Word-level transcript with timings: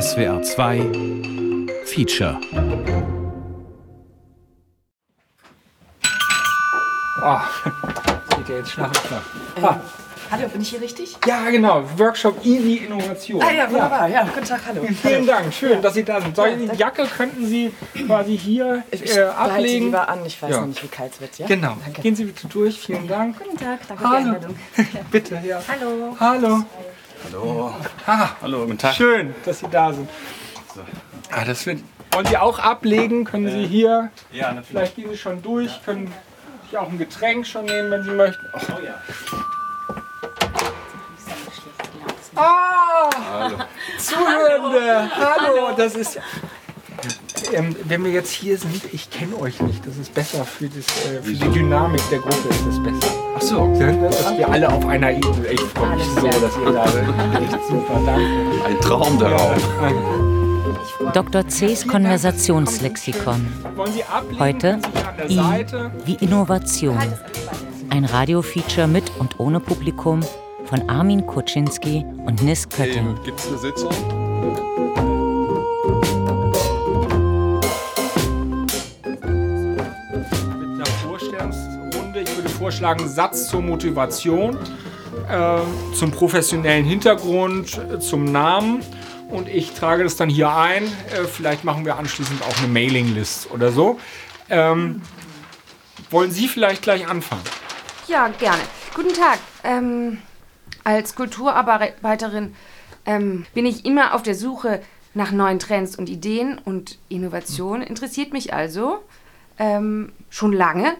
SWR 0.00 0.42
2 0.42 0.78
Feature. 1.86 2.38
Ah, 7.22 7.42
geht 8.36 8.48
ja 8.48 8.56
jetzt 8.56 8.70
Schlag 8.72 8.90
auf 8.90 9.06
Schlag. 9.06 9.22
Ah, 9.62 9.80
Hallo, 10.30 10.48
bin 10.48 10.60
ich 10.60 10.70
hier 10.70 10.80
richtig? 10.80 11.16
ja, 11.24 11.48
genau. 11.50 11.84
Workshop 11.98 12.44
Easy 12.44 12.78
Innovation. 12.84 13.40
Ah 13.42 13.52
ja, 13.52 13.70
wunderbar. 13.70 14.08
Ja, 14.08 14.24
guten 14.24 14.44
Tag, 14.44 14.60
hallo. 14.66 14.82
Vielen 15.02 15.24
Dank, 15.26 15.54
schön, 15.54 15.80
dass 15.80 15.94
Sie 15.94 16.02
da 16.04 16.20
sind. 16.20 16.34
Soll 16.34 16.48
Ja, 16.48 16.56
die. 16.72 16.76
Jacke 16.78 17.06
könnten 17.06 17.46
Sie 17.46 17.72
quasi 18.06 18.36
hier 18.36 18.82
Ich 18.90 19.16
äh, 19.16 19.20
ablegen? 19.22 19.86
lieber 19.86 20.08
an, 20.08 20.18
ich 20.26 20.42
weiß 20.42 20.50
Ja. 20.50 20.60
noch 20.60 20.66
nicht, 20.66 20.82
wie 20.82 20.88
kalt 20.88 21.12
es 21.12 21.20
wird. 21.20 21.38
Ja? 21.38 21.46
Genau. 21.46 21.76
Danke. 21.84 22.02
Gehen 22.02 22.16
Sie 22.16 22.24
bitte 22.24 22.48
durch. 22.48 22.78
Vielen 22.80 23.06
Dank. 23.06 23.38
Guten 23.38 23.56
Tag, 23.56 23.78
danke 23.88 24.02
für 24.02 24.08
die 24.08 24.14
Hallo. 24.16 24.34
Einladung. 24.34 24.56
Bitte, 25.12 25.40
ja. 25.44 25.60
Hallo. 25.68 26.16
Hallo. 26.18 26.64
Hallo. 27.26 27.74
Ah, 28.06 28.30
Hallo, 28.40 28.66
guten 28.66 28.78
Tag. 28.78 28.94
schön, 28.94 29.34
dass 29.44 29.58
Sie 29.58 29.66
da 29.68 29.92
sind. 29.92 30.08
Ah, 31.32 31.44
das 31.44 31.66
wird. 31.66 31.80
Wollen 32.12 32.26
Sie 32.26 32.36
auch 32.36 32.58
ablegen? 32.60 33.24
Können 33.24 33.50
Sie 33.50 33.66
hier? 33.66 34.10
Ja, 34.32 34.48
natürlich. 34.52 34.68
Vielleicht 34.68 34.96
gehen 34.96 35.10
Sie 35.10 35.16
schon 35.18 35.42
durch. 35.42 35.70
Können 35.84 36.12
sich 36.64 36.78
auch 36.78 36.88
ein 36.88 36.98
Getränk 36.98 37.44
schon 37.46 37.64
nehmen, 37.64 37.90
wenn 37.90 38.04
Sie 38.04 38.10
möchten. 38.10 38.46
Oh, 38.54 38.80
ja. 38.84 38.94
Ah! 42.36 43.10
Hallo. 43.32 43.56
Zuhörende! 43.98 45.10
Hallo! 45.16 45.70
Das 45.76 45.94
ist. 45.96 46.20
Ähm, 47.52 47.76
wenn 47.84 48.04
wir 48.04 48.12
jetzt 48.12 48.30
hier 48.30 48.58
sind, 48.58 48.82
ich 48.92 49.10
kenne 49.10 49.38
euch 49.40 49.60
nicht. 49.60 49.86
Das 49.86 49.96
ist 49.96 50.12
besser 50.14 50.44
für, 50.44 50.68
das, 50.68 50.86
äh, 51.06 51.22
für 51.22 51.32
die 51.32 51.48
Dynamik 51.50 52.00
der 52.10 52.18
Gruppe. 52.18 52.48
Ist 52.50 52.66
das 52.66 52.82
besser. 52.82 53.14
Ach 53.36 53.42
so. 53.42 53.76
Dass 53.78 54.38
wir 54.38 54.48
alle 54.48 54.72
auf 54.72 54.86
einer 54.86 55.10
Ebene. 55.10 55.46
Ich 55.50 55.60
freue 55.60 55.96
mich 55.96 56.06
so, 56.06 56.26
dass 56.26 56.56
ihr 56.56 56.72
da 56.72 56.88
seid. 56.88 57.04
Echt 57.42 57.66
super, 57.68 58.00
danke. 58.04 58.64
Ein 58.66 58.80
Traum 58.80 59.18
der 59.18 59.32
Raum. 59.32 59.56
Dr. 61.12 61.44
Cs 61.46 61.86
Konversationslexikon. 61.86 63.46
Wollen 63.76 63.92
Sie 63.92 64.04
ablegen? 64.04 64.38
Heute 64.40 64.80
I 65.28 65.64
wie 66.04 66.14
Innovation. 66.24 66.98
Ein 67.90 68.04
Radiofeature 68.04 68.88
mit 68.88 69.04
und 69.18 69.38
ohne 69.38 69.60
Publikum 69.60 70.20
von 70.64 70.88
Armin 70.88 71.26
Kuczynski 71.26 72.04
und 72.26 72.42
Nis 72.42 72.68
Kötting. 72.68 73.14
Gibt 73.24 73.38
es 73.38 73.48
eine 73.48 73.58
Sitzung? 73.58 73.90
Vorschlagen, 82.66 83.08
Satz 83.08 83.48
zur 83.48 83.62
Motivation, 83.62 84.58
äh, 85.30 85.58
zum 85.94 86.10
professionellen 86.10 86.84
Hintergrund, 86.84 87.78
äh, 87.78 88.00
zum 88.00 88.24
Namen. 88.24 88.82
Und 89.28 89.48
ich 89.48 89.74
trage 89.74 90.02
das 90.02 90.16
dann 90.16 90.28
hier 90.28 90.52
ein. 90.52 90.82
Äh, 90.82 91.26
vielleicht 91.32 91.62
machen 91.62 91.84
wir 91.84 91.96
anschließend 91.96 92.42
auch 92.42 92.58
eine 92.58 92.66
Mailinglist 92.66 93.52
oder 93.52 93.70
so. 93.70 94.00
Ähm, 94.50 95.00
wollen 96.10 96.32
Sie 96.32 96.48
vielleicht 96.48 96.82
gleich 96.82 97.06
anfangen? 97.06 97.42
Ja, 98.08 98.26
gerne. 98.40 98.62
Guten 98.96 99.14
Tag. 99.14 99.38
Ähm, 99.62 100.18
als 100.82 101.14
Kulturarbeiterin 101.14 102.52
ähm, 103.04 103.46
bin 103.54 103.64
ich 103.64 103.84
immer 103.84 104.12
auf 104.12 104.24
der 104.24 104.34
Suche 104.34 104.82
nach 105.14 105.30
neuen 105.30 105.60
Trends 105.60 105.94
und 105.94 106.08
Ideen 106.08 106.58
und 106.64 106.98
Innovation. 107.08 107.80
Interessiert 107.80 108.32
mich 108.32 108.52
also 108.52 109.04
ähm, 109.56 110.10
schon 110.30 110.52
lange. 110.52 110.96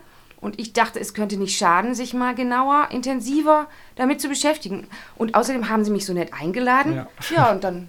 Und 0.47 0.61
ich 0.61 0.73
dachte, 0.73 1.01
es 1.01 1.13
könnte 1.13 1.37
nicht 1.39 1.59
schaden, 1.59 1.97
sich 1.97 2.15
mal 2.15 2.33
genauer, 2.33 2.91
intensiver 2.93 3.67
damit 3.97 4.21
zu 4.21 4.29
beschäftigen. 4.29 4.87
Und 5.17 5.35
außerdem 5.35 5.69
haben 5.69 5.85
Sie 5.85 5.91
mich 5.91 6.07
so 6.07 6.13
nett 6.13 6.33
eingeladen. 6.33 6.95
Ja. 6.95 7.09
Ja, 7.35 7.51
und 7.51 7.65
dann, 7.65 7.89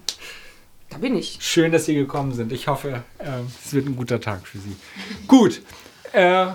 da 0.90 0.98
bin 0.98 1.14
ich. 1.16 1.38
Schön, 1.40 1.70
dass 1.70 1.84
Sie 1.84 1.94
gekommen 1.94 2.32
sind. 2.34 2.50
Ich 2.50 2.66
hoffe, 2.66 3.04
äh, 3.18 3.26
es 3.64 3.72
wird 3.72 3.86
ein 3.86 3.94
guter 3.94 4.20
Tag 4.20 4.44
für 4.44 4.58
Sie. 4.58 4.74
Gut. 5.28 5.62
Äh, 6.10 6.48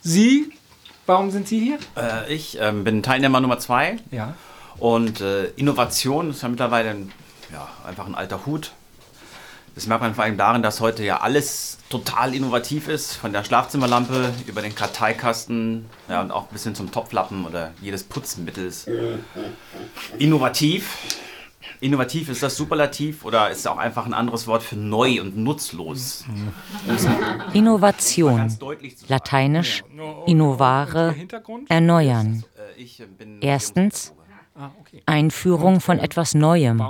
Sie, 0.00 0.50
warum 1.06 1.30
sind 1.30 1.46
Sie 1.46 1.60
hier? 1.60 1.78
Äh, 1.96 2.34
ich 2.34 2.58
ähm, 2.60 2.82
bin 2.82 3.04
Teilnehmer 3.04 3.40
Nummer 3.40 3.60
zwei 3.60 3.98
Ja. 4.10 4.34
und 4.80 5.20
äh, 5.20 5.44
Innovation 5.50 6.30
ist 6.30 6.42
ja 6.42 6.48
mittlerweile 6.48 6.90
ein, 6.90 7.12
ja, 7.52 7.68
einfach 7.86 8.06
ein 8.08 8.16
alter 8.16 8.44
Hut. 8.44 8.72
Das 9.76 9.86
merkt 9.86 10.02
man 10.02 10.14
vor 10.14 10.24
allem 10.24 10.38
darin, 10.38 10.62
dass 10.62 10.80
heute 10.80 11.04
ja 11.04 11.20
alles 11.20 11.76
total 11.90 12.34
innovativ 12.34 12.88
ist, 12.88 13.12
von 13.12 13.34
der 13.34 13.44
Schlafzimmerlampe 13.44 14.32
über 14.46 14.62
den 14.62 14.74
Karteikasten 14.74 15.84
ja, 16.08 16.22
und 16.22 16.30
auch 16.30 16.46
bis 16.46 16.64
hin 16.64 16.74
zum 16.74 16.90
Topflappen 16.90 17.44
oder 17.44 17.72
jedes 17.82 18.02
Putzmittel 18.02 18.66
ist 18.66 18.88
innovativ. 20.18 20.96
Innovativ 21.80 22.30
ist 22.30 22.42
das 22.42 22.56
Superlativ 22.56 23.26
oder 23.26 23.50
ist 23.50 23.68
auch 23.68 23.76
einfach 23.76 24.06
ein 24.06 24.14
anderes 24.14 24.46
Wort 24.46 24.62
für 24.62 24.76
neu 24.76 25.20
und 25.20 25.36
nutzlos? 25.36 26.24
Innovation. 27.52 28.56
Lateinisch 29.08 29.84
innovare, 30.26 31.12
Hintergrund? 31.12 31.70
erneuern. 31.70 32.44
Äh, 32.56 32.80
ich 32.80 33.02
bin 33.18 33.42
Erstens 33.42 34.14
Ah. 34.58 34.70
Einführung 35.04 35.80
von 35.80 35.98
etwas 35.98 36.34
Neuem. 36.34 36.80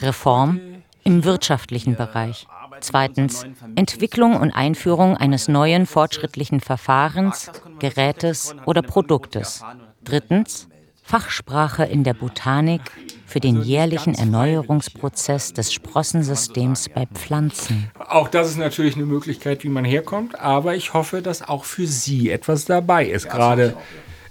Reform 0.00 0.58
im 1.04 1.24
wirtschaftlichen 1.24 1.96
Bereich. 1.96 2.46
Zweitens 2.80 3.46
Entwicklung 3.76 4.36
und 4.36 4.50
Einführung 4.50 5.16
eines 5.16 5.48
neuen 5.48 5.86
fortschrittlichen 5.86 6.60
Verfahrens, 6.60 7.50
Gerätes 7.78 8.54
oder 8.66 8.82
Produktes. 8.82 9.62
Drittens 10.02 10.68
Fachsprache 11.02 11.84
in 11.84 12.02
der 12.02 12.14
Botanik 12.14 12.80
für 13.26 13.38
den 13.38 13.60
jährlichen 13.62 14.14
Erneuerungsprozess 14.14 15.52
des 15.52 15.72
Sprossensystems 15.72 16.88
bei 16.88 17.06
Pflanzen. 17.06 17.90
Auch 17.98 18.28
das 18.28 18.48
ist 18.48 18.56
natürlich 18.56 18.96
eine 18.96 19.04
Möglichkeit, 19.04 19.64
wie 19.64 19.68
man 19.68 19.84
herkommt, 19.84 20.40
aber 20.40 20.74
ich 20.74 20.94
hoffe, 20.94 21.20
dass 21.20 21.46
auch 21.46 21.64
für 21.64 21.86
Sie 21.86 22.30
etwas 22.30 22.64
dabei 22.64 23.06
ist. 23.06 23.28
Gerade 23.28 23.76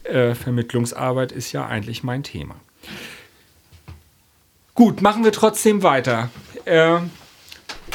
äh, 0.03 0.33
Vermittlungsarbeit 0.33 1.31
ist 1.31 1.51
ja 1.51 1.65
eigentlich 1.65 2.03
mein 2.03 2.23
Thema. 2.23 2.55
Gut, 4.75 5.01
machen 5.01 5.23
wir 5.23 5.31
trotzdem 5.31 5.83
weiter. 5.83 6.29
Äh, 6.65 6.97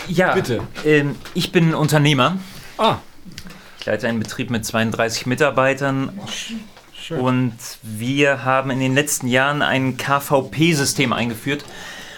Ja, 0.09 0.35
Bitte. 0.35 0.61
Ähm, 0.85 1.17
ich 1.35 1.51
bin 1.53 1.75
Unternehmer. 1.75 2.37
ah, 2.79 2.97
Ich 3.81 3.87
leite 3.87 4.07
einen 4.09 4.21
Betrieb 4.21 4.51
mit 4.51 4.65
32 4.65 5.27
Mitarbeitern. 5.27 6.19
schön. 6.95 7.19
Und 7.21 7.55
wir 7.83 8.45
haben 8.45 8.71
in 8.71 8.79
den 8.81 8.95
letzten 8.95 9.27
Jahren 9.29 9.61
ein 9.63 9.97
KVP-System 9.97 11.13
eingeführt 11.13 11.65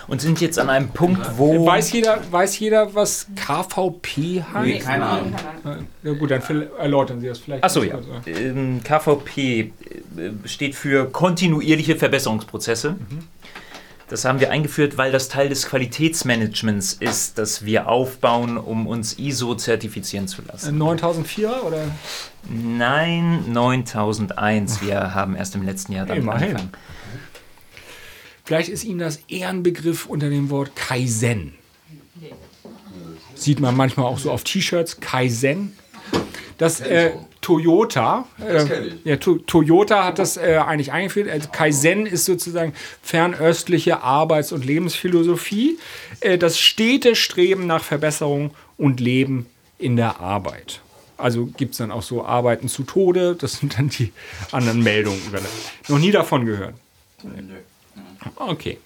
und 0.09 0.21
sind 0.21 0.41
jetzt 0.41 0.59
an 0.59 0.69
einem 0.69 0.89
Punkt, 0.91 1.39
wo. 1.39 1.65
Weiß 1.65 1.93
jeder, 1.93 2.21
weiß 2.31 2.59
jeder, 2.59 2.95
was 2.95 3.29
KVP 3.37 4.43
heißt? 4.53 4.85
keine 4.85 5.07
Ahnung. 5.07 5.35
Ja, 6.03 6.13
gut, 6.13 6.31
dann 6.33 6.43
erläutern 6.79 7.21
Sie 7.21 7.29
das 7.29 7.39
vielleicht. 7.39 7.65
Achso, 7.65 7.83
ja. 7.83 7.99
Ähm, 8.27 8.83
KVP 8.85 9.61
äh, 9.61 9.71
steht 10.45 10.75
für 10.75 11.07
kontinuierliche 11.11 11.97
Verbesserungsprozesse. 11.97 12.97
Das 14.11 14.25
haben 14.25 14.41
wir 14.41 14.51
eingeführt, 14.51 14.99
weil 14.99 15.13
das 15.13 15.29
Teil 15.29 15.49
des 15.49 15.67
Qualitätsmanagements 15.67 16.95
ist, 16.95 17.39
das 17.39 17.65
wir 17.65 17.87
aufbauen, 17.87 18.59
um 18.59 18.89
uns 18.89 19.17
ISO 19.21 19.55
zertifizieren 19.55 20.27
zu 20.27 20.43
lassen. 20.43 20.77
9004 20.77 21.63
oder? 21.65 21.85
Nein, 22.49 23.53
9001. 23.53 24.83
Wir 24.83 25.15
haben 25.15 25.37
erst 25.37 25.55
im 25.55 25.63
letzten 25.63 25.93
Jahr 25.93 26.07
damit 26.07 26.25
Immerhin. 26.25 26.49
angefangen. 26.49 26.73
Vielleicht 28.45 28.69
ist 28.69 28.83
Ihnen 28.83 28.99
das 28.99 29.21
eher 29.29 29.49
ein 29.49 29.63
Begriff 29.63 30.07
unter 30.07 30.29
dem 30.29 30.51
Wort 30.51 30.75
Kaizen. 30.75 31.55
Sieht 33.37 33.61
man 33.61 33.77
manchmal 33.77 34.07
auch 34.07 34.19
so 34.19 34.33
auf 34.33 34.43
T-Shirts, 34.43 34.99
Kaizen. 34.99 35.79
Das 36.59 36.81
äh, 36.81 37.13
Toyota, 37.41 38.27
äh, 38.39 38.91
ja, 39.05 39.17
to 39.17 39.37
Toyota 39.39 40.05
hat 40.05 40.19
das 40.19 40.37
äh, 40.37 40.61
eigentlich 40.65 40.93
eingeführt. 40.93 41.31
Also 41.31 41.49
Kaizen 41.51 42.05
ist 42.05 42.27
sozusagen 42.27 42.75
fernöstliche 43.03 44.03
Arbeits- 44.03 44.53
und 44.53 44.65
Lebensphilosophie. 44.67 45.79
Äh, 46.21 46.37
das 46.37 46.59
stete 46.59 47.17
Streben 47.17 47.67
nach 47.67 47.83
Verbesserung 47.83 48.51
und 48.77 49.01
Leben 49.01 49.47
in 49.79 49.97
der 49.97 50.21
Arbeit. 50.21 50.83
Also 51.17 51.47
gibt 51.47 51.73
es 51.73 51.79
dann 51.79 51.91
auch 51.91 52.03
so 52.03 52.25
Arbeiten 52.25 52.69
zu 52.69 52.83
Tode. 52.83 53.37
Das 53.37 53.55
sind 53.55 53.79
dann 53.79 53.89
die 53.89 54.13
anderen 54.53 54.83
Meldungen. 54.83 55.21
Noch 55.89 55.99
nie 55.99 56.11
davon 56.11 56.45
gehört. 56.45 56.75
Okay. 58.37 58.79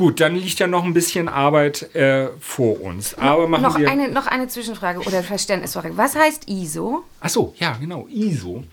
Gut, 0.00 0.18
dann 0.18 0.34
liegt 0.34 0.58
ja 0.58 0.66
noch 0.66 0.84
ein 0.84 0.94
bisschen 0.94 1.28
Arbeit 1.28 1.94
äh, 1.94 2.28
vor 2.40 2.80
uns. 2.80 3.18
Aber 3.18 3.46
machen 3.46 3.64
Noch 3.64 3.78
wir. 3.78 3.86
eine, 3.86 4.08
noch 4.08 4.26
eine 4.26 4.48
Zwischenfrage 4.48 5.00
oder 5.00 5.22
Verständnisfrage. 5.22 5.94
Was 5.98 6.16
heißt 6.16 6.48
ISO? 6.48 7.04
Ach 7.20 7.28
so, 7.28 7.52
ja, 7.58 7.76
genau, 7.78 8.08
ISO. 8.08 8.64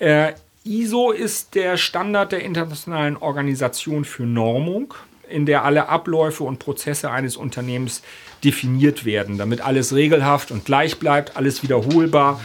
Äh, 0.00 0.32
ISO 0.64 1.12
ist 1.12 1.54
der 1.54 1.76
Standard 1.76 2.32
der 2.32 2.42
Internationalen 2.42 3.16
Organisation 3.16 4.04
für 4.04 4.24
Normung, 4.24 4.92
in 5.28 5.46
der 5.46 5.64
alle 5.64 5.88
Abläufe 5.88 6.42
und 6.42 6.58
Prozesse 6.58 7.12
eines 7.12 7.36
Unternehmens 7.36 8.02
definiert 8.42 9.04
werden, 9.04 9.38
damit 9.38 9.60
alles 9.60 9.94
regelhaft 9.94 10.50
und 10.50 10.64
gleich 10.64 10.98
bleibt, 10.98 11.36
alles 11.36 11.62
wiederholbar. 11.62 12.40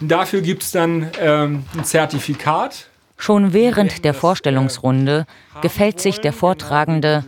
Und 0.00 0.08
dafür 0.08 0.40
gibt 0.40 0.62
es 0.62 0.70
dann 0.70 1.10
ähm, 1.20 1.66
ein 1.76 1.84
Zertifikat, 1.84 2.86
Schon 3.22 3.52
während 3.52 4.04
der 4.04 4.14
Vorstellungsrunde 4.14 5.26
gefällt 5.60 6.00
sich 6.00 6.18
der 6.18 6.32
Vortragende, 6.32 7.24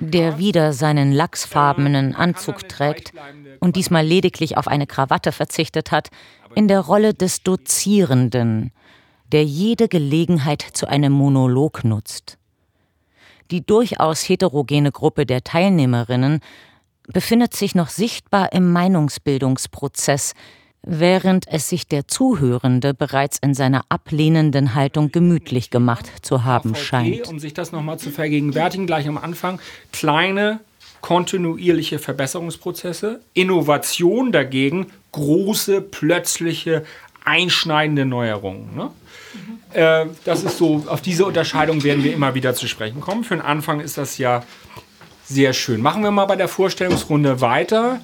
der 0.00 0.36
wieder 0.36 0.72
seinen 0.72 1.12
lachsfarbenen 1.12 2.16
Anzug 2.16 2.68
trägt 2.68 3.12
und 3.60 3.76
diesmal 3.76 4.04
lediglich 4.04 4.56
auf 4.56 4.66
eine 4.66 4.88
Krawatte 4.88 5.30
verzichtet 5.30 5.92
hat, 5.92 6.08
in 6.56 6.66
der 6.66 6.80
Rolle 6.80 7.14
des 7.14 7.44
Dozierenden, 7.44 8.72
der 9.30 9.44
jede 9.44 9.86
Gelegenheit 9.86 10.60
zu 10.72 10.88
einem 10.88 11.12
Monolog 11.12 11.84
nutzt. 11.84 12.36
Die 13.52 13.64
durchaus 13.64 14.28
heterogene 14.28 14.90
Gruppe 14.90 15.24
der 15.24 15.44
Teilnehmerinnen 15.44 16.40
befindet 17.06 17.54
sich 17.54 17.76
noch 17.76 17.90
sichtbar 17.90 18.52
im 18.52 18.72
Meinungsbildungsprozess, 18.72 20.34
während 20.82 21.46
es 21.48 21.68
sich 21.68 21.86
der 21.86 22.08
Zuhörende 22.08 22.94
bereits 22.94 23.38
in 23.38 23.54
seiner 23.54 23.84
ablehnenden 23.88 24.74
Haltung 24.74 25.12
gemütlich 25.12 25.70
gemacht 25.70 26.06
zu 26.22 26.44
haben 26.44 26.74
scheint. 26.74 27.28
Um 27.28 27.38
sich 27.38 27.54
das 27.54 27.72
nochmal 27.72 27.98
zu 27.98 28.10
vergegenwärtigen, 28.10 28.86
gleich 28.86 29.08
am 29.08 29.18
Anfang, 29.18 29.60
kleine 29.92 30.60
kontinuierliche 31.00 31.98
Verbesserungsprozesse, 31.98 33.20
Innovation 33.34 34.32
dagegen, 34.32 34.86
große, 35.12 35.80
plötzliche, 35.80 36.84
einschneidende 37.24 38.04
Neuerungen. 38.04 38.74
Ne? 38.74 38.90
Mhm. 39.34 39.58
Äh, 39.72 40.06
das 40.24 40.42
ist 40.42 40.58
so, 40.58 40.84
auf 40.88 41.02
diese 41.02 41.24
Unterscheidung 41.26 41.84
werden 41.84 42.02
wir 42.02 42.14
immer 42.14 42.34
wieder 42.34 42.54
zu 42.54 42.66
sprechen 42.66 43.00
kommen. 43.00 43.24
Für 43.24 43.36
den 43.36 43.44
Anfang 43.44 43.80
ist 43.80 43.98
das 43.98 44.18
ja 44.18 44.42
sehr 45.24 45.52
schön. 45.52 45.82
Machen 45.82 46.02
wir 46.02 46.10
mal 46.10 46.26
bei 46.26 46.36
der 46.36 46.48
Vorstellungsrunde 46.48 47.40
weiter. 47.40 48.00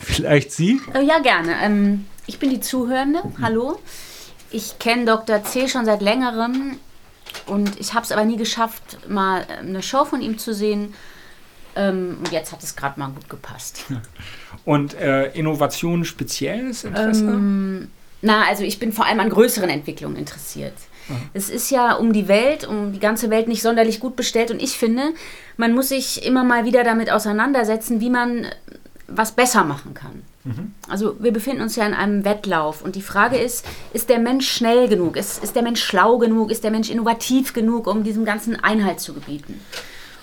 Vielleicht 0.00 0.52
Sie? 0.52 0.80
Äh, 0.94 1.04
ja, 1.04 1.18
gerne. 1.20 1.54
Ähm, 1.62 2.06
ich 2.26 2.38
bin 2.38 2.50
die 2.50 2.60
Zuhörende. 2.60 3.22
Hallo. 3.40 3.78
Ich 4.50 4.78
kenne 4.78 5.04
Dr. 5.04 5.44
C. 5.44 5.68
schon 5.68 5.84
seit 5.84 6.02
längerem 6.02 6.78
und 7.46 7.78
ich 7.78 7.94
habe 7.94 8.04
es 8.04 8.12
aber 8.12 8.24
nie 8.24 8.36
geschafft, 8.36 9.08
mal 9.08 9.42
äh, 9.42 9.58
eine 9.58 9.82
Show 9.82 10.04
von 10.04 10.20
ihm 10.20 10.38
zu 10.38 10.54
sehen. 10.54 10.94
Ähm, 11.76 12.18
und 12.18 12.32
jetzt 12.32 12.50
hat 12.50 12.62
es 12.62 12.74
gerade 12.74 12.98
mal 12.98 13.10
gut 13.10 13.28
gepasst. 13.28 13.84
Und 14.64 14.94
äh, 14.94 15.30
Innovation 15.32 16.04
spezielles 16.04 16.82
Interesse? 16.82 17.24
Ähm, 17.24 17.88
na, 18.22 18.42
also 18.48 18.64
ich 18.64 18.80
bin 18.80 18.92
vor 18.92 19.06
allem 19.06 19.20
an 19.20 19.30
größeren 19.30 19.70
Entwicklungen 19.70 20.16
interessiert. 20.16 20.74
Es 21.32 21.48
ist 21.48 21.70
ja 21.70 21.94
um 21.94 22.12
die 22.12 22.28
Welt, 22.28 22.66
um 22.66 22.92
die 22.92 23.00
ganze 23.00 23.30
Welt 23.30 23.48
nicht 23.48 23.62
sonderlich 23.62 24.00
gut 24.00 24.16
bestellt 24.16 24.50
und 24.50 24.62
ich 24.62 24.72
finde, 24.72 25.12
man 25.56 25.74
muss 25.74 25.88
sich 25.88 26.24
immer 26.24 26.44
mal 26.44 26.64
wieder 26.64 26.84
damit 26.84 27.10
auseinandersetzen, 27.10 28.00
wie 28.00 28.10
man 28.10 28.46
was 29.10 29.32
besser 29.32 29.64
machen 29.64 29.94
kann. 29.94 30.22
Mhm. 30.44 30.74
Also 30.88 31.16
wir 31.20 31.32
befinden 31.32 31.62
uns 31.62 31.76
ja 31.76 31.86
in 31.86 31.94
einem 31.94 32.24
Wettlauf 32.24 32.82
und 32.82 32.96
die 32.96 33.02
Frage 33.02 33.36
ist, 33.36 33.66
ist 33.92 34.08
der 34.08 34.18
Mensch 34.18 34.48
schnell 34.48 34.88
genug? 34.88 35.16
Ist, 35.16 35.42
ist 35.42 35.54
der 35.54 35.62
Mensch 35.62 35.82
schlau 35.82 36.18
genug? 36.18 36.50
Ist 36.50 36.64
der 36.64 36.70
Mensch 36.70 36.90
innovativ 36.90 37.52
genug, 37.52 37.86
um 37.86 38.04
diesem 38.04 38.24
ganzen 38.24 38.62
Einhalt 38.62 39.00
zu 39.00 39.12
gebieten? 39.12 39.60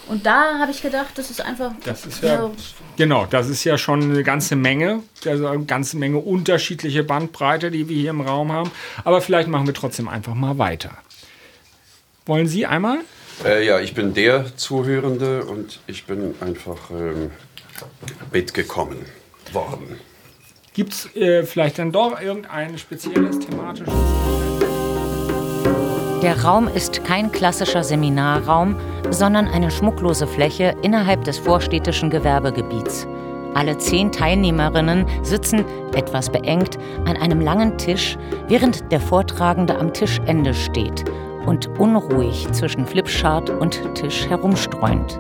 Und 0.08 0.26
da 0.26 0.60
habe 0.60 0.72
ich 0.72 0.82
gedacht, 0.82 1.10
das 1.16 1.30
ist 1.30 1.42
einfach. 1.42 1.74
Das 1.84 2.06
ist 2.06 2.24
ja, 2.24 2.46
ja, 2.46 2.52
genau, 2.96 3.26
das 3.26 3.50
ist 3.50 3.64
ja 3.66 3.78
schon 3.78 4.04
eine 4.04 4.24
ganze 4.24 4.56
Menge, 4.56 5.04
also 5.26 5.48
eine 5.48 5.66
ganze 5.66 5.98
Menge 5.98 6.18
unterschiedliche 6.20 7.04
Bandbreite, 7.04 7.72
die 7.72 7.90
wir 7.90 7.98
hier 7.98 8.12
im 8.12 8.22
Raum 8.22 8.52
haben. 8.52 8.72
Aber 9.04 9.20
vielleicht 9.20 9.50
machen 9.50 9.68
wir 9.68 9.74
trotzdem 9.74 10.08
einfach 10.08 10.34
mal 10.34 10.58
weiter. 10.58 10.92
Wollen 12.26 12.48
Sie 12.48 12.66
einmal? 12.66 13.00
Äh, 13.46 13.66
ja, 13.66 13.80
ich 13.80 13.94
bin 13.94 14.14
der 14.14 14.56
Zuhörende 14.56 15.46
und 15.46 15.80
ich 15.88 16.06
bin 16.06 16.34
einfach 16.42 16.90
ähm, 16.90 17.32
mitgekommen 18.32 19.06
worden. 19.54 20.00
Gibt 20.74 20.94
es 20.94 21.16
äh, 21.16 21.44
vielleicht 21.44 21.80
dann 21.80 21.92
doch 21.92 22.20
irgendein 22.20 22.78
spezielles 22.78 23.40
thematisches? 23.40 23.94
Der 26.24 26.44
Raum 26.44 26.68
ist 26.68 27.04
kein 27.04 27.32
klassischer 27.32 27.84
Seminarraum, 27.84 28.76
sondern 29.12 29.48
eine 29.48 29.70
schmucklose 29.70 30.26
Fläche 30.26 30.76
innerhalb 30.82 31.24
des 31.24 31.38
vorstädtischen 31.38 32.10
Gewerbegebiets. 32.10 33.08
Alle 33.54 33.78
zehn 33.78 34.12
Teilnehmerinnen 34.12 35.06
sitzen, 35.24 35.64
etwas 35.94 36.32
beengt, 36.32 36.78
an 37.06 37.18
einem 37.18 37.40
langen 37.40 37.78
Tisch, 37.78 38.18
während 38.48 38.92
der 38.92 39.00
Vortragende 39.00 39.78
am 39.78 39.94
Tischende 39.94 40.54
steht 40.54 41.06
und 41.48 41.68
unruhig 41.80 42.48
zwischen 42.52 42.86
Flipchart 42.86 43.50
und 43.50 43.96
Tisch 43.96 44.28
herumstreunt. 44.28 45.20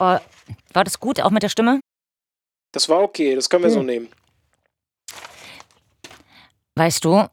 oh, 0.00 0.18
war 0.72 0.84
das 0.84 0.98
gut, 0.98 1.20
auch 1.20 1.30
mit 1.30 1.44
der 1.44 1.48
Stimme? 1.48 1.80
Das 2.72 2.88
war 2.88 3.02
okay, 3.02 3.34
das 3.36 3.48
können 3.48 3.62
wir 3.62 3.70
hm. 3.70 3.74
so 3.74 3.82
nehmen. 3.82 4.08
Weißt 6.74 7.04
du, 7.04 7.28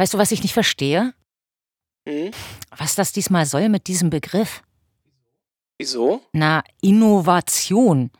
Weißt 0.00 0.14
du, 0.14 0.18
was 0.18 0.32
ich 0.32 0.42
nicht 0.42 0.54
verstehe? 0.54 1.12
Hm? 2.08 2.30
Was 2.74 2.94
das 2.94 3.12
diesmal 3.12 3.44
soll 3.44 3.68
mit 3.68 3.86
diesem 3.86 4.08
Begriff? 4.08 4.62
Wieso? 5.78 6.22
Na, 6.32 6.64
Innovation. 6.80 8.10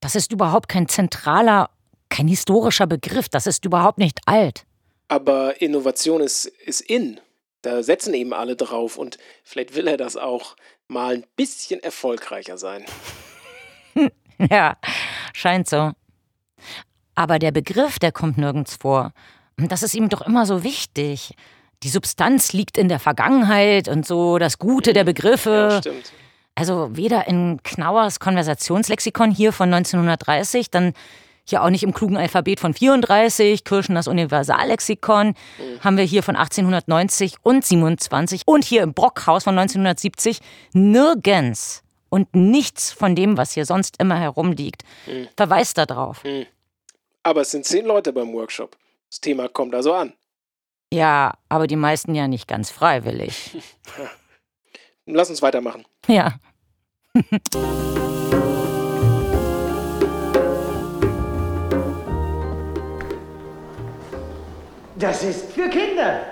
Das 0.00 0.16
ist 0.16 0.32
überhaupt 0.32 0.68
kein 0.68 0.86
zentraler, 0.86 1.70
kein 2.10 2.28
historischer 2.28 2.86
Begriff. 2.86 3.30
Das 3.30 3.46
ist 3.46 3.64
überhaupt 3.64 3.96
nicht 3.96 4.20
alt. 4.26 4.66
Aber 5.08 5.60
Innovation 5.60 6.20
ist, 6.20 6.46
ist 6.46 6.80
in. 6.80 7.20
Da 7.62 7.82
setzen 7.82 8.14
eben 8.14 8.32
alle 8.32 8.56
drauf 8.56 8.98
und 8.98 9.18
vielleicht 9.42 9.74
will 9.74 9.88
er 9.88 9.96
das 9.96 10.16
auch 10.16 10.56
mal 10.86 11.14
ein 11.14 11.24
bisschen 11.36 11.82
erfolgreicher 11.82 12.58
sein. 12.58 12.84
ja, 14.50 14.76
scheint 15.32 15.68
so. 15.68 15.92
Aber 17.14 17.38
der 17.38 17.52
Begriff, 17.52 17.98
der 17.98 18.12
kommt 18.12 18.38
nirgends 18.38 18.76
vor. 18.76 19.12
Das 19.56 19.82
ist 19.82 19.94
ihm 19.94 20.08
doch 20.08 20.22
immer 20.22 20.46
so 20.46 20.64
wichtig. 20.64 21.34
Die 21.82 21.88
Substanz 21.88 22.52
liegt 22.52 22.76
in 22.76 22.88
der 22.88 22.98
Vergangenheit 22.98 23.88
und 23.88 24.06
so 24.06 24.38
das 24.38 24.58
Gute 24.58 24.92
der 24.92 25.04
Begriffe. 25.04 25.68
Ja, 25.70 25.80
stimmt. 25.80 26.12
Also 26.54 26.96
weder 26.96 27.26
in 27.28 27.62
Knauers 27.62 28.20
Konversationslexikon 28.20 29.30
hier 29.30 29.52
von 29.52 29.72
1930, 29.72 30.70
dann 30.70 30.94
hier 31.46 31.62
auch 31.62 31.70
nicht 31.70 31.82
im 31.82 31.92
klugen 31.92 32.16
Alphabet 32.16 32.60
von 32.60 32.74
34, 32.74 33.64
Kirschners 33.64 34.08
Universallexikon, 34.08 35.34
haben 35.80 35.96
wir 35.96 36.04
hier 36.04 36.22
von 36.22 36.36
1890 36.36 37.36
und 37.42 37.64
27 37.64 38.42
und 38.46 38.64
hier 38.64 38.82
im 38.82 38.94
Brockhaus 38.94 39.44
von 39.44 39.58
1970 39.58 40.40
nirgends 40.72 41.82
und 42.08 42.34
nichts 42.34 42.92
von 42.92 43.14
dem, 43.14 43.36
was 43.36 43.52
hier 43.52 43.66
sonst 43.66 44.00
immer 44.00 44.18
herumliegt, 44.18 44.84
mhm. 45.06 45.28
verweist 45.36 45.78
darauf. 45.78 46.22
Mhm. 46.24 46.46
Aber 47.22 47.40
es 47.40 47.50
sind 47.50 47.64
zehn 47.66 47.86
Leute 47.86 48.12
beim 48.12 48.32
Workshop. 48.32 48.76
Das 49.10 49.20
Thema 49.20 49.48
kommt 49.48 49.74
also 49.74 49.94
an. 49.94 50.12
Ja, 50.92 51.34
aber 51.48 51.66
die 51.66 51.76
meisten 51.76 52.14
ja 52.14 52.28
nicht 52.28 52.46
ganz 52.46 52.70
freiwillig. 52.70 53.56
Lass 55.06 55.30
uns 55.30 55.42
weitermachen. 55.42 55.84
Ja. 56.06 56.34
Das 65.04 65.22
ist 65.22 65.52
für 65.54 65.68
Kinder. 65.68 66.24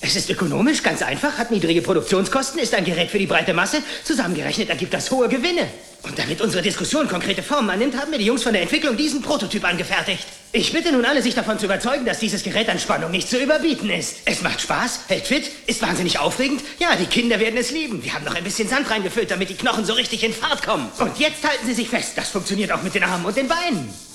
Es 0.00 0.14
ist 0.14 0.30
ökonomisch 0.30 0.84
ganz 0.84 1.02
einfach, 1.02 1.38
hat 1.38 1.50
niedrige 1.50 1.82
Produktionskosten, 1.82 2.60
ist 2.60 2.72
ein 2.72 2.84
Gerät 2.84 3.10
für 3.10 3.18
die 3.18 3.26
breite 3.26 3.52
Masse. 3.52 3.78
Zusammengerechnet 4.04 4.68
ergibt 4.68 4.94
das 4.94 5.10
hohe 5.10 5.28
Gewinne. 5.28 5.66
Und 6.04 6.16
damit 6.16 6.40
unsere 6.40 6.62
Diskussion 6.62 7.08
konkrete 7.08 7.42
Formen 7.42 7.68
annimmt, 7.68 8.00
haben 8.00 8.12
mir 8.12 8.18
die 8.18 8.26
Jungs 8.26 8.44
von 8.44 8.52
der 8.52 8.62
Entwicklung 8.62 8.96
diesen 8.96 9.22
Prototyp 9.22 9.64
angefertigt. 9.64 10.24
Ich 10.52 10.72
bitte 10.72 10.92
nun 10.92 11.04
alle, 11.04 11.20
sich 11.20 11.34
davon 11.34 11.58
zu 11.58 11.64
überzeugen, 11.64 12.04
dass 12.04 12.20
dieses 12.20 12.44
Gerät 12.44 12.68
an 12.68 12.78
Spannung 12.78 13.10
nicht 13.10 13.28
zu 13.28 13.42
überbieten 13.42 13.90
ist. 13.90 14.18
Es 14.24 14.40
macht 14.42 14.60
Spaß, 14.60 15.00
hält 15.08 15.26
fit, 15.26 15.50
ist 15.66 15.82
wahnsinnig 15.82 16.20
aufregend. 16.20 16.62
Ja, 16.78 16.94
die 16.94 17.06
Kinder 17.06 17.40
werden 17.40 17.58
es 17.58 17.72
lieben. 17.72 18.04
Wir 18.04 18.14
haben 18.14 18.24
noch 18.24 18.36
ein 18.36 18.44
bisschen 18.44 18.68
Sand 18.68 18.88
reingefüllt, 18.88 19.32
damit 19.32 19.48
die 19.48 19.56
Knochen 19.56 19.84
so 19.84 19.94
richtig 19.94 20.22
in 20.22 20.32
Fahrt 20.32 20.62
kommen. 20.62 20.88
Und 21.00 21.18
jetzt 21.18 21.42
halten 21.42 21.66
Sie 21.66 21.74
sich 21.74 21.88
fest, 21.88 22.12
das 22.14 22.28
funktioniert 22.28 22.70
auch 22.70 22.84
mit 22.84 22.94
den 22.94 23.02
Armen 23.02 23.24
und 23.24 23.36
den 23.36 23.48
Beinen. 23.48 24.11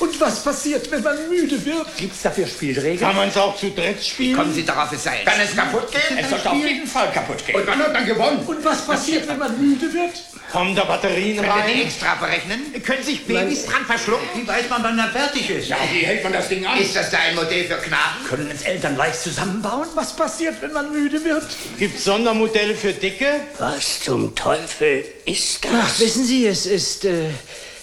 Und 0.00 0.18
was 0.18 0.42
passiert, 0.42 0.90
wenn 0.90 1.02
man 1.02 1.28
müde 1.28 1.62
wird? 1.64 1.86
Gibt's 1.98 2.22
dafür 2.22 2.46
Spielregeln? 2.46 2.98
Kann 2.98 3.14
man 3.14 3.28
es 3.28 3.36
auch 3.36 3.54
zu 3.56 3.70
dritt 3.70 4.02
spielen? 4.02 4.34
Kommen 4.34 4.54
Sie 4.54 4.64
darauf, 4.64 4.90
es 4.92 5.04
sei 5.04 5.22
Kann 5.24 5.38
es 5.40 5.54
kaputt 5.54 5.92
gehen? 5.92 6.18
Es 6.18 6.30
sollte 6.30 6.50
auf 6.50 6.56
jeden 6.56 6.86
Fall 6.86 7.12
kaputt 7.12 7.46
gehen. 7.46 7.56
Und 7.56 7.66
wann 7.66 7.78
hat 7.78 7.92
man 7.92 8.06
gewonnen? 8.06 8.38
Und 8.46 8.64
was 8.64 8.86
passiert, 8.86 9.28
wenn 9.28 9.38
man 9.38 9.60
müde 9.60 9.92
wird? 9.92 10.12
Kommen 10.50 10.74
da 10.74 10.84
Batterien 10.84 11.36
Könnt 11.36 11.48
rein? 11.48 11.58
Könnt 11.58 11.68
ihr 11.68 11.74
die 11.74 11.82
extra 11.82 12.14
berechnen? 12.14 12.82
Können 12.82 13.04
sich 13.04 13.26
Babys 13.26 13.64
Nein. 13.66 13.72
dran 13.72 13.84
verschlucken? 13.86 14.26
Wie 14.34 14.48
weiß 14.48 14.68
man, 14.70 14.82
wann 14.82 14.98
er 14.98 15.08
fertig 15.08 15.50
ist? 15.50 15.68
Ja, 15.68 15.76
wie 15.92 16.00
hält 16.04 16.24
man 16.24 16.32
das 16.32 16.48
Ding 16.48 16.64
an? 16.66 16.78
Ist 16.78 16.96
das 16.96 17.10
da 17.10 17.18
ein 17.18 17.34
Modell 17.36 17.64
für 17.66 17.76
Knaben? 17.76 18.24
Können 18.28 18.50
es 18.52 18.62
Eltern 18.62 18.96
leicht 18.96 19.22
zusammenbauen? 19.22 19.86
Was 19.94 20.16
passiert, 20.16 20.56
wenn 20.62 20.72
man 20.72 20.90
müde 20.90 21.22
wird? 21.22 21.46
Gibt's 21.78 22.04
Sondermodelle 22.04 22.74
für 22.74 22.92
Dicke? 22.94 23.40
Was 23.58 24.00
zum 24.00 24.34
Teufel 24.34 25.04
ist 25.26 25.62
das? 25.64 25.70
Ach, 25.72 25.98
wissen 26.00 26.24
Sie, 26.24 26.46
es 26.46 26.66
ist, 26.66 27.04
äh, 27.04 27.28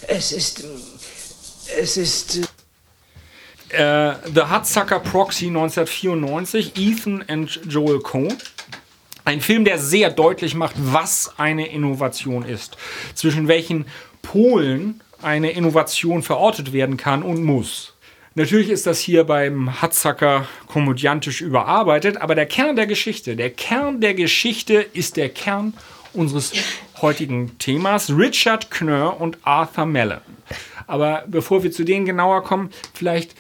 es 0.08 0.32
ist, 0.32 0.64
es 1.80 1.98
ist... 1.98 2.38
Äh 2.38 2.48
äh, 3.70 4.14
The 4.34 4.44
Hudsucker 4.50 5.00
Proxy 5.00 5.48
1994, 5.48 6.74
Ethan 6.78 7.24
and 7.28 7.60
Joel 7.68 8.00
Cohn. 8.00 8.34
Ein 9.26 9.42
Film, 9.42 9.66
der 9.66 9.78
sehr 9.78 10.10
deutlich 10.10 10.56
macht, 10.56 10.76
was 10.78 11.34
eine 11.38 11.68
Innovation 11.68 12.46
ist. 12.46 12.78
Zwischen 13.14 13.50
welchen 13.50 13.86
Polen 14.22 15.02
eine 15.22 15.52
Innovation 15.52 16.24
verortet 16.24 16.72
werden 16.72 16.96
kann 16.96 17.24
und 17.24 17.44
muss. 17.44 17.94
Natürlich 18.36 18.70
ist 18.70 18.86
das 18.86 19.00
hier 19.00 19.24
beim 19.24 19.82
Hatzacker 19.82 20.48
komödiantisch 20.68 21.42
überarbeitet, 21.42 22.18
aber 22.18 22.36
der 22.36 22.46
Kern 22.46 22.76
der 22.76 22.86
Geschichte, 22.86 23.36
der 23.36 23.50
Kern 23.50 24.00
der 24.00 24.14
Geschichte 24.14 24.76
ist 24.94 25.18
der 25.18 25.30
Kern 25.30 25.74
unseres 26.14 26.54
heutigen 27.02 27.58
Themas, 27.60 28.10
Richard 28.10 28.72
Knörr 28.72 29.20
und 29.20 29.38
Arthur 29.44 29.86
Mellon. 29.86 30.22
Aber 30.88 31.24
bevor 31.28 31.64
wir 31.64 31.72
zu 31.72 31.84
denen 31.84 32.06
genauer 32.06 32.44
kommen, 32.44 32.72
vielleicht 32.94 33.36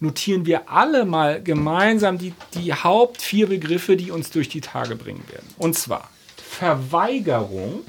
notieren 0.00 0.46
wir 0.46 0.70
alle 0.70 1.04
mal 1.04 1.42
gemeinsam 1.42 2.18
die, 2.18 2.34
die 2.54 2.72
Haupt 2.72 3.22
vier 3.22 3.48
Begriffe, 3.48 3.96
die 3.96 4.10
uns 4.10 4.30
durch 4.30 4.48
die 4.48 4.60
Tage 4.60 4.96
bringen 4.96 5.24
werden. 5.30 5.48
Und 5.58 5.76
zwar 5.76 6.10
Verweigerung, 6.36 7.84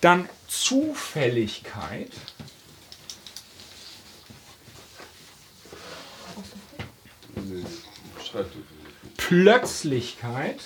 dann 0.00 0.28
Zufälligkeit, 0.48 2.10
Plötzlichkeit 9.30 10.58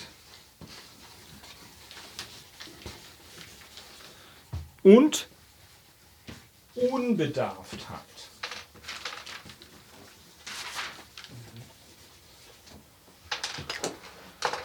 und 4.81 5.27
Unbedarftheit. 6.73 7.99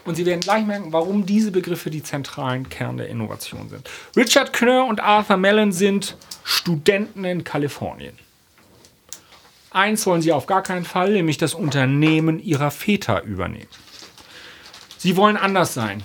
Und 0.07 0.15
Sie 0.15 0.25
werden 0.25 0.41
gleich 0.41 0.65
merken, 0.65 0.95
warum 0.95 1.27
diese 1.27 1.51
Begriffe 1.51 1.91
die 1.91 2.03
zentralen 2.03 2.71
Kern 2.71 2.97
der 2.97 3.09
Innovation 3.11 3.69
sind. 3.69 3.91
Richard 4.17 4.55
Knörr 4.55 4.87
und 4.87 5.01
Arthur 5.01 5.37
Mellon 5.37 5.73
sind 5.73 6.17
Studenten 6.43 7.27
in 7.27 7.45
Kalifornien. 7.45 8.19
Eins 9.73 10.07
wollen 10.07 10.23
sie 10.23 10.33
auf 10.33 10.47
gar 10.47 10.63
keinen 10.63 10.87
Fall, 10.87 11.13
nämlich 11.13 11.37
das 11.37 11.53
Unternehmen 11.53 12.41
ihrer 12.43 12.71
Väter 12.71 13.25
übernehmen. 13.25 13.69
Sie 15.03 15.17
wollen 15.17 15.39
anders 15.39 15.73
sein. 15.73 16.03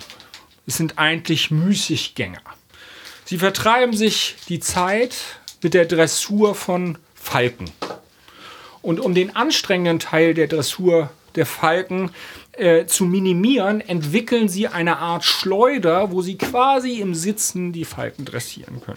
Es 0.66 0.78
sind 0.78 0.98
eigentlich 0.98 1.50
Müßiggänger. 1.50 2.40
Sie 3.26 3.36
vertreiben 3.36 3.94
sich 3.94 4.36
die 4.48 4.58
Zeit 4.58 5.14
mit 5.62 5.74
der 5.74 5.84
Dressur 5.84 6.54
von 6.54 6.96
Falken. 7.14 7.70
Und 8.80 8.98
um 9.00 9.14
den 9.14 9.36
anstrengenden 9.36 9.98
Teil 9.98 10.32
der 10.32 10.46
Dressur 10.46 11.10
der 11.34 11.44
Falken 11.44 12.10
äh, 12.52 12.86
zu 12.86 13.04
minimieren, 13.04 13.82
entwickeln 13.82 14.48
sie 14.48 14.66
eine 14.66 14.96
Art 14.96 15.26
Schleuder, 15.26 16.10
wo 16.10 16.22
sie 16.22 16.38
quasi 16.38 17.00
im 17.00 17.14
Sitzen 17.14 17.74
die 17.74 17.84
Falken 17.84 18.24
dressieren 18.24 18.80
können. 18.80 18.96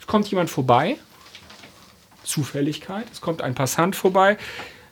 Es 0.00 0.08
kommt 0.08 0.26
jemand 0.26 0.50
vorbei, 0.50 0.96
Zufälligkeit, 2.24 3.06
es 3.12 3.20
kommt 3.20 3.40
ein 3.40 3.54
Passant 3.54 3.94
vorbei, 3.94 4.36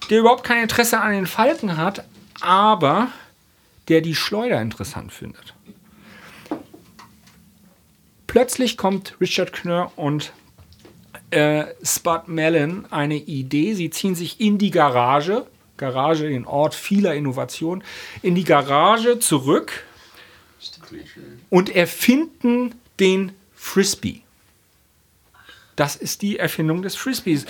der 0.09 0.21
überhaupt 0.21 0.45
kein 0.45 0.63
Interesse 0.63 1.01
an 1.01 1.11
den 1.11 1.27
Falken 1.27 1.77
hat, 1.77 2.05
aber 2.41 3.09
der 3.89 4.01
die 4.01 4.15
Schleuder 4.15 4.61
interessant 4.61 5.13
findet. 5.13 5.55
Plötzlich 8.27 8.77
kommt 8.77 9.17
Richard 9.21 9.53
Knörr 9.53 9.93
und 9.97 10.33
äh, 11.31 11.67
Spud 11.83 12.29
Mellon 12.29 12.87
eine 12.91 13.17
Idee. 13.17 13.75
Sie 13.75 13.91
ziehen 13.91 14.15
sich 14.15 14.41
in 14.41 14.59
die 14.59 14.71
Garage, 14.71 15.47
Garage, 15.77 16.29
den 16.29 16.47
Ort 16.47 16.75
vieler 16.75 17.15
Innovationen, 17.15 17.83
in 18.23 18.35
die 18.35 18.45
Garage 18.45 19.19
zurück 19.19 19.85
und 21.51 21.75
erfinden 21.75 22.75
den 23.01 23.33
Frisbee. 23.55 24.23
Das 25.77 25.95
ist 25.95 26.23
die 26.23 26.39
Erfindung 26.39 26.83
des 26.83 26.97
Frisbees. 26.97 27.45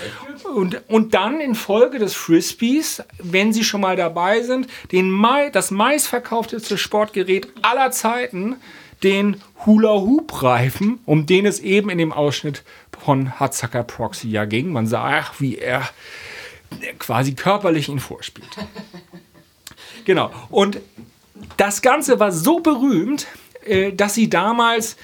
Und, 0.55 0.83
und 0.89 1.15
dann 1.15 1.41
infolge 1.41 2.01
des 2.01 2.15
Frisbees, 2.15 3.03
wenn 3.19 3.53
Sie 3.53 3.63
schon 3.63 3.81
mal 3.81 3.97
dabei 3.97 4.43
sind, 4.43 4.67
den 4.91 5.11
Mai, 5.11 5.51
das 5.51 5.71
meistverkaufteste 5.71 6.77
Sportgerät 6.77 7.49
aller 7.63 7.93
Zeiten, 7.93 8.57
den 9.05 9.41
Hula-Hoop-Reifen, 9.65 10.99
um 11.07 11.27
den 11.27 11.47
es 11.47 11.61
eben 11.61 11.89
in 11.89 11.99
dem 11.99 12.13
Ausschnitt 12.13 12.65
von 12.99 13.39
Hatzacker 13.39 13.85
Proxy 13.85 14.29
ja 14.29 14.45
ging. 14.45 14.73
Man 14.73 14.87
sah, 14.87 15.05
ach, 15.21 15.35
wie 15.39 15.59
er 15.59 15.89
quasi 16.99 17.35
körperlich 17.35 17.89
ihn 17.89 18.01
vorspielt. 18.01 18.49
Genau. 20.05 20.33
Und 20.51 20.81
das 21.57 21.83
Ganze 21.83 22.19
war 22.19 22.33
so 22.33 22.61
berühmt, 22.61 23.27
äh, 23.65 23.93
dass 23.93 24.15
sie 24.15 24.31
damals 24.31 24.97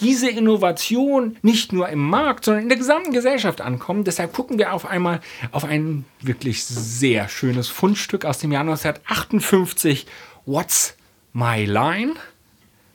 diese 0.00 0.28
Innovation 0.30 1.36
nicht 1.42 1.72
nur 1.72 1.88
im 1.88 2.00
Markt, 2.00 2.44
sondern 2.44 2.64
in 2.64 2.68
der 2.68 2.78
gesamten 2.78 3.12
Gesellschaft 3.12 3.60
ankommen. 3.60 4.04
Deshalb 4.04 4.32
gucken 4.32 4.58
wir 4.58 4.72
auf 4.72 4.86
einmal 4.86 5.20
auf 5.52 5.64
ein 5.64 6.04
wirklich 6.22 6.64
sehr 6.64 7.28
schönes 7.28 7.68
Fundstück 7.68 8.24
aus 8.24 8.38
dem 8.38 8.52
Jahr 8.52 8.62
1958, 8.62 10.06
What's 10.44 10.96
My 11.32 11.64
Line? 11.64 12.14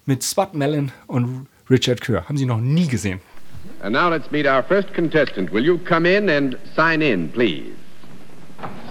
mit 0.06 0.24
Spud 0.24 0.56
Mellon 0.56 0.92
und 1.08 1.48
Richard 1.70 2.02
Kerr. 2.02 2.28
Haben 2.28 2.38
Sie 2.38 2.46
noch 2.46 2.60
nie 2.60 2.88
gesehen. 2.88 3.22
And 3.82 3.94
now 3.94 4.10
let's 4.10 4.30
meet 4.32 4.48
our 4.48 4.64
first 4.64 4.94
contestant. 4.94 5.52
Will 5.54 5.64
you 5.64 5.78
come 5.78 6.06
in 6.10 6.30
and 6.30 6.58
sign 6.76 7.02
in, 7.02 7.30
please? 7.32 7.72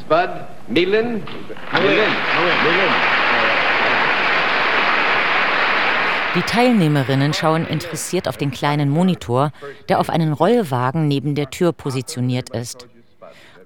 Spud 0.00 0.30
Mellon. 0.68 1.22
Mellon. 1.72 2.10
Die 6.36 6.42
Teilnehmerinnen 6.42 7.34
schauen 7.34 7.66
interessiert 7.66 8.28
auf 8.28 8.36
den 8.36 8.52
kleinen 8.52 8.88
Monitor, 8.88 9.50
der 9.88 9.98
auf 9.98 10.10
einen 10.10 10.32
Rollwagen 10.32 11.08
neben 11.08 11.34
der 11.34 11.50
Tür 11.50 11.72
positioniert 11.72 12.50
ist. 12.50 12.86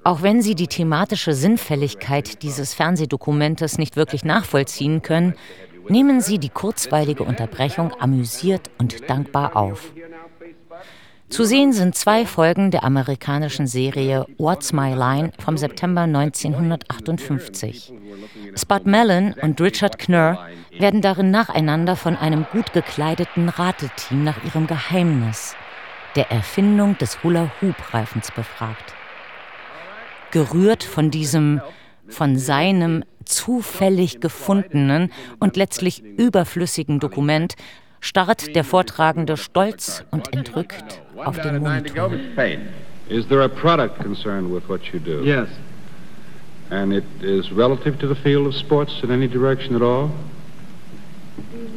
Auch 0.03 0.23
wenn 0.23 0.41
sie 0.41 0.55
die 0.55 0.67
thematische 0.67 1.35
Sinnfälligkeit 1.35 2.43
dieses 2.43 2.73
Fernsehdokumentes 2.73 3.77
nicht 3.77 3.97
wirklich 3.97 4.25
nachvollziehen 4.25 5.03
können, 5.03 5.35
nehmen 5.91 6.23
Sie 6.23 6.39
die 6.39 6.49
kurzweilige 6.49 7.25
Unterbrechung 7.25 7.93
amüsiert 8.01 8.71
und 8.79 9.11
dankbar 9.11 9.57
auf. 9.57 9.93
Zu 11.31 11.45
sehen 11.45 11.73
sind 11.73 11.95
zwei 11.97 12.27
Folgen 12.27 12.71
der 12.71 12.85
amerikanischen 12.85 13.67
Serie 13.67 14.27
What's 14.39 14.73
My 14.73 14.95
Line 14.95 15.33
vom 15.39 15.57
September 15.57 16.03
1958. 16.03 17.93
Spud 18.55 18.87
Mellon 18.87 19.35
und 19.41 19.61
Richard 19.61 19.99
Knurr 19.99 20.47
werden 20.79 21.01
darin 21.01 21.31
nacheinander 21.31 21.97
von 21.97 22.17
einem 22.17 22.47
gut 22.53 22.73
gekleideten 22.73 23.49
Rateteam 23.49 24.23
nach 24.23 24.45
ihrem 24.45 24.67
Geheimnis, 24.67 25.57
der 26.15 26.31
Erfindung 26.31 26.97
des 26.99 27.25
Hula-Hoop-Reifens 27.25 28.31
befragt. 28.31 28.95
Gerührt 30.31 30.85
von 30.85 31.11
diesem, 31.11 31.61
von 32.07 32.39
seinem 32.39 33.03
zufällig 33.25 34.21
gefundenen 34.21 35.11
und 35.41 35.57
letztlich 35.57 36.03
überflüssigen 36.03 37.01
Dokument 37.01 37.55
starrt 38.05 38.55
der 38.55 38.65
Vortragende 38.65 39.37
stolz 39.37 40.05
und 40.11 40.33
entrückt 40.35 41.01
auf 41.17 41.41
den 41.41 41.63
Monitor. 41.63 42.11
Is 43.09 43.27
there 43.29 43.43
a 43.43 43.49
product 43.49 43.99
concerned 44.01 44.51
with 44.51 44.69
what 44.69 44.81
you 44.93 44.99
do? 44.99 45.23
Yes. 45.25 45.49
And 46.71 46.93
it 46.93 47.05
is 47.23 47.51
relative 47.53 47.99
to 47.99 48.07
the 48.07 48.15
field 48.15 48.47
of 48.47 48.55
sports 48.55 49.03
in 49.03 49.11
any 49.11 49.29
direction 49.29 49.75
at 49.75 49.83
all? 49.83 50.11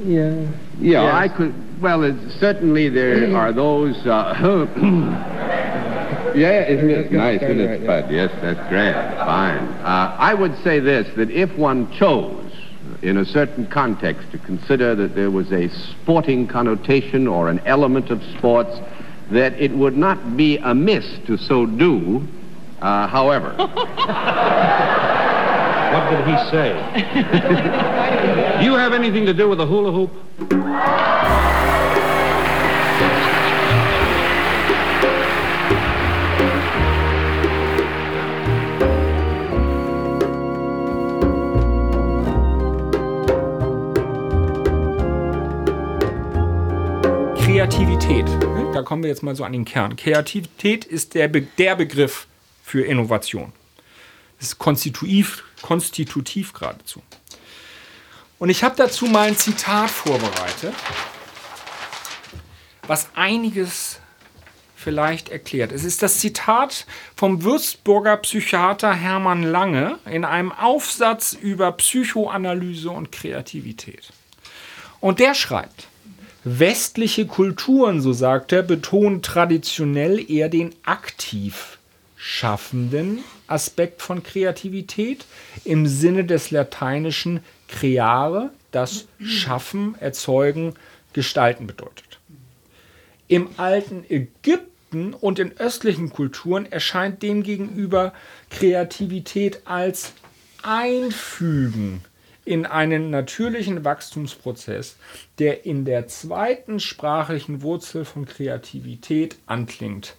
Yeah. 0.05 0.33
Yeah, 0.79 1.03
Yes. 1.03 1.13
I 1.13 1.27
could. 1.27 1.53
Well, 1.81 2.03
it, 2.03 2.15
certainly 2.39 2.89
there 2.89 3.35
are 3.35 3.51
those. 3.51 3.95
Uh, 4.05 4.33
yeah, 6.35 6.63
isn't 6.65 6.89
it 6.89 7.11
nice? 7.11 7.41
Isn't 7.41 7.59
it, 7.59 7.83
Spud? 7.83 8.11
Yes, 8.11 8.31
that's 8.41 8.69
great. 8.69 8.93
Fine. 8.93 9.67
Uh, 9.83 10.15
I 10.17 10.33
would 10.33 10.55
say 10.63 10.79
this: 10.79 11.07
that 11.17 11.29
if 11.31 11.55
one 11.57 11.91
chose, 11.93 12.46
in 13.07 13.17
a 13.17 13.25
certain 13.25 13.65
context, 13.67 14.29
to 14.31 14.37
consider 14.39 14.93
that 14.93 15.15
there 15.15 15.31
was 15.31 15.51
a 15.53 15.69
sporting 15.69 16.45
connotation 16.47 17.27
or 17.27 17.49
an 17.49 17.59
element 17.65 18.09
of 18.09 18.21
sports, 18.37 18.77
that 19.31 19.53
it 19.53 19.71
would 19.71 19.95
not 19.95 20.35
be 20.35 20.57
amiss 20.57 21.05
to 21.25 21.37
so 21.37 21.65
do. 21.65 22.21
Uh, 22.81 23.07
however. 23.07 23.55
What 25.87 26.09
did 26.09 26.27
he 26.27 26.37
say? 26.51 26.73
do 28.59 28.65
you 28.65 28.73
have 28.73 28.91
anything 28.91 29.25
to 29.25 29.33
do 29.33 29.47
with 29.47 29.57
the 29.57 29.65
hula 29.65 29.93
hoop? 29.93 30.11
Kreativität. 47.57 48.27
Da 48.71 48.83
kommen 48.83 49.01
wir 49.01 49.09
jetzt 49.09 49.23
mal 49.23 49.35
so 49.35 49.43
an 49.43 49.51
den 49.51 49.65
Kern. 49.65 49.95
Kreativität 49.95 50.85
ist 50.85 51.15
der, 51.15 51.27
Be 51.27 51.41
der 51.41 51.75
Begriff 51.75 52.27
für 52.61 52.85
Innovation. 52.85 53.51
Das 54.37 54.49
ist 54.49 54.59
konstitutiv, 54.59 55.43
konstitutiv 55.63 56.53
geradezu. 56.53 57.01
Und 58.37 58.49
ich 58.49 58.63
habe 58.63 58.75
dazu 58.77 59.07
mal 59.07 59.29
ein 59.29 59.35
Zitat 59.35 59.89
vorbereitet 59.89 60.75
was 62.85 63.07
einiges 63.15 64.01
vielleicht 64.75 65.29
erklärt. 65.29 65.71
Es 65.71 65.83
ist 65.83 66.03
das 66.03 66.19
Zitat 66.19 66.85
vom 67.15 67.41
Würzburger 67.41 68.17
Psychiater 68.17 68.93
Hermann 68.93 69.41
Lange 69.41 69.97
in 70.05 70.25
einem 70.25 70.51
Aufsatz 70.51 71.33
über 71.33 71.71
Psychoanalyse 71.71 72.91
und 72.91 73.11
Kreativität. 73.11 74.13
Und 74.99 75.19
der 75.19 75.33
schreibt, 75.33 75.87
westliche 76.47 77.25
Kulturen, 77.25 78.01
so 78.01 78.13
sagt 78.13 78.51
er, 78.51 78.63
betonen 78.63 79.21
traditionell 79.21 80.23
eher 80.29 80.49
den 80.49 80.73
aktiv 80.83 81.77
schaffenden 82.15 83.19
Aspekt 83.47 84.01
von 84.01 84.23
Kreativität 84.23 85.25
im 85.63 85.85
Sinne 85.87 86.25
des 86.25 86.51
lateinischen 86.51 87.41
creare, 87.67 88.51
das 88.71 89.07
Schaffen, 89.21 89.95
Erzeugen, 89.99 90.73
Gestalten 91.13 91.67
bedeutet. 91.67 92.19
Im 93.27 93.49
alten 93.57 94.03
Ägypten 94.09 95.13
und 95.13 95.39
in 95.39 95.57
östlichen 95.57 96.09
Kulturen 96.09 96.65
erscheint 96.65 97.21
demgegenüber 97.23 98.13
Kreativität 98.49 99.61
als 99.65 100.13
Einfügen 100.63 102.01
in 102.47 102.65
einen 102.65 103.09
natürlichen 103.09 103.83
Wachstumsprozess, 103.83 104.95
der 105.37 105.65
in 105.65 105.83
der 105.83 106.07
zweiten 106.07 106.79
sprachlichen 106.79 107.61
Wurzel 107.61 108.05
von 108.05 108.25
Kreativität 108.25 109.37
anklingt. 109.45 110.15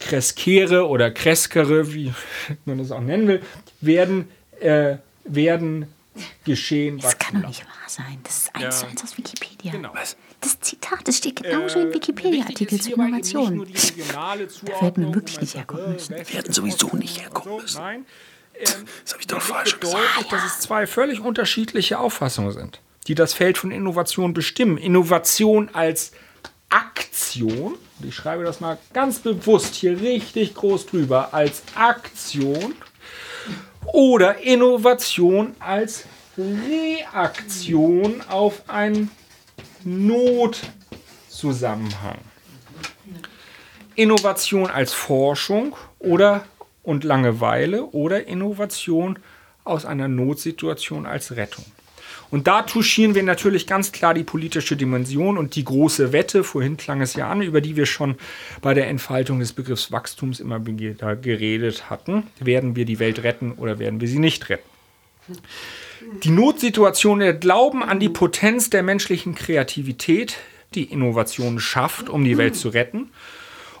Kreskere 0.00 0.88
oder 0.88 1.12
Kreskere, 1.12 1.94
wie 1.94 2.12
man 2.64 2.78
das 2.78 2.90
auch 2.90 3.00
nennen 3.00 3.28
will, 3.28 3.42
werden, 3.80 4.28
äh, 4.60 4.96
werden 5.24 5.86
geschehen. 6.44 6.98
Das 6.98 7.16
kann 7.16 7.40
doch 7.40 7.48
nicht 7.48 7.64
wahr 7.64 7.88
sein. 7.88 8.18
Das 8.24 8.38
ist 8.38 8.54
eins 8.56 8.80
zu 8.80 8.86
eins 8.86 9.04
aus 9.04 9.16
Wikipedia. 9.16 9.72
Genau. 9.72 9.92
Das 10.40 10.58
Zitat, 10.58 11.06
das 11.06 11.18
steht 11.18 11.40
genauso 11.40 11.78
im 11.78 11.94
Wikipedia-Artikel 11.94 12.80
zur 12.80 12.94
Innovation. 12.94 13.66
Da 14.12 14.36
werden 14.82 15.06
wir 15.06 15.14
wirklich 15.14 15.40
nicht 15.40 15.54
herkommen 15.54 15.92
müssen. 15.92 16.16
Wir 16.16 16.32
werden 16.32 16.52
sowieso 16.52 16.96
nicht 16.96 17.20
herkommen 17.20 17.62
müssen. 17.62 17.80
Nein, 17.80 18.06
das 19.04 19.12
habe 19.12 19.20
ich 19.20 19.26
doch 19.26 19.40
falsch 19.40 19.80
gesagt. 19.80 20.30
Dass 20.30 20.44
es 20.44 20.60
zwei 20.60 20.86
völlig 20.86 21.20
unterschiedliche 21.20 21.98
Auffassungen 21.98 22.52
sind, 22.52 22.80
die 23.06 23.14
das 23.14 23.34
Feld 23.34 23.58
von 23.58 23.70
Innovation 23.70 24.34
bestimmen. 24.34 24.78
Innovation 24.78 25.70
als 25.72 26.12
Aktion, 26.68 27.76
ich 28.02 28.14
schreibe 28.14 28.44
das 28.44 28.60
mal 28.60 28.78
ganz 28.92 29.18
bewusst 29.18 29.74
hier 29.74 30.00
richtig 30.00 30.54
groß 30.54 30.86
drüber, 30.86 31.34
als 31.34 31.62
Aktion 31.74 32.74
oder 33.86 34.38
Innovation 34.38 35.56
als 35.58 36.04
Reaktion 36.38 38.22
auf 38.28 38.62
einen 38.68 39.10
Notzusammenhang. 39.84 42.18
Innovation 43.94 44.70
als 44.70 44.94
Forschung 44.94 45.76
oder 45.98 46.46
und 46.82 47.04
Langeweile 47.04 47.86
oder 47.86 48.26
Innovation 48.26 49.18
aus 49.64 49.84
einer 49.84 50.08
Notsituation 50.08 51.06
als 51.06 51.36
Rettung. 51.36 51.64
Und 52.30 52.46
da 52.46 52.62
touchieren 52.62 53.14
wir 53.14 53.22
natürlich 53.22 53.66
ganz 53.66 53.92
klar 53.92 54.14
die 54.14 54.24
politische 54.24 54.74
Dimension 54.74 55.36
und 55.36 55.54
die 55.54 55.64
große 55.64 56.12
Wette, 56.12 56.44
vorhin 56.44 56.78
klang 56.78 57.02
es 57.02 57.14
ja 57.14 57.30
an, 57.30 57.42
über 57.42 57.60
die 57.60 57.76
wir 57.76 57.84
schon 57.84 58.16
bei 58.62 58.72
der 58.72 58.88
Entfaltung 58.88 59.38
des 59.38 59.52
Begriffs 59.52 59.92
Wachstums 59.92 60.40
immer 60.40 60.58
geredet 60.58 61.90
hatten. 61.90 62.26
Werden 62.40 62.74
wir 62.74 62.86
die 62.86 62.98
Welt 62.98 63.22
retten 63.22 63.52
oder 63.52 63.78
werden 63.78 64.00
wir 64.00 64.08
sie 64.08 64.18
nicht 64.18 64.48
retten? 64.48 64.68
Die 66.24 66.30
Notsituation, 66.30 67.18
der 67.18 67.34
Glauben 67.34 67.82
an 67.82 68.00
die 68.00 68.08
Potenz 68.08 68.70
der 68.70 68.82
menschlichen 68.82 69.34
Kreativität, 69.34 70.38
die 70.74 70.84
Innovation 70.84 71.60
schafft, 71.60 72.08
um 72.08 72.24
die 72.24 72.38
Welt 72.38 72.56
zu 72.56 72.70
retten, 72.70 73.10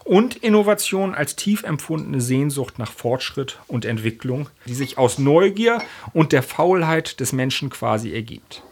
und 0.04 0.36
Innovation 0.36 1.14
als 1.14 1.36
tief 1.36 1.62
empfundene 1.62 2.20
Sehnsucht 2.20 2.78
nach 2.78 2.90
Fortschritt 2.90 3.58
und 3.68 3.84
Entwicklung, 3.84 4.48
die 4.66 4.74
sich 4.74 4.98
aus 4.98 5.18
Neugier 5.18 5.82
und 6.12 6.32
der 6.32 6.42
Faulheit 6.42 7.20
des 7.20 7.32
Menschen 7.32 7.70
quasi 7.70 8.12
ergibt. 8.12 8.62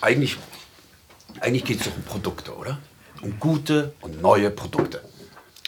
Eigentlich, 0.00 0.36
eigentlich 1.40 1.64
geht 1.64 1.80
es 1.80 1.86
um 1.88 2.02
Produkte, 2.04 2.54
oder? 2.54 2.78
Um 3.20 3.38
gute 3.38 3.94
und 4.00 4.20
neue 4.20 4.50
Produkte. 4.50 5.02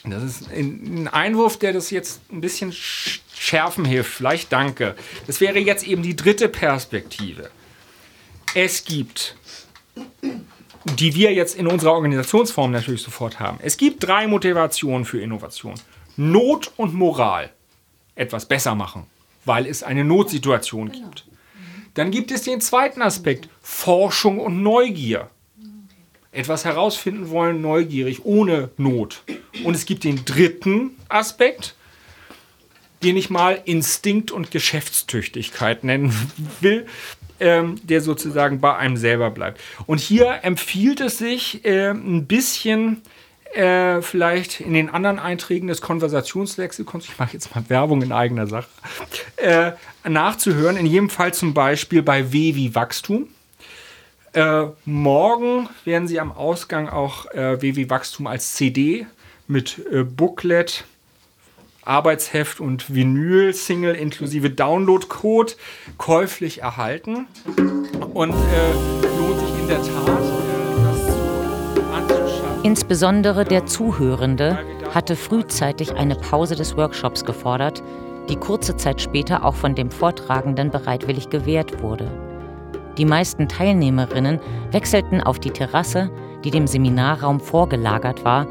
Das 0.05 0.23
ist 0.23 0.51
ein 0.51 1.09
Einwurf, 1.09 1.59
der 1.59 1.73
das 1.73 1.91
jetzt 1.91 2.21
ein 2.31 2.43
bisschen 2.43 2.73
schärfen 2.73 3.87
hilft. 3.87 4.11
Vielleicht 4.11 4.53
danke. 4.53 4.95
Das 5.27 5.41
wäre 5.41 5.59
jetzt 5.59 5.87
eben 5.87 6.03
die 6.03 6.15
dritte 6.15 6.49
Perspektive. 6.49 7.51
Es 8.55 8.85
gibt 8.85 9.37
die 10.85 11.15
wir 11.15 11.33
jetzt 11.33 11.57
in 11.57 11.67
unserer 11.67 11.93
Organisationsform 11.93 12.71
natürlich 12.71 13.03
sofort 13.03 13.41
haben. 13.41 13.59
Es 13.63 13.77
gibt 13.77 14.07
drei 14.07 14.27
Motivationen 14.27 15.05
für 15.05 15.21
Innovation. 15.21 15.75
Not 16.17 16.73
und 16.77 16.95
Moral. 16.95 17.51
Etwas 18.15 18.47
besser 18.47 18.75
machen, 18.75 19.07
weil 19.45 19.67
es 19.67 19.83
eine 19.83 20.05
Notsituation 20.05 20.93
gibt. 20.93 21.27
Dann 21.95 22.11
gibt 22.11 22.31
es 22.31 22.43
den 22.43 22.61
zweiten 22.61 23.03
Aspekt, 23.03 23.49
Forschung 23.63 24.39
und 24.39 24.63
Neugier. 24.63 25.31
Etwas 26.33 26.65
herausfinden 26.65 27.31
wollen, 27.31 27.61
neugierig, 27.61 28.25
ohne 28.25 28.71
Not. 28.77 29.23
Und 29.63 29.75
es 29.75 29.87
gibt 29.87 30.05
den 30.05 30.25
dritten 30.25 30.97
Aspekt, 31.09 31.77
den 33.05 33.17
ich 33.17 33.31
mal 33.31 33.61
Instinkt 33.65 34.33
und 34.33 34.51
Geschäftstüchtigkeit 34.51 35.85
nennen 35.85 36.13
will 36.61 36.87
ähm, 37.41 37.77
der 37.83 38.01
sozusagen 38.01 38.61
bei 38.61 38.77
einem 38.77 38.97
selber 38.97 39.31
bleibt. 39.31 39.61
Und 39.87 40.01
hier 40.01 40.41
empfiehlt 40.43 41.01
es 41.01 41.19
sich 41.19 41.65
äh, 41.65 41.91
ein 41.91 42.27
bisschen 42.27 43.03
äh, 43.55 44.03
vielleicht 44.03 44.61
in 44.61 44.75
den 44.75 44.91
anderen 44.91 45.19
Einträgen 45.19 45.69
des 45.69 45.81
Konversationslexikons, 45.81 47.05
ich 47.05 47.19
mache 47.19 47.35
jetzt 47.35 47.55
mal 47.55 47.65
Werbung 47.69 48.03
in 48.03 48.13
eigener 48.13 48.47
Sache, 48.47 48.69
äh, 49.37 49.73
nachzuhören. 50.09 50.77
In 50.77 50.87
jedem 50.87 51.09
Fall 51.09 51.33
zum 51.33 51.55
Beispiel 51.55 52.03
bei 52.03 52.33
W 52.33 52.55
wie 52.55 52.75
Wachstum. 52.75 53.29
Äh, 54.33 54.67
morgen 54.85 55.69
werden 55.85 56.09
Sie 56.09 56.19
am 56.19 56.33
Ausgang 56.33 56.89
auch 56.89 57.27
äh, 57.27 57.63
W 57.63 57.77
wie 57.77 57.89
Wachstum 57.89 58.27
als 58.27 58.55
CD 58.55 59.07
mit 59.47 59.79
äh, 59.93 60.03
Booklet 60.03 60.85
Arbeitsheft 61.87 62.61
und 62.61 62.95
Vinyl-Single 62.95 63.95
inklusive 63.95 64.51
Download-Code 64.51 65.53
käuflich 65.99 66.63
erhalten. 66.63 67.27
Und 68.15 68.31
äh, 68.31 68.73
lohnt 69.19 69.41
sich 69.41 69.59
in 69.61 69.69
der 69.69 69.79
Tat, 69.79 70.09
äh, 70.09 70.85
das 70.85 71.09
anzuschauen. 71.93 72.63
Insbesondere 72.63 73.45
der 73.45 73.67
Zuhörende 73.67 74.59
hatte 74.95 75.17
frühzeitig 75.17 75.95
eine 75.95 76.15
Pause 76.15 76.55
des 76.55 76.77
Workshops 76.77 77.25
gefordert, 77.25 77.83
die 78.29 78.37
kurze 78.37 78.77
Zeit 78.77 79.01
später 79.01 79.45
auch 79.45 79.55
von 79.55 79.75
dem 79.75 79.91
Vortragenden 79.91 80.71
bereitwillig 80.71 81.29
gewährt 81.31 81.83
wurde. 81.83 82.11
Die 82.97 83.05
meisten 83.05 83.49
Teilnehmerinnen 83.49 84.39
wechselten 84.71 85.21
auf 85.21 85.41
die 85.41 85.51
Terrasse, 85.51 86.11
die 86.45 86.51
dem 86.51 86.67
Seminarraum 86.67 87.41
vorgelagert 87.41 88.25
war, 88.25 88.47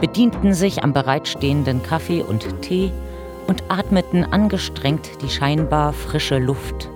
bedienten 0.00 0.54
sich 0.54 0.82
am 0.84 0.92
bereitstehenden 0.92 1.82
Kaffee 1.82 2.22
und 2.22 2.62
Tee 2.62 2.92
und 3.46 3.64
atmeten 3.68 4.24
angestrengt 4.24 5.22
die 5.22 5.28
scheinbar 5.28 5.92
frische 5.92 6.38
Luft. 6.38 6.88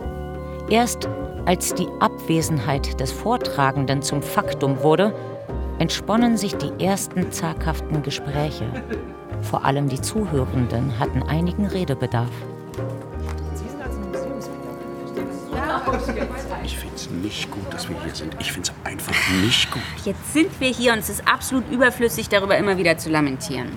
Erst 0.69 1.09
als 1.45 1.75
die 1.75 1.89
Abwesenheit 1.99 3.01
des 3.01 3.11
Vortragenden 3.11 4.03
zum 4.03 4.23
Faktum 4.23 4.83
wurde, 4.83 5.15
entsponnen 5.79 6.37
sich 6.37 6.55
die 6.57 6.85
ersten 6.85 7.33
zaghaften 7.33 8.03
Gespräche. 8.03 8.67
Vor 9.41 9.65
allem 9.65 9.89
die 9.89 10.01
Zuhörenden 10.01 10.99
hatten 11.01 11.23
einigen 11.25 11.67
Redebedarf. 11.67 12.31
Ich 16.65 16.79
finde 16.79 16.95
es 16.97 17.11
nicht 17.11 17.51
gut, 17.51 17.73
dass 17.73 17.89
wir 17.89 18.01
hier 18.03 18.15
sind. 18.15 18.37
Ich 18.39 18.53
finde 18.53 18.71
es 18.71 18.91
einfach 18.91 19.15
nicht 19.43 19.71
gut. 19.71 19.83
Jetzt 20.05 20.33
sind 20.33 20.61
wir 20.61 20.69
hier 20.69 20.93
und 20.93 21.01
es 21.01 21.09
ist 21.09 21.27
absolut 21.29 21.71
überflüssig, 21.71 22.29
darüber 22.29 22.57
immer 22.57 22.77
wieder 22.79 22.97
zu 22.99 23.11
lamentieren. 23.11 23.69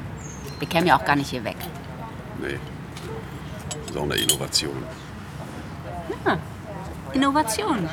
Wir 0.60 0.68
kämen 0.68 0.88
ja 0.88 0.98
auch 0.98 1.06
gar 1.06 1.16
nicht 1.16 1.30
hier 1.30 1.44
weg. 1.44 1.58
Nee. 2.42 2.58
Das 3.82 3.92
ist 3.92 3.98
auch 3.98 4.04
eine 4.04 4.16
Innovation. 4.16 4.84
Ja, 6.26 6.38
Innovation. 7.14 7.90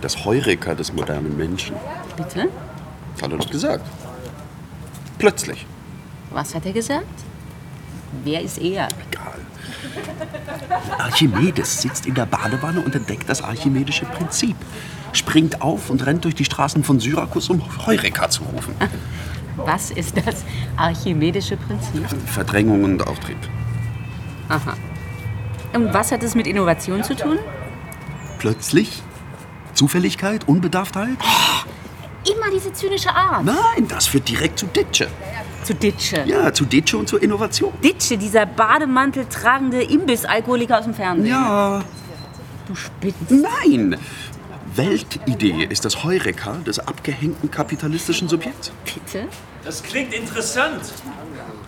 Das 0.00 0.24
Heureka 0.24 0.74
des 0.74 0.92
modernen 0.92 1.36
Menschen. 1.36 1.76
Bitte? 2.16 2.48
Hat 3.20 3.30
er 3.32 3.38
doch 3.38 3.50
gesagt. 3.50 3.86
Plötzlich. 5.18 5.66
Was 6.30 6.54
hat 6.54 6.66
er 6.66 6.72
gesagt? 6.72 7.06
Wer 8.24 8.42
ist 8.42 8.58
er? 8.58 8.88
Egal. 9.10 9.40
Archimedes 10.98 11.82
sitzt 11.82 12.06
in 12.06 12.14
der 12.14 12.26
Badewanne 12.26 12.80
und 12.80 12.94
entdeckt 12.94 13.28
das 13.28 13.42
archimedische 13.42 14.04
Prinzip. 14.06 14.56
Springt 15.12 15.60
auf 15.60 15.90
und 15.90 16.04
rennt 16.06 16.24
durch 16.24 16.34
die 16.34 16.44
Straßen 16.44 16.84
von 16.84 17.00
Syrakus, 17.00 17.50
um 17.50 17.62
Heureka 17.86 18.30
zu 18.30 18.44
rufen. 18.44 18.74
Was 19.56 19.90
ist 19.90 20.16
das 20.16 20.44
archimedische 20.76 21.56
Prinzip? 21.56 22.06
Verdrängung 22.26 22.84
und 22.84 23.06
Auftrieb. 23.06 23.36
Aha. 24.48 24.74
Und 25.74 25.92
was 25.92 26.12
hat 26.12 26.22
es 26.22 26.34
mit 26.34 26.46
Innovation 26.46 27.04
zu 27.04 27.14
tun? 27.14 27.38
Plötzlich? 28.38 29.02
Zufälligkeit? 29.74 30.48
Unbedarftheit? 30.48 31.18
immer 32.24 32.50
diese 32.54 32.72
zynische 32.72 33.14
Art. 33.14 33.44
Nein, 33.44 33.88
das 33.88 34.06
führt 34.06 34.28
direkt 34.28 34.58
zu 34.58 34.66
Ditsche. 34.66 35.08
Zu 35.64 35.74
Ditsche. 35.74 36.24
Ja, 36.26 36.52
zu 36.52 36.64
Ditsche 36.64 36.98
und 36.98 37.08
zur 37.08 37.22
Innovation. 37.22 37.72
Ditsche, 37.82 38.18
dieser 38.18 38.46
Bademantel 38.46 39.26
tragende 39.26 39.82
Imbissalkoholiker 39.82 40.78
aus 40.78 40.84
dem 40.84 40.94
Fernsehen. 40.94 41.30
Ja. 41.30 41.82
Du 42.66 42.74
spinnst. 42.74 43.30
Nein! 43.30 43.96
Weltidee 44.74 45.66
ist 45.68 45.84
das 45.84 46.02
Heureka 46.02 46.54
des 46.66 46.78
abgehängten 46.78 47.50
kapitalistischen 47.50 48.28
Subjekts. 48.28 48.72
Bitte? 48.84 49.28
Das 49.64 49.82
klingt 49.82 50.14
interessant. 50.14 50.80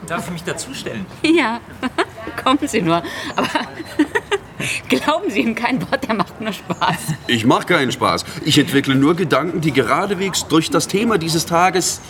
Darf 0.07 0.26
ich 0.26 0.33
mich 0.33 0.44
dazustellen? 0.44 1.07
Ja, 1.22 1.61
kommen 2.42 2.59
Sie 2.66 2.80
nur. 2.80 3.02
Aber 3.37 3.48
glauben 4.88 5.30
Sie 5.30 5.40
ihm 5.40 5.54
kein 5.54 5.80
Wort, 5.83 6.07
der 6.09 6.14
macht 6.14 6.40
nur 6.40 6.52
Spaß. 6.52 7.14
Ich 7.26 7.44
mache 7.44 7.66
keinen 7.66 7.92
Spaß. 7.92 8.24
Ich 8.44 8.59
entwickle 8.59 8.94
nur 8.94 9.14
Gedanken, 9.14 9.61
die 9.61 9.72
geradewegs 9.72 10.46
durch 10.46 10.70
das 10.70 10.88
Thema 10.88 11.18
dieses 11.18 11.46
Tages 11.46 12.00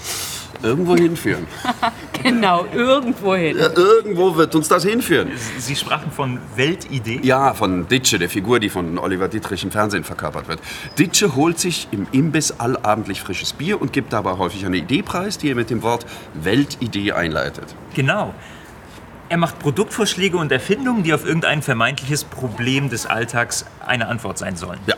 irgendwo 0.65 0.97
hinführen. 0.97 1.47
genau, 2.23 2.67
irgendwo 2.75 3.35
hin. 3.35 3.57
Ja, 3.59 3.71
irgendwo 3.75 4.35
wird 4.37 4.55
uns 4.55 4.69
das 4.69 4.85
hinführen. 4.85 5.31
Sie 5.59 5.77
sprachen 5.77 6.11
von 6.11 6.39
Weltidee? 6.57 7.21
Ja, 7.23 7.55
von 7.55 7.87
Ditsche, 7.87 8.19
der 8.19 8.29
Figur, 8.29 8.61
die 8.61 8.71
von 8.71 8.99
Oliver 8.99 9.29
Dietrich 9.29 9.63
im 9.63 9.71
Fernsehen 9.71 10.05
verkörpert 10.05 10.49
wird. 10.49 10.61
Ditsche 10.99 11.37
holt 11.37 11.59
sich 11.59 11.89
im 11.91 12.07
Imbiss 12.13 12.53
allabendlich 12.59 13.21
frisches 13.21 13.53
Bier 13.53 13.81
und 13.81 13.93
gibt 13.93 14.13
dabei 14.13 14.39
häufig 14.39 14.65
eine 14.67 14.79
Idee 14.79 15.03
preis, 15.03 15.39
die 15.39 15.51
er 15.51 15.55
mit 15.55 15.71
dem 15.71 15.83
Wort 15.83 16.07
Weltidee 16.35 17.13
einleitet. 17.13 17.75
Genau. 17.95 18.35
Er 19.29 19.39
macht 19.39 19.59
Produktvorschläge 19.59 20.37
und 20.37 20.53
Erfindungen, 20.53 21.03
die 21.03 21.15
auf 21.15 21.27
irgendein 21.27 21.63
vermeintliches 21.63 22.25
Problem 22.25 22.91
des 22.91 23.07
Alltags 23.07 23.65
eine 23.85 24.09
Antwort 24.09 24.39
sein 24.39 24.57
sollen. 24.57 24.79
Ja. 24.87 24.95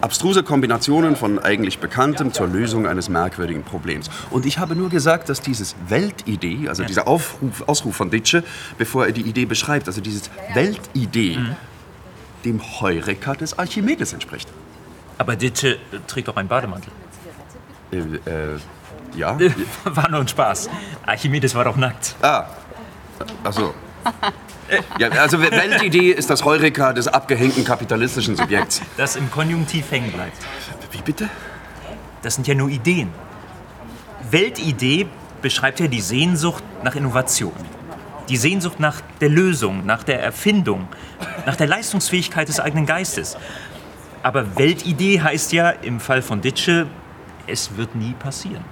Abstruse 0.00 0.42
Kombinationen 0.42 1.16
von 1.16 1.38
eigentlich 1.38 1.78
Bekanntem 1.78 2.32
zur 2.32 2.46
Lösung 2.46 2.86
eines 2.86 3.08
merkwürdigen 3.08 3.64
Problems. 3.64 4.08
Und 4.30 4.46
ich 4.46 4.58
habe 4.58 4.76
nur 4.76 4.90
gesagt, 4.90 5.28
dass 5.28 5.40
dieses 5.40 5.74
Weltidee, 5.88 6.68
also 6.68 6.84
dieser 6.84 7.08
Aufruf, 7.08 7.62
Ausruf 7.66 7.96
von 7.96 8.10
Ditsche, 8.10 8.44
bevor 8.78 9.06
er 9.06 9.12
die 9.12 9.22
Idee 9.22 9.44
beschreibt, 9.44 9.88
also 9.88 10.00
dieses 10.00 10.30
Weltidee, 10.54 11.38
dem 12.44 12.60
Heureka 12.80 13.34
des 13.34 13.58
Archimedes 13.58 14.12
entspricht. 14.12 14.48
Aber 15.18 15.34
Ditsche 15.34 15.74
äh, 15.74 15.98
trägt 16.06 16.28
auch 16.28 16.36
einen 16.36 16.48
Bademantel. 16.48 16.92
Äh, 17.90 17.96
äh, 17.96 18.58
ja? 19.16 19.36
War 19.84 20.08
nur 20.10 20.20
ein 20.20 20.28
Spaß. 20.28 20.70
Archimedes 21.04 21.54
war 21.54 21.64
doch 21.64 21.76
nackt. 21.76 22.14
Ah, 22.22 22.46
ach 23.42 23.52
so. 23.52 23.74
Ja, 24.98 25.08
also 25.10 25.40
Weltidee 25.40 26.10
ist 26.10 26.30
das 26.30 26.44
Heureka 26.44 26.92
des 26.92 27.08
abgehängten 27.08 27.64
kapitalistischen 27.64 28.36
Subjekts. 28.36 28.82
Das 28.96 29.16
im 29.16 29.30
Konjunktiv 29.30 29.90
hängen 29.90 30.12
bleibt. 30.12 30.36
Wie 30.92 31.02
bitte? 31.02 31.28
Das 32.22 32.34
sind 32.34 32.46
ja 32.46 32.54
nur 32.54 32.68
Ideen. 32.68 33.10
Weltidee 34.30 35.06
beschreibt 35.40 35.80
ja 35.80 35.86
die 35.86 36.00
Sehnsucht 36.00 36.62
nach 36.82 36.94
Innovation. 36.96 37.52
Die 38.28 38.36
Sehnsucht 38.36 38.78
nach 38.80 39.00
der 39.20 39.30
Lösung, 39.30 39.86
nach 39.86 40.02
der 40.02 40.22
Erfindung, 40.22 40.88
nach 41.46 41.56
der 41.56 41.66
Leistungsfähigkeit 41.66 42.48
des 42.48 42.60
eigenen 42.60 42.84
Geistes. 42.84 43.36
Aber 44.22 44.58
Weltidee 44.58 45.20
heißt 45.20 45.52
ja 45.52 45.70
im 45.70 46.00
Fall 46.00 46.20
von 46.22 46.40
Ditsche, 46.40 46.86
es 47.46 47.76
wird 47.76 47.94
nie 47.94 48.12
passieren. 48.14 48.64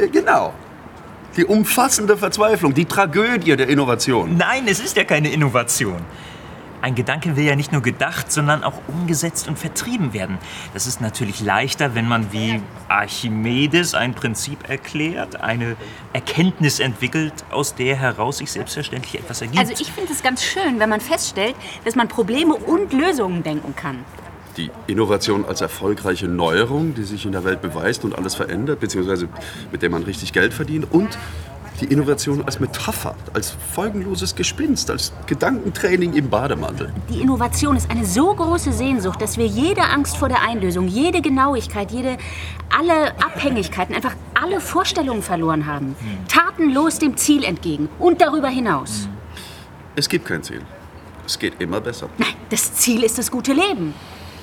Ja, 0.00 0.06
Genau. 0.06 0.54
Die 1.36 1.44
umfassende 1.44 2.16
Verzweiflung, 2.16 2.72
die 2.72 2.86
Tragödie 2.86 3.56
der 3.56 3.68
Innovation. 3.68 4.38
Nein, 4.38 4.64
es 4.66 4.80
ist 4.80 4.96
ja 4.96 5.04
keine 5.04 5.30
Innovation. 5.30 6.02
Ein 6.80 6.94
Gedanke 6.94 7.36
will 7.36 7.44
ja 7.44 7.56
nicht 7.56 7.72
nur 7.72 7.82
gedacht, 7.82 8.30
sondern 8.30 8.62
auch 8.62 8.80
umgesetzt 8.86 9.48
und 9.48 9.58
vertrieben 9.58 10.12
werden. 10.12 10.38
Das 10.72 10.86
ist 10.86 11.00
natürlich 11.00 11.40
leichter, 11.40 11.94
wenn 11.94 12.06
man 12.06 12.32
wie 12.32 12.60
Archimedes 12.88 13.94
ein 13.94 14.14
Prinzip 14.14 14.68
erklärt, 14.68 15.40
eine 15.40 15.76
Erkenntnis 16.12 16.80
entwickelt, 16.80 17.32
aus 17.50 17.74
der 17.74 17.96
heraus 17.96 18.38
sich 18.38 18.52
selbstverständlich 18.52 19.16
etwas 19.16 19.40
ergibt. 19.42 19.58
Also 19.58 19.72
ich 19.72 19.92
finde 19.92 20.12
es 20.12 20.22
ganz 20.22 20.42
schön, 20.42 20.78
wenn 20.78 20.88
man 20.88 21.00
feststellt, 21.00 21.56
dass 21.84 21.96
man 21.96 22.08
Probleme 22.08 22.54
und 22.54 22.92
Lösungen 22.92 23.42
denken 23.42 23.74
kann. 23.74 24.04
Die 24.56 24.70
Innovation 24.86 25.44
als 25.44 25.60
erfolgreiche 25.60 26.28
Neuerung, 26.28 26.94
die 26.94 27.02
sich 27.02 27.26
in 27.26 27.32
der 27.32 27.44
Welt 27.44 27.60
beweist 27.60 28.04
und 28.04 28.16
alles 28.16 28.34
verändert, 28.34 28.80
beziehungsweise 28.80 29.28
mit 29.70 29.82
der 29.82 29.90
man 29.90 30.02
richtig 30.02 30.32
Geld 30.32 30.54
verdient. 30.54 30.86
Und 30.90 31.18
die 31.80 31.86
Innovation 31.86 32.42
als 32.44 32.58
Metapher, 32.58 33.14
als 33.34 33.54
folgenloses 33.74 34.34
Gespinst, 34.34 34.90
als 34.90 35.12
Gedankentraining 35.26 36.14
im 36.14 36.30
Bademantel. 36.30 36.90
Die 37.10 37.20
Innovation 37.20 37.76
ist 37.76 37.90
eine 37.90 38.06
so 38.06 38.34
große 38.34 38.72
Sehnsucht, 38.72 39.20
dass 39.20 39.36
wir 39.36 39.46
jede 39.46 39.82
Angst 39.82 40.16
vor 40.16 40.28
der 40.30 40.40
Einlösung, 40.40 40.88
jede 40.88 41.20
Genauigkeit, 41.20 41.90
jede, 41.90 42.16
alle 42.74 43.10
Abhängigkeiten, 43.22 43.94
einfach 43.94 44.14
alle 44.34 44.60
Vorstellungen 44.60 45.22
verloren 45.22 45.66
haben. 45.66 45.96
Tatenlos 46.28 46.98
dem 46.98 47.18
Ziel 47.18 47.44
entgegen 47.44 47.90
und 47.98 48.22
darüber 48.22 48.48
hinaus. 48.48 49.08
Es 49.96 50.08
gibt 50.08 50.26
kein 50.26 50.42
Ziel. 50.42 50.62
Es 51.26 51.38
geht 51.38 51.60
immer 51.60 51.80
besser. 51.80 52.08
Nein, 52.16 52.34
das 52.48 52.72
Ziel 52.74 53.02
ist 53.02 53.18
das 53.18 53.30
gute 53.30 53.52
Leben. 53.52 53.92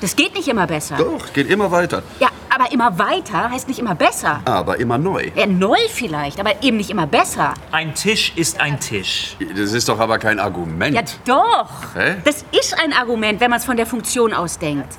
Das 0.03 0.17
geht 0.17 0.35
nicht 0.35 0.49
immer 0.49 0.67
besser. 0.67 0.97
Doch, 0.97 1.31
geht 1.31 1.49
immer 1.49 1.71
weiter. 1.71 2.03
Ja, 2.19 2.27
aber 2.53 2.73
immer 2.73 2.99
weiter 2.99 3.49
heißt 3.49 3.69
nicht 3.69 3.79
immer 3.79 3.95
besser. 3.95 4.41
Aber 4.43 4.77
immer 4.77 4.97
neu. 4.97 5.31
Ja, 5.33 5.45
neu 5.45 5.77
vielleicht, 5.89 6.41
aber 6.41 6.61
eben 6.61 6.75
nicht 6.75 6.89
immer 6.89 7.07
besser. 7.07 7.53
Ein 7.71 7.95
Tisch 7.95 8.33
ist 8.35 8.59
ein 8.59 8.81
Tisch. 8.81 9.37
Das 9.55 9.71
ist 9.71 9.87
doch 9.87 9.99
aber 9.99 10.19
kein 10.19 10.41
Argument. 10.41 10.93
Ja, 10.93 11.03
doch. 11.23 11.95
Hä? 11.95 12.15
Das 12.25 12.43
ist 12.51 12.77
ein 12.83 12.91
Argument, 12.91 13.39
wenn 13.39 13.49
man 13.49 13.59
es 13.59 13.65
von 13.65 13.77
der 13.77 13.85
Funktion 13.85 14.33
aus 14.33 14.59
denkt. 14.59 14.89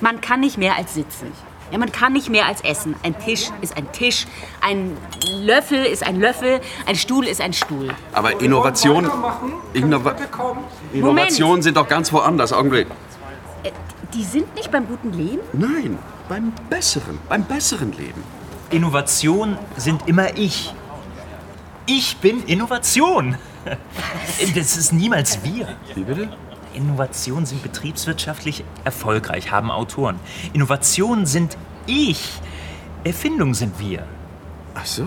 Man 0.00 0.20
kann 0.20 0.38
nicht 0.38 0.58
mehr 0.58 0.76
als 0.76 0.94
sitzen. 0.94 1.32
Ja, 1.72 1.78
man 1.78 1.90
kann 1.90 2.12
nicht 2.12 2.30
mehr 2.30 2.46
als 2.46 2.60
essen. 2.60 2.94
Ein 3.02 3.18
Tisch 3.18 3.50
ist 3.62 3.76
ein 3.76 3.90
Tisch, 3.90 4.26
ein 4.60 4.96
Löffel 5.40 5.84
ist 5.84 6.06
ein 6.06 6.20
Löffel, 6.20 6.60
ein 6.86 6.94
Stuhl 6.94 7.26
ist 7.26 7.40
ein 7.40 7.52
Stuhl. 7.52 7.88
Aber 8.12 8.40
Innovation. 8.40 9.10
Innova 9.72 10.14
Innovationen 10.92 11.62
sind 11.62 11.76
doch 11.76 11.88
ganz 11.88 12.12
woanders. 12.12 12.52
Augenblick. 12.52 12.86
Die 14.14 14.24
sind 14.24 14.54
nicht 14.54 14.70
beim 14.70 14.86
guten 14.86 15.12
Leben? 15.12 15.40
Nein, 15.54 15.98
beim 16.28 16.52
besseren, 16.68 17.18
beim 17.28 17.44
besseren 17.44 17.92
Leben. 17.92 18.22
Innovation 18.70 19.56
sind 19.76 20.06
immer 20.06 20.36
ich. 20.36 20.74
Ich 21.86 22.18
bin 22.18 22.42
Innovation. 22.44 23.36
Das 24.54 24.76
ist 24.76 24.92
niemals 24.92 25.42
wir. 25.44 25.76
Wie 25.94 26.04
bitte? 26.04 26.28
Innovationen 26.74 27.46
sind 27.46 27.62
betriebswirtschaftlich 27.62 28.64
erfolgreich, 28.84 29.50
haben 29.50 29.70
Autoren. 29.70 30.18
Innovationen 30.52 31.26
sind 31.26 31.56
ich. 31.86 32.40
Erfindungen 33.04 33.54
sind 33.54 33.78
wir. 33.78 34.04
Ach 34.74 34.86
so. 34.86 35.06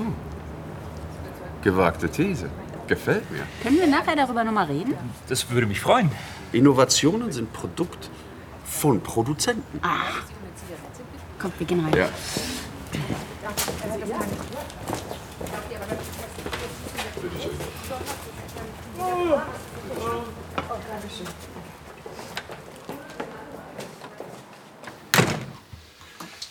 Gewagte 1.63 2.09
These. 2.09 2.49
Gefällt 2.87 3.29
mir. 3.31 3.41
Können 3.63 3.77
wir 3.77 3.87
nachher 3.87 4.15
darüber 4.15 4.43
nochmal 4.43 4.65
reden? 4.67 4.93
Das 5.27 5.49
würde 5.49 5.65
mich 5.65 5.81
freuen. 5.81 6.11
Innovationen 6.51 7.31
sind 7.31 7.51
Produkt 7.51 8.09
von 8.75 9.01
Produzenten. 9.01 9.79
Ach. 9.81 10.23
Kommt, 11.39 11.59
wir 11.59 11.67
gehen 11.67 11.83
rein. 11.83 11.93
Ja. 11.93 12.09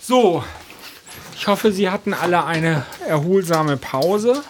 So, 0.01 0.45
ich 1.35 1.47
hoffe, 1.47 1.73
Sie 1.73 1.91
hatten 1.91 2.15
alle 2.15 2.45
eine 2.45 2.85
erholsame 3.07 3.77
Pause. 3.77 4.43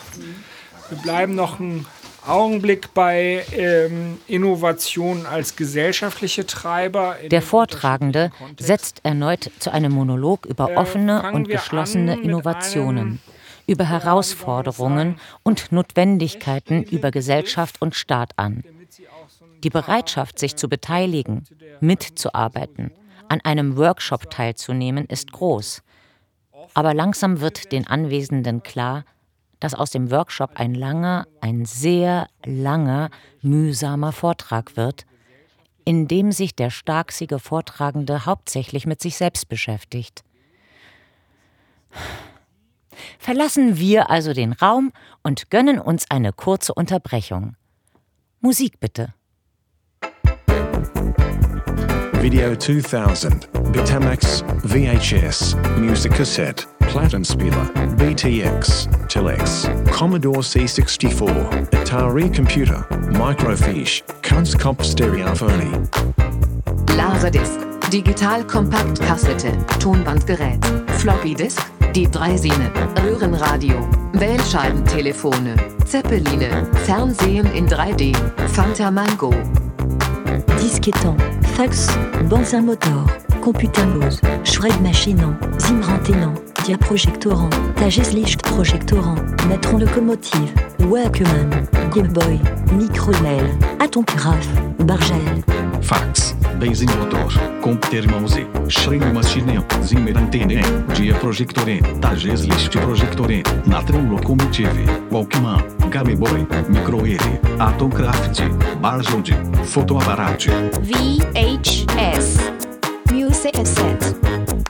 Wir 0.90 0.98
bleiben 0.98 1.34
noch 1.34 1.60
einen 1.60 1.86
Augenblick 2.26 2.94
bei 2.94 3.44
ähm, 3.52 4.18
Innovation 4.26 5.26
als 5.26 5.56
gesellschaftliche 5.56 6.46
Treiber. 6.46 7.16
Der 7.30 7.42
Vortragende 7.42 8.30
setzt 8.58 9.00
erneut 9.04 9.50
zu 9.58 9.72
einem 9.72 9.92
Monolog 9.92 10.46
über 10.46 10.70
Äh, 10.70 10.76
offene 10.76 11.20
fangen 11.20 11.34
und 11.34 11.48
geschlossene 11.48 12.20
Innovationen, 12.20 13.20
über 13.66 13.84
Herausforderungen 13.84 15.16
und 15.42 15.72
Notwendigkeiten 15.72 16.82
über 16.82 17.10
Gesellschaft 17.10 17.80
und 17.80 17.94
Staat 17.94 18.32
an. 18.36 18.62
Die 19.62 19.70
Bereitschaft, 19.70 20.38
sich 20.38 20.56
zu 20.56 20.68
beteiligen, 20.68 21.44
mitzuarbeiten, 21.80 22.92
an 23.28 23.40
einem 23.42 23.76
Workshop 23.76 24.30
teilzunehmen, 24.30 25.06
ist 25.06 25.32
groß. 25.32 25.82
Aber 26.74 26.92
langsam 26.92 27.40
wird 27.40 27.72
den 27.72 27.86
Anwesenden 27.86 28.62
klar, 28.62 29.04
dass 29.60 29.74
aus 29.74 29.90
dem 29.90 30.10
Workshop 30.10 30.52
ein 30.54 30.74
langer, 30.74 31.26
ein 31.40 31.64
sehr 31.64 32.28
langer, 32.44 33.10
mühsamer 33.42 34.12
Vortrag 34.12 34.76
wird, 34.76 35.06
in 35.84 36.08
dem 36.08 36.32
sich 36.32 36.54
der 36.54 36.70
starksiege 36.70 37.38
Vortragende 37.38 38.26
hauptsächlich 38.26 38.86
mit 38.86 39.00
sich 39.00 39.16
selbst 39.16 39.48
beschäftigt. 39.48 40.24
Verlassen 43.18 43.78
wir 43.78 44.10
also 44.10 44.32
den 44.32 44.52
Raum 44.52 44.92
und 45.22 45.50
gönnen 45.50 45.78
uns 45.78 46.10
eine 46.10 46.32
kurze 46.32 46.74
Unterbrechung. 46.74 47.56
Musik 48.40 48.80
bitte. 48.80 49.14
Video 52.20 52.56
2000, 52.56 53.52
Betamax, 53.72 54.42
VHS, 54.64 55.56
music 55.76 56.14
cassette, 56.14 56.66
Plattenspieler, 56.88 57.70
BTX, 57.96 58.88
Telex, 59.08 59.68
Commodore 59.90 60.40
C64, 60.40 61.68
Atari 61.72 62.30
Computer, 62.30 62.86
Microfiche, 63.10 64.02
Kunstkopf 64.22 64.84
Stereophonie. 64.84 65.72
Laserdisc, 66.96 67.60
Digital-Kompaktkassette, 67.90 69.52
Tonbandgerät, 69.80 70.64
Floppy-Disk, 70.98 71.62
die 71.94 72.10
Dreisine, 72.10 72.70
Röhrenradio, 73.02 73.76
Wählscheibentelefone, 74.14 75.56
Zeppeline, 75.84 76.66
Fernsehen 76.84 77.46
in 77.54 77.68
3D, 77.68 78.16
Fanta 78.48 78.90
Mango. 78.90 79.32
Disquettant, 80.60 81.20
fax, 81.56 81.88
Banzin 82.28 82.66
Motor, 82.66 83.06
Computerlose, 83.40 84.20
Shred 84.44 84.80
Machinant, 84.80 85.36
Zimrantenant, 85.60 86.53
Media 86.66 86.78
Tageslicht 87.76 88.42
Projectoran, 88.42 89.36
Natron 89.50 89.80
Locomotive, 89.80 90.50
Walkman, 90.88 91.68
Game 91.92 92.10
Boy, 92.10 92.40
Micromail, 92.72 93.50
Atomgraph, 93.78 94.48
Bargel. 94.78 95.44
Fax, 95.82 96.34
Benzinmotor, 96.58 97.30
Computer 97.60 98.08
Mouse, 98.08 98.38
Schreibmaschine, 98.68 99.62
Zimmerantenne, 99.82 100.62
Dia 100.96 101.14
Projectoren, 101.16 101.82
Tageslicht 102.00 102.72
Projectoren, 102.80 103.42
Natron 103.66 104.08
Locomotive, 104.08 104.70
Walkman, 105.10 105.62
Game 105.90 106.16
Boy, 106.16 106.46
Microair, 106.70 107.20
Atomcraft, 107.58 108.42
Bargeld, 108.80 109.34
Fotoaparat. 109.64 110.46
VHS. 110.80 112.38
Music 113.12 113.54
Asset. 113.58 114.16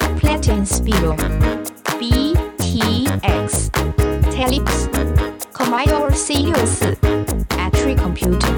E 0.00 0.20
Platin 0.20 0.66
Spiegel. 0.66 1.14
BTX, 2.74 3.70
Telex, 4.32 4.88
Commodore 5.52 6.10
C64, 6.10 6.96
Atari 7.56 7.94
Computer, 7.94 8.48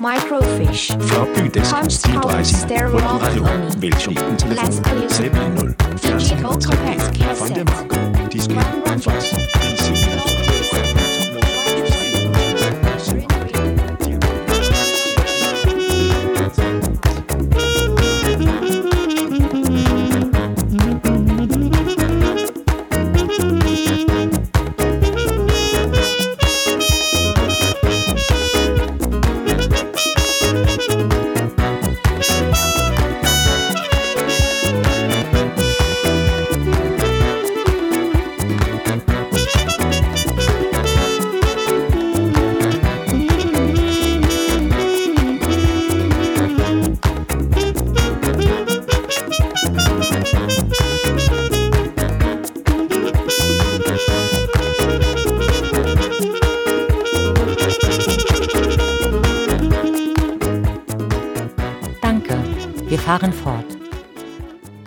Microfiche, 0.00 0.98
Floppy 0.98 1.48
Disk, 1.48 1.72
die 2.04 2.18
Dreisine, 2.18 2.92
Röhrenradio, 2.92 3.44
Wählscheibentelefon, 3.78 5.08
Zeppeline 5.08 5.54
0, 5.54 5.76
Fernsehen 6.02 6.44
und 6.44 6.66
3D, 6.66 7.34
von 7.34 7.54
der 7.54 7.64
Mango, 7.64 8.28
Disketten, 8.28 9.00
Fax, 9.00 9.30
Benzin, 9.30 10.33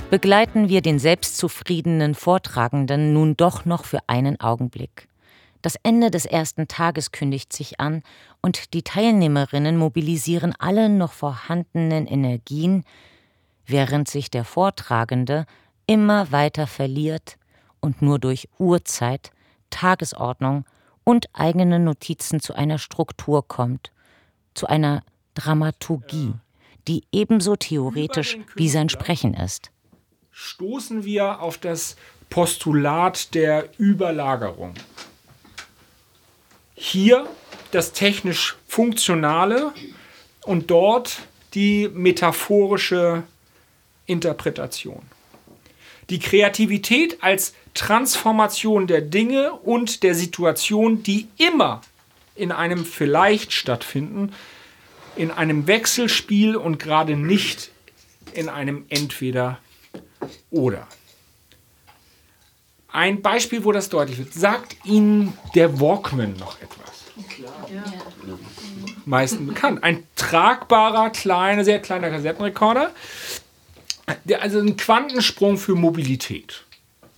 Begleiten 0.10 0.70
wir 0.70 0.82
den 0.82 1.00
selbstzufriedenen 1.00 2.16
Vortragenden 2.16 3.12
nun 3.12 3.36
doch 3.36 3.66
noch 3.66 3.84
für 3.84 4.00
einen 4.08 4.40
Augenblick. 4.40 5.10
Das 5.62 5.76
Ende 5.84 6.12
des 6.12 6.26
ersten 6.26 6.70
Tages 6.70 7.12
kündigt 7.12 7.52
sich 7.52 7.82
an 7.82 8.04
und 8.42 8.74
die 8.74 8.84
Teilnehmerinnen 8.84 9.76
mobilisieren 9.76 10.54
alle 10.60 10.88
noch 10.88 11.12
vorhandenen 11.12 12.08
Energien, 12.08 12.86
während 13.66 14.08
sich 14.08 14.32
der 14.32 14.46
Vortragende 14.46 15.46
immer 15.88 16.32
weiter 16.32 16.68
verliert 16.68 17.36
und 17.82 18.02
nur 18.02 18.18
durch 18.18 18.48
Uhrzeit, 18.60 19.32
Tagesordnung 19.72 20.64
und 21.04 21.26
eigene 21.34 21.80
Notizen 21.80 22.40
zu 22.40 22.54
einer 22.54 22.78
Struktur 22.78 23.46
kommt, 23.46 23.92
zu 24.54 24.68
einer 24.68 25.04
Dramaturgie, 25.34 26.34
die 26.88 27.04
ebenso 27.12 27.58
theoretisch 27.58 28.38
wie 28.56 28.70
sein 28.70 28.88
Sprechen 28.88 29.34
ist. 29.34 29.70
Stoßen 30.40 31.04
wir 31.04 31.42
auf 31.42 31.58
das 31.58 31.96
Postulat 32.30 33.34
der 33.34 33.70
Überlagerung. 33.80 34.76
Hier 36.76 37.28
das 37.72 37.92
technisch 37.92 38.56
Funktionale 38.68 39.74
und 40.44 40.70
dort 40.70 41.22
die 41.56 41.90
metaphorische 41.92 43.24
Interpretation. 44.06 45.02
Die 46.12 46.20
Kreativität 46.20 47.18
als 47.24 47.56
Transformation 47.74 48.86
der 48.86 49.02
Dinge 49.02 49.54
und 49.54 50.04
der 50.04 50.14
Situation, 50.14 51.02
die 51.02 51.30
immer 51.38 51.82
in 52.36 52.52
einem 52.52 52.86
Vielleicht 52.86 53.54
stattfinden, 53.54 54.34
in 55.16 55.32
einem 55.32 55.66
Wechselspiel 55.66 56.56
und 56.56 56.78
gerade 56.78 57.16
nicht 57.16 57.72
in 58.34 58.50
einem 58.50 58.86
Entweder 58.90 59.58
oder. 60.52 60.88
Ein 62.90 63.22
Beispiel, 63.22 63.64
wo 63.64 63.72
das 63.72 63.90
deutlich 63.90 64.18
wird. 64.18 64.34
Sagt 64.34 64.76
Ihnen 64.86 65.38
der 65.56 65.80
Walkman 65.80 66.34
noch 66.38 66.60
etwas? 66.62 66.88
Meisten 69.06 69.48
bekannt. 69.48 69.84
Ein 69.84 70.04
tragbarer, 70.16 71.10
kleiner, 71.10 71.64
sehr 71.64 71.80
kleiner 71.80 72.10
Kassettenrekorder. 72.10 72.92
Der, 74.24 74.42
also 74.42 74.60
ein 74.60 74.78
Quantensprung 74.78 75.58
für 75.58 75.76
Mobilität. 75.76 76.64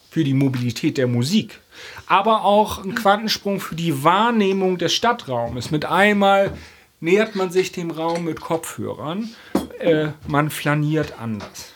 Für 0.09 0.23
die 0.23 0.33
Mobilität 0.33 0.97
der 0.97 1.07
Musik. 1.07 1.59
Aber 2.07 2.43
auch 2.43 2.83
ein 2.83 2.95
Quantensprung 2.95 3.59
für 3.59 3.75
die 3.75 4.03
Wahrnehmung 4.03 4.77
des 4.79 4.93
Stadtraumes. 4.93 5.71
Mit 5.71 5.85
einmal 5.85 6.57
nähert 6.99 7.35
man 7.35 7.51
sich 7.51 7.71
dem 7.71 7.91
Raum 7.91 8.25
mit 8.25 8.41
Kopfhörern. 8.41 9.29
Äh, 9.79 10.09
man 10.27 10.49
flaniert 10.49 11.13
anders. 11.19 11.73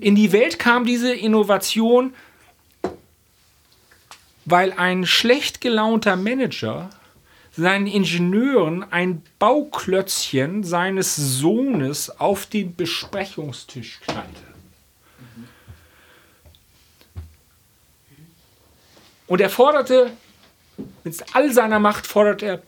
In 0.00 0.14
die 0.14 0.32
Welt 0.32 0.58
kam 0.58 0.86
diese 0.86 1.12
Innovation, 1.12 2.14
weil 4.46 4.72
ein 4.72 5.04
schlecht 5.06 5.60
gelaunter 5.60 6.16
Manager 6.16 6.88
seinen 7.52 7.86
Ingenieuren 7.86 8.90
ein 8.90 9.22
Bauklötzchen 9.38 10.64
seines 10.64 11.16
Sohnes 11.16 12.18
auf 12.18 12.46
den 12.46 12.74
Besprechungstisch 12.74 14.00
knallte. 14.00 14.42
Und 19.26 19.40
er 19.40 19.50
forderte, 19.50 20.12
mit 21.04 21.22
all 21.34 21.52
seiner 21.52 21.78
Macht 21.78 22.06
fordert 22.06 22.42
er, 22.42 22.62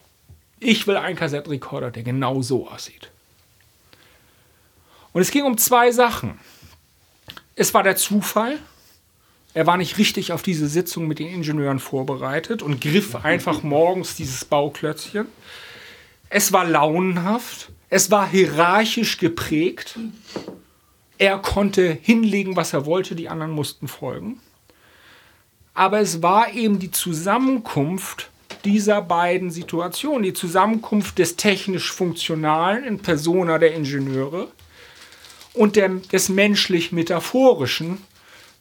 ich 0.60 0.86
will 0.86 0.96
einen 0.96 1.16
Kassettenrekorder, 1.16 1.90
der 1.90 2.02
genau 2.02 2.42
so 2.42 2.68
aussieht. 2.68 3.10
Und 5.12 5.22
es 5.22 5.30
ging 5.30 5.44
um 5.44 5.58
zwei 5.58 5.90
Sachen. 5.90 6.38
Es 7.54 7.74
war 7.74 7.82
der 7.82 7.96
Zufall. 7.96 8.58
Er 9.54 9.66
war 9.66 9.76
nicht 9.76 9.98
richtig 9.98 10.32
auf 10.32 10.42
diese 10.42 10.66
Sitzung 10.66 11.06
mit 11.06 11.18
den 11.18 11.28
Ingenieuren 11.28 11.78
vorbereitet 11.78 12.62
und 12.62 12.80
griff 12.80 13.14
einfach 13.24 13.62
morgens 13.62 14.16
dieses 14.16 14.44
Bauklötzchen. 14.44 15.26
Es 16.30 16.52
war 16.52 16.64
launenhaft. 16.64 17.70
Es 17.90 18.10
war 18.10 18.26
hierarchisch 18.26 19.18
geprägt. 19.18 19.98
Er 21.18 21.38
konnte 21.38 21.98
hinlegen, 22.00 22.56
was 22.56 22.72
er 22.72 22.86
wollte, 22.86 23.14
die 23.14 23.28
anderen 23.28 23.52
mussten 23.52 23.86
folgen. 23.86 24.40
Aber 25.74 26.00
es 26.00 26.22
war 26.22 26.52
eben 26.52 26.78
die 26.78 26.90
Zusammenkunft 26.90 28.30
dieser 28.64 29.02
beiden 29.02 29.50
Situationen, 29.50 30.22
die 30.22 30.32
Zusammenkunft 30.32 31.18
des 31.18 31.36
technisch 31.36 31.92
Funktionalen 31.92 32.84
in 32.84 32.98
Persona 32.98 33.58
der 33.58 33.74
Ingenieure 33.74 34.48
und 35.54 35.76
der, 35.76 35.88
des 35.88 36.28
menschlich-metaphorischen, 36.28 37.98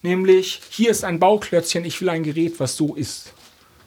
nämlich 0.01 0.62
hier 0.69 0.91
ist 0.91 1.04
ein 1.04 1.19
Bauklötzchen, 1.19 1.86
ich 1.86 2.01
will 2.01 2.10
ein 2.10 2.23
Gerät, 2.23 2.60
was 2.60 2.75
so 2.75 2.95
ist, 2.95 3.34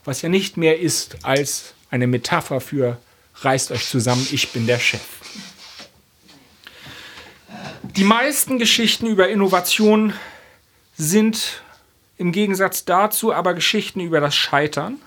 was 0.04 0.22
ja 0.22 0.28
nicht 0.28 0.56
mehr 0.56 0.78
ist 0.80 1.18
als 1.22 1.74
eine 1.90 2.06
Metapher 2.06 2.60
für 2.60 2.98
reißt 3.36 3.72
euch 3.72 3.88
zusammen, 3.88 4.26
ich 4.30 4.50
bin 4.50 4.66
der 4.66 4.78
Chef. 4.78 5.00
Die 7.82 8.04
meisten 8.04 8.58
Geschichten 8.58 9.06
über 9.06 9.28
Innovation 9.28 10.12
sind 10.96 11.62
Im 12.16 12.30
Gegensatz 12.30 12.84
dazu 12.84 13.32
aber 13.32 13.54
Geschichten 13.54 13.98
über 13.98 14.20
das 14.20 14.36
Scheitern, 14.36 14.98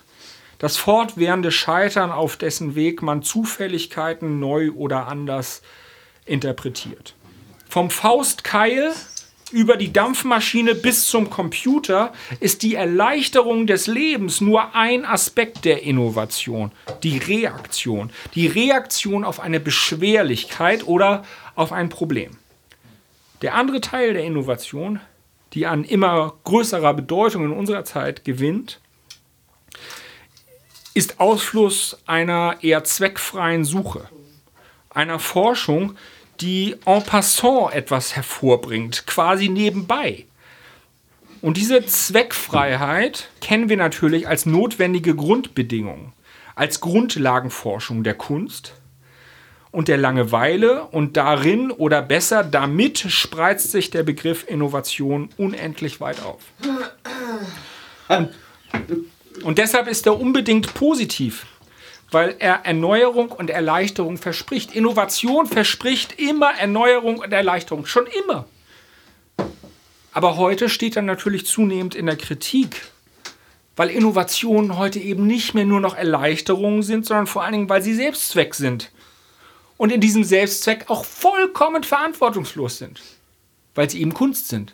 das 0.60 0.75
fortwährende 0.75 1.51
Scheitern, 1.51 2.12
auf 2.12 2.36
dessen 2.36 2.75
Weg 2.75 3.01
man 3.01 3.23
Zufälligkeiten 3.23 4.41
neu 4.41 4.71
oder 4.71 5.07
anders 5.07 5.62
interpretiert. 6.25 7.15
Vom 7.69 7.89
Faustkeil 7.89 8.93
über 9.51 9.77
die 9.77 9.93
Dampfmaschine 9.93 10.75
bis 10.75 11.06
zum 11.06 11.30
Computer 11.30 12.12
ist 12.39 12.63
die 12.63 12.75
Erleichterung 12.75 13.65
des 13.67 13.88
Lebens 13.88 14.41
nur 14.41 14.75
ein 14.75 15.06
Aspekt 15.06 15.65
der 15.65 15.84
Innovation, 15.84 16.71
die 17.03 17.17
Reaktion. 17.17 18.12
Die 18.36 18.47
Reaktion 18.47 19.23
auf 19.23 19.39
eine 19.39 19.60
Beschwerlichkeit 19.60 20.86
oder 20.86 21.23
auf 21.56 21.71
ein 21.71 21.89
Problem. 21.89 22.38
Der 23.41 23.53
andere 23.53 23.82
Teil 23.82 24.13
der 24.13 24.23
Innovation, 24.23 24.99
die 25.53 25.65
an 25.65 25.84
immer 25.84 26.34
größerer 26.43 26.93
Bedeutung 26.93 27.45
in 27.45 27.51
unserer 27.51 27.86
Zeit 27.86 28.25
gewinnt, 28.25 28.80
ist 30.93 31.19
Ausfluss 31.19 31.99
einer 32.08 32.58
eher 32.62 32.84
zweckfreien 32.84 33.63
Suche, 33.63 34.10
einer 34.89 35.19
Forschung, 35.19 35.95
die 36.41 36.76
en 36.86 37.04
passant 37.04 37.73
etwas 37.73 38.15
hervorbringt, 38.15 39.08
quasi 39.08 39.50
nebenbei. 39.50 40.26
Und 41.41 41.58
diese 41.58 41.86
Zweckfreiheit 41.86 43.30
kennen 43.41 43.69
wir 43.69 43.78
natürlich 43.78 44.28
als 44.28 44.45
notwendige 44.45 45.15
Grundbedingung, 45.15 46.13
als 46.56 46.80
Grundlagenforschung 46.80 48.04
der 48.04 48.15
Kunst 48.15 48.73
und 49.71 49.88
der 49.88 49.97
Langeweile 49.97 50.86
und 50.86 51.17
darin 51.17 51.71
oder 51.71 52.02
besser 52.02 52.43
damit 52.43 53.00
spreizt 53.00 53.71
sich 53.71 53.91
der 53.91 54.04
Begriff 54.04 54.45
Innovation 54.47 55.30
unendlich 55.38 56.02
weit 56.02 56.23
auf. 56.23 56.41
Und, 58.08 58.30
und 59.43 59.58
deshalb 59.58 59.88
ist 59.88 60.08
er 60.08 60.19
unbedingt 60.19 60.73
positiv 60.73 61.45
weil 62.11 62.35
er 62.39 62.65
Erneuerung 62.65 63.31
und 63.31 63.49
Erleichterung 63.49 64.17
verspricht. 64.17 64.75
Innovation 64.75 65.45
verspricht 65.45 66.19
immer 66.19 66.51
Erneuerung 66.57 67.19
und 67.19 67.33
Erleichterung, 67.33 67.85
schon 67.85 68.07
immer. 68.23 68.45
Aber 70.13 70.37
heute 70.37 70.69
steht 70.69 70.95
er 70.95 71.01
natürlich 71.01 71.45
zunehmend 71.45 71.93
in 71.93 72.05
der 72.05 72.15
Kritik, 72.15 72.81
weil 73.75 73.89
Innovationen 73.89 74.77
heute 74.77 74.99
eben 74.99 75.27
nicht 75.27 75.53
mehr 75.53 75.65
nur 75.65 75.79
noch 75.79 75.95
Erleichterungen 75.95 76.81
sind, 76.81 77.05
sondern 77.05 77.27
vor 77.27 77.43
allen 77.43 77.53
Dingen, 77.53 77.69
weil 77.69 77.83
sie 77.83 77.93
Selbstzweck 77.93 78.55
sind. 78.55 78.91
Und 79.75 79.91
in 79.91 80.01
diesem 80.01 80.23
Selbstzweck 80.23 80.89
auch 80.89 81.05
vollkommen 81.05 81.83
verantwortungslos 81.83 82.79
sind, 82.79 82.99
weil 83.75 83.89
sie 83.89 84.01
eben 84.01 84.13
Kunst 84.13 84.47
sind. 84.47 84.73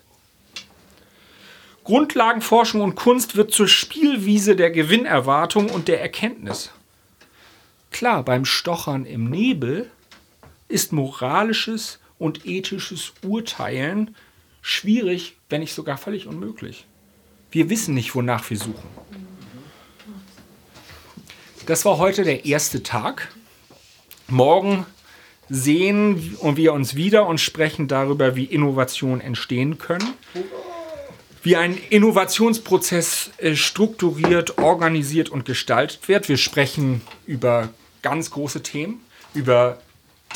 Grundlagenforschung 1.83 2.79
und 2.79 2.95
Kunst 2.95 3.35
wird 3.35 3.51
zur 3.51 3.67
Spielwiese 3.67 4.55
der 4.55 4.71
Gewinnerwartung 4.71 5.69
und 5.69 5.89
der 5.89 6.01
Erkenntnis. 6.01 6.71
Klar, 7.93 8.23
beim 8.23 8.43
Stochern 8.43 9.05
im 9.05 9.29
Nebel 9.29 9.89
ist 10.67 10.91
moralisches 10.91 11.99
und 12.17 12.45
ethisches 12.45 13.13
Urteilen 13.23 14.15
schwierig, 14.63 15.37
wenn 15.49 15.61
nicht 15.61 15.75
sogar 15.75 15.97
völlig 15.97 16.25
unmöglich. 16.25 16.87
Wir 17.51 17.69
wissen 17.69 17.93
nicht, 17.93 18.15
wonach 18.15 18.49
wir 18.49 18.57
suchen. 18.57 18.89
Das 21.67 21.85
war 21.85 21.99
heute 21.99 22.23
der 22.23 22.45
erste 22.45 22.81
Tag. 22.81 23.31
Morgen 24.27 24.87
sehen 25.47 26.35
wir 26.41 26.73
uns 26.73 26.95
wieder 26.95 27.27
und 27.27 27.39
sprechen 27.39 27.87
darüber, 27.87 28.35
wie 28.35 28.45
Innovationen 28.45 29.21
entstehen 29.21 29.77
können, 29.77 30.15
wie 31.43 31.57
ein 31.57 31.77
Innovationsprozess 31.91 33.29
äh, 33.37 33.55
strukturiert, 33.55 34.57
organisiert 34.57 35.29
und 35.29 35.45
gestaltet 35.45 36.07
wird. 36.07 36.27
Wir 36.27 36.37
sprechen 36.37 37.01
über 37.27 37.69
ganz 38.03 38.29
große 38.29 38.61
Themen. 38.61 39.01
Über 39.33 39.79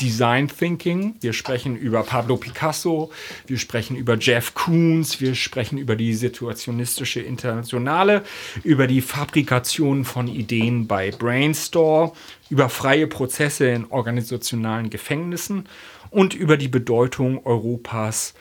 Design 0.00 0.48
Thinking, 0.48 1.16
wir 1.20 1.32
sprechen 1.32 1.76
über 1.76 2.02
Pablo 2.02 2.36
Picasso, 2.36 3.10
wir 3.46 3.58
sprechen 3.58 3.96
über 3.96 4.16
Jeff 4.16 4.54
Koons, 4.54 5.20
wir 5.20 5.34
sprechen 5.34 5.78
über 5.78 5.96
die 5.96 6.14
situationistische 6.14 7.20
Internationale, 7.20 8.24
über 8.62 8.86
die 8.86 9.00
Fabrikation 9.00 10.04
von 10.04 10.28
Ideen 10.28 10.86
bei 10.86 11.10
Brainstorm, 11.10 12.12
über 12.48 12.68
freie 12.68 13.06
Prozesse 13.06 13.68
in 13.68 13.86
organisationalen 13.86 14.90
Gefängnissen 14.90 15.68
und 16.10 16.34
über 16.34 16.56
die 16.56 16.68
Bedeutung 16.68 17.44
Europas 17.44 18.34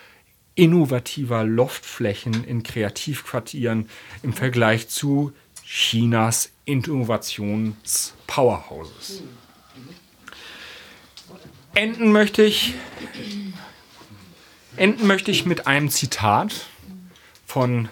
innovativer 0.55 1.43
Loftflächen 1.43 2.43
in 2.43 2.63
Kreativquartieren 2.63 3.89
im 4.23 4.33
Vergleich 4.33 4.89
zu 4.89 5.31
Chinas 5.69 6.51
Innovationspowerhouses. 6.63 9.21
Enden 11.75 12.13
möchte 12.13 12.43
ich, 12.43 12.73
enden 14.77 15.07
möchte 15.07 15.29
ich 15.29 15.45
mit 15.45 15.67
einem 15.67 15.89
Zitat 15.89 16.67
von, 17.45 17.89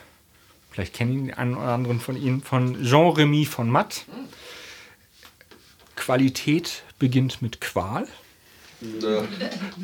vielleicht 0.71 0.93
kennen 0.93 1.25
die 1.25 1.33
einen 1.33 1.57
oder 1.57 1.73
anderen 1.73 1.99
von 1.99 2.15
Ihnen, 2.15 2.41
von 2.41 2.81
Jean-Remy 2.81 3.45
von 3.45 3.69
Matt. 3.69 4.05
Qualität 5.97 6.83
beginnt 6.97 7.41
mit 7.41 7.59
Qual 7.59 8.07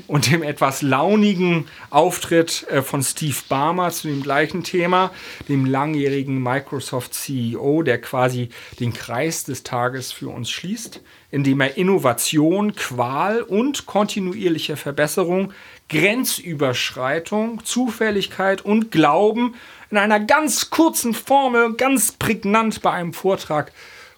und 0.07 0.31
dem 0.31 0.43
etwas 0.43 0.81
launigen 0.81 1.67
Auftritt 1.89 2.65
äh, 2.69 2.81
von 2.81 3.01
Steve 3.03 3.37
Barmer 3.47 3.89
zu 3.91 4.07
dem 4.07 4.21
gleichen 4.21 4.63
Thema, 4.63 5.11
dem 5.47 5.65
langjährigen 5.65 6.41
Microsoft 6.41 7.13
CEO, 7.13 7.83
der 7.83 8.01
quasi 8.01 8.49
den 8.79 8.93
Kreis 8.93 9.43
des 9.43 9.63
Tages 9.63 10.11
für 10.11 10.29
uns 10.29 10.49
schließt, 10.49 11.01
indem 11.31 11.61
er 11.61 11.77
Innovation, 11.77 12.75
Qual 12.75 13.41
und 13.41 13.85
kontinuierliche 13.85 14.75
Verbesserung, 14.75 15.53
Grenzüberschreitung, 15.89 17.63
Zufälligkeit 17.63 18.61
und 18.61 18.91
Glauben 18.91 19.55
in 19.89 19.97
einer 19.97 20.19
ganz 20.19 20.69
kurzen 20.69 21.13
Formel, 21.13 21.73
ganz 21.73 22.11
prägnant 22.13 22.81
bei 22.81 22.91
einem 22.91 23.13
Vortrag 23.13 23.71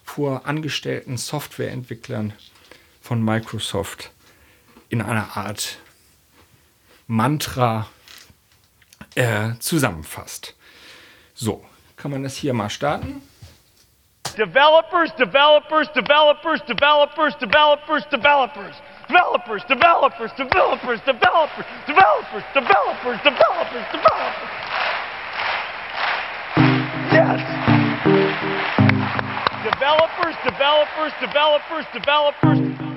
vor 0.04 0.46
angestellten 0.46 1.16
Softwareentwicklern 1.16 2.32
von 3.00 3.24
Microsoft 3.24 4.13
in 4.88 5.02
einer 5.02 5.36
Art 5.36 5.78
Mantra 7.06 7.86
äh, 9.14 9.52
zusammenfasst. 9.58 10.54
So, 11.34 11.64
kann 11.96 12.10
man 12.10 12.22
das 12.22 12.36
hier 12.36 12.54
mal 12.54 12.70
starten? 12.70 13.22
Developers, 14.36 15.14
developers, 15.16 15.88
developers, 15.92 16.60
developers, 16.66 17.36
developers, 17.38 18.04
developers. 18.10 18.76
Developers, 19.06 19.62
developers, 19.68 20.32
developers, 20.36 21.00
developers, 21.04 21.66
developers, 21.86 22.44
developers, 22.54 23.20
developers, 23.22 23.86
developers. 23.92 24.64
Yes. 27.12 27.40
Developers, 29.62 30.34
developers, 30.44 31.12
developers, 31.20 31.86
developers. 31.92 32.93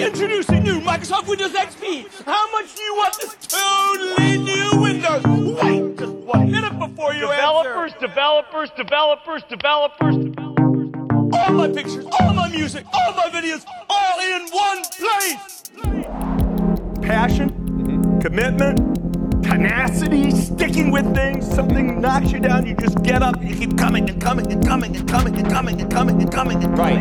Introducing 0.00 0.62
new 0.62 0.80
Microsoft 0.80 1.28
Windows 1.28 1.52
XP. 1.52 2.24
How 2.24 2.50
much 2.52 2.74
do 2.74 2.82
you 2.82 2.94
want 2.94 3.16
this 3.20 3.36
totally 3.46 4.38
new 4.38 4.80
Windows? 4.80 5.22
Wait, 5.62 5.98
just 5.98 6.12
one 6.12 6.50
minute 6.50 6.78
before 6.78 7.12
you 7.12 7.28
developers, 7.28 7.92
answer. 7.92 8.06
Developers, 8.06 8.70
developers, 8.78 9.42
developers, 9.50 10.16
developers. 10.16 10.16
All 11.34 11.52
my 11.52 11.68
pictures, 11.68 12.06
all 12.18 12.32
my 12.32 12.48
music, 12.48 12.86
all 12.94 13.12
my 13.12 13.28
videos, 13.28 13.66
all 13.90 14.20
in 14.20 14.48
one 14.48 14.82
place. 14.96 15.64
Passion, 17.02 17.50
mm-hmm. 17.50 18.20
commitment, 18.20 18.99
tenacity, 19.42 20.30
sticking 20.30 20.90
with 20.90 21.14
things. 21.14 21.46
Something 21.52 22.00
knocks 22.00 22.32
you 22.32 22.40
down, 22.40 22.66
you 22.66 22.74
just 22.74 23.02
get 23.02 23.22
up, 23.22 23.42
you 23.42 23.54
keep 23.54 23.76
coming 23.76 24.08
and 24.08 24.20
coming 24.20 24.50
and 24.50 24.64
coming 24.64 24.96
and 24.96 25.08
coming 25.08 25.36
and 25.36 25.48
coming 25.50 25.80
and 25.80 25.90
coming 25.90 26.20
and 26.22 26.32
coming 26.32 26.62
and 26.62 26.68
coming. 26.68 26.74
Right. 26.74 26.98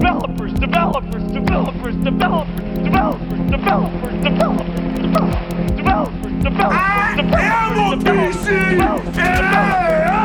Developers, 0.00 0.52
developers, 0.54 1.22
developers, 1.32 1.96
developers, 1.96 2.82
developers, 2.84 3.50
developers, 3.50 4.22
developers, 4.22 4.22
developers, 4.22 5.76
developers, 5.76 6.42
developers. 6.42 6.76
I 6.78 7.14
am 7.40 8.00
OTC, 8.00 8.46
and 8.48 9.46
I 9.46 9.58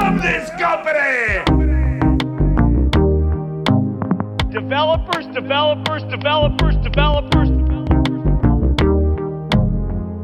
am 0.06 0.18
this 0.20 0.50
company. 0.60 1.44
Developers, 4.52 5.28
developers, 5.28 6.04
developers, 6.04 6.76
developers. 6.78 7.71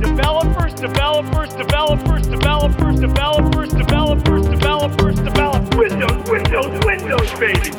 developers, 0.00 0.74
developers, 0.74 1.54
developers, 1.54 2.26
developers, 2.26 3.00
developers, 3.00 3.70
developers, 3.72 4.46
developers. 4.46 5.16
Developers. 5.16 5.76
Windows, 5.76 6.30
Windows, 6.30 6.84
Windows, 6.84 7.32
baby. 7.38 7.70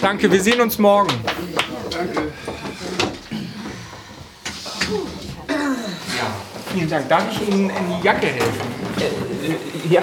Danke, 0.00 0.30
wir 0.30 0.40
sehen 0.40 0.60
uns 0.60 0.78
morgen. 0.78 1.12
Ja, 5.48 6.34
vielen 6.72 6.88
Dank. 6.90 7.08
Darf 7.08 7.24
ich 7.30 7.48
Ihnen 7.48 7.70
in 7.70 7.76
die 8.00 8.04
Jacke 8.04 8.26
helfen? 8.26 8.60
ja. 9.90 10.02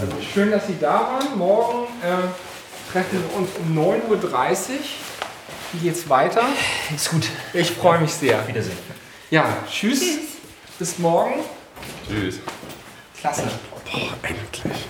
Also 0.00 0.16
schön, 0.32 0.50
dass 0.50 0.66
Sie 0.66 0.76
da 0.80 1.00
waren. 1.20 1.38
Morgen 1.38 1.86
äh, 2.02 2.92
treffen 2.92 3.22
wir 3.22 3.36
uns 3.36 3.50
um 3.58 3.78
9.30 3.78 4.10
Uhr. 4.10 4.78
Wie 5.72 5.78
geht's 5.78 6.08
weiter? 6.08 6.42
Ist 6.94 7.10
gut. 7.10 7.26
Ich 7.52 7.70
freue 7.72 8.00
mich 8.00 8.12
sehr. 8.12 8.46
Wiedersehen. 8.46 8.78
Ja, 9.30 9.56
tschüss. 9.70 10.02
Bis 10.78 10.98
morgen. 10.98 11.40
Tschüss. 12.08 12.38
Klasse. 13.20 13.42
Boah, 13.90 14.00
endlich. 14.22 14.86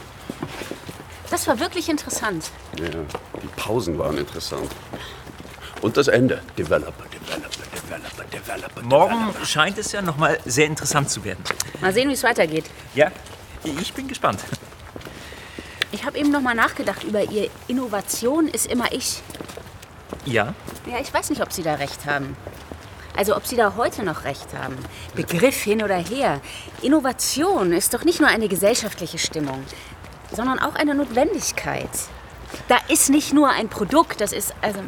Das 1.30 1.46
war 1.46 1.58
wirklich 1.58 1.88
interessant. 1.88 2.50
Ja, 2.78 2.88
die 2.88 3.46
Pausen 3.56 3.98
waren 3.98 4.18
interessant. 4.18 4.70
Und 5.80 5.96
das 5.96 6.08
Ende. 6.08 6.42
Developer, 6.56 7.04
Developer. 7.12 7.73
Morgen 8.82 9.34
scheint 9.44 9.78
es 9.78 9.92
ja 9.92 10.02
noch 10.02 10.16
mal 10.16 10.38
sehr 10.44 10.66
interessant 10.66 11.10
zu 11.10 11.24
werden. 11.24 11.42
Mal 11.80 11.92
sehen, 11.92 12.08
wie 12.08 12.14
es 12.14 12.22
weitergeht. 12.22 12.64
Ja, 12.94 13.10
ich 13.64 13.92
bin 13.92 14.08
gespannt. 14.08 14.40
Ich 15.92 16.04
habe 16.04 16.18
eben 16.18 16.30
noch 16.30 16.40
mal 16.40 16.54
nachgedacht 16.54 17.04
über 17.04 17.22
Ihr 17.22 17.48
Innovation 17.68 18.48
ist 18.48 18.66
immer 18.66 18.92
ich. 18.92 19.22
Ja? 20.24 20.54
Ja, 20.90 20.98
ich 21.00 21.12
weiß 21.12 21.30
nicht, 21.30 21.40
ob 21.40 21.52
Sie 21.52 21.62
da 21.62 21.74
recht 21.74 22.04
haben. 22.06 22.36
Also 23.16 23.36
ob 23.36 23.46
Sie 23.46 23.56
da 23.56 23.76
heute 23.76 24.02
noch 24.02 24.24
recht 24.24 24.48
haben. 24.58 24.76
Begriff 25.14 25.62
hin 25.62 25.82
oder 25.82 25.96
her. 25.96 26.40
Innovation 26.82 27.72
ist 27.72 27.94
doch 27.94 28.04
nicht 28.04 28.20
nur 28.20 28.28
eine 28.28 28.48
gesellschaftliche 28.48 29.18
Stimmung, 29.18 29.62
sondern 30.32 30.58
auch 30.58 30.74
eine 30.74 30.94
Notwendigkeit. 30.94 31.90
Da 32.68 32.78
ist 32.88 33.10
nicht 33.10 33.32
nur 33.32 33.50
ein 33.50 33.68
Produkt, 33.68 34.20
das 34.20 34.32
ist 34.32 34.52
also 34.62 34.80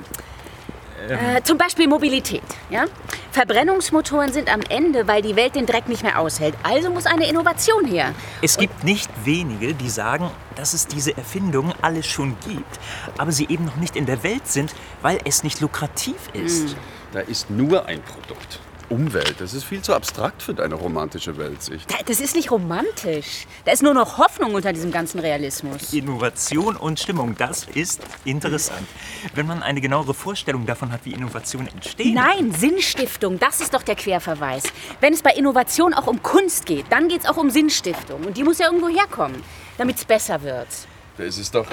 äh, 1.09 1.42
zum 1.42 1.59
Beispiel 1.59 1.88
Mobilität. 1.88 2.42
Ja? 2.70 2.86
Verbrennungsmotoren 3.30 4.32
sind 4.32 4.53
am 4.53 4.61
Ende, 4.68 5.07
weil 5.07 5.22
die 5.22 5.36
Welt 5.36 5.55
den 5.55 5.66
Dreck 5.66 5.88
nicht 5.88 6.03
mehr 6.03 6.18
aushält. 6.18 6.55
Also 6.62 6.90
muss 6.90 7.07
eine 7.07 7.28
Innovation 7.28 7.86
her. 7.86 8.14
Es 8.42 8.57
gibt 8.57 8.84
nicht 8.84 9.11
wenige, 9.24 9.74
die 9.74 9.90
sagen, 9.90 10.30
dass 10.55 10.72
es 10.74 10.86
diese 10.86 11.16
Erfindungen 11.16 11.74
alles 11.82 12.07
schon 12.07 12.36
gibt, 12.47 12.80
aber 13.18 13.32
sie 13.32 13.47
eben 13.49 13.64
noch 13.64 13.76
nicht 13.76 13.97
in 13.97 14.07
der 14.07 14.22
Welt 14.22 14.47
sind, 14.47 14.74
weil 15.03 15.18
es 15.24 15.42
nicht 15.42 15.61
lukrativ 15.61 16.16
ist. 16.32 16.76
Da 17.12 17.20
ist 17.20 17.51
nur 17.51 17.86
ein 17.86 18.03
Produkt. 18.03 18.61
Umwelt, 18.89 19.34
das 19.41 19.53
ist 19.53 19.64
viel 19.64 19.82
zu 19.82 19.95
abstrakt 19.95 20.43
für 20.43 20.55
deine 20.55 20.76
romantische 20.76 21.37
Weltsicht. 21.39 21.91
Da- 21.91 21.97
Das 22.07 22.20
ist 22.20 22.37
nicht 22.37 22.53
romantisch. 22.53 23.47
Da 23.64 23.72
ist 23.72 23.82
nur 23.82 23.95
noch 23.95 24.18
Hoffnung 24.18 24.55
unter 24.55 24.72
diesem 24.72 24.93
ganzen 24.93 25.18
Realismus. 25.18 25.93
Innovation 25.93 26.76
und 26.76 27.01
Stimmung, 27.01 27.34
das 27.37 27.64
ist 27.74 28.01
interessant. 28.24 28.87
Wenn 29.34 29.47
man 29.47 29.64
eine 29.64 29.80
genauere 29.80 30.14
Vorstellung 30.14 30.66
davon 30.66 30.93
hat, 30.93 31.01
wie 31.05 31.12
Innovationen 31.14 31.66
entstehen. 31.68 32.14
Nein, 32.14 32.53
Sinnstiftung, 32.53 33.41
das 33.41 33.61
ist 33.61 33.74
doch 33.74 33.82
der 33.82 33.97
Querverweis. 33.97 34.62
Wenn 35.01 35.12
es 35.12 35.20
bei 35.22 35.30
Innovation 35.32 35.93
auch 35.93 36.07
um 36.07 36.22
Kunst 36.22 36.64
geht, 36.64 36.84
dann 36.91 37.09
geht 37.09 37.22
es 37.22 37.26
auch 37.26 37.39
um 37.39 37.51
Sinnstiftung. 37.51 38.22
Und 38.24 38.37
die 38.37 38.45
muss 38.45 38.59
ja 38.59 38.66
irgendwo 38.66 38.89
herkommen, 38.89 39.43
damit 39.78 39.97
es 39.97 40.05
besser 40.05 40.41
wird. 40.43 40.68
Das 41.18 41.37
ist 41.39 41.53
doch. 41.55 41.66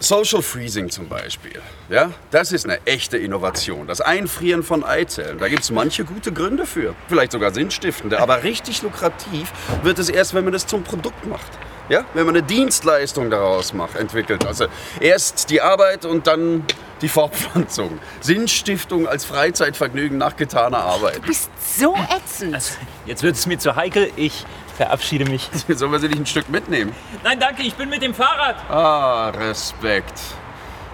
Social 0.00 0.42
Freezing 0.42 0.90
zum 0.90 1.08
Beispiel. 1.08 1.60
Ja, 1.88 2.10
das 2.30 2.52
ist 2.52 2.66
eine 2.66 2.84
echte 2.86 3.16
Innovation. 3.16 3.86
Das 3.86 4.00
Einfrieren 4.00 4.62
von 4.62 4.84
Eizellen. 4.84 5.38
Da 5.38 5.48
gibt 5.48 5.62
es 5.62 5.70
manche 5.70 6.04
gute 6.04 6.32
Gründe 6.32 6.66
für. 6.66 6.94
Vielleicht 7.08 7.32
sogar 7.32 7.54
sinnstiftende. 7.54 8.20
Aber 8.20 8.42
richtig 8.42 8.82
lukrativ 8.82 9.52
wird 9.82 9.98
es 9.98 10.08
erst, 10.08 10.34
wenn 10.34 10.44
man 10.44 10.52
das 10.52 10.66
zum 10.66 10.82
Produkt 10.82 11.26
macht. 11.26 11.50
Ja, 11.88 12.04
wenn 12.14 12.24
man 12.24 12.34
eine 12.34 12.44
Dienstleistung 12.44 13.30
daraus 13.30 13.74
macht, 13.74 13.96
entwickelt. 13.96 14.46
Also 14.46 14.66
erst 15.00 15.50
die 15.50 15.60
Arbeit 15.60 16.06
und 16.06 16.26
dann 16.26 16.64
die 17.02 17.08
Fortpflanzung. 17.08 17.98
Sinnstiftung 18.20 19.06
als 19.06 19.26
Freizeitvergnügen 19.26 20.16
nach 20.16 20.36
getaner 20.36 20.78
Arbeit. 20.78 21.16
Du 21.16 21.28
bist 21.28 21.50
so 21.76 21.94
ätzend. 21.94 22.78
Jetzt 23.04 23.22
wird 23.22 23.36
es 23.36 23.46
mir 23.46 23.58
zu 23.58 23.76
heikel. 23.76 24.10
Ich 24.16 24.46
verabschiede 24.74 25.24
mich. 25.24 25.48
Sollen 25.68 25.92
wir 25.92 25.98
sie 25.98 26.08
nicht 26.08 26.20
ein 26.20 26.26
Stück 26.26 26.48
mitnehmen? 26.48 26.94
Nein, 27.22 27.38
danke, 27.40 27.62
ich 27.62 27.74
bin 27.74 27.88
mit 27.88 28.02
dem 28.02 28.14
Fahrrad. 28.14 28.56
Ah, 28.68 29.30
Respekt. 29.30 30.20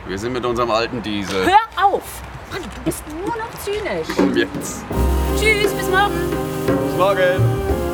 Wir 0.06 0.18
sind 0.18 0.32
mit 0.32 0.44
unserem 0.44 0.70
alten 0.70 1.02
Diesel. 1.02 1.46
Hör 1.46 1.84
auf! 1.84 2.22
Mann, 2.52 2.62
du 2.62 2.80
bist 2.82 3.04
nur 3.08 3.36
noch 3.36 3.50
zynisch. 3.62 4.08
Komm 4.16 4.36
jetzt. 4.36 4.84
Tschüss, 5.38 5.72
bis 5.72 5.88
morgen. 5.88 6.30
Bis 6.66 6.96
morgen. 6.96 7.89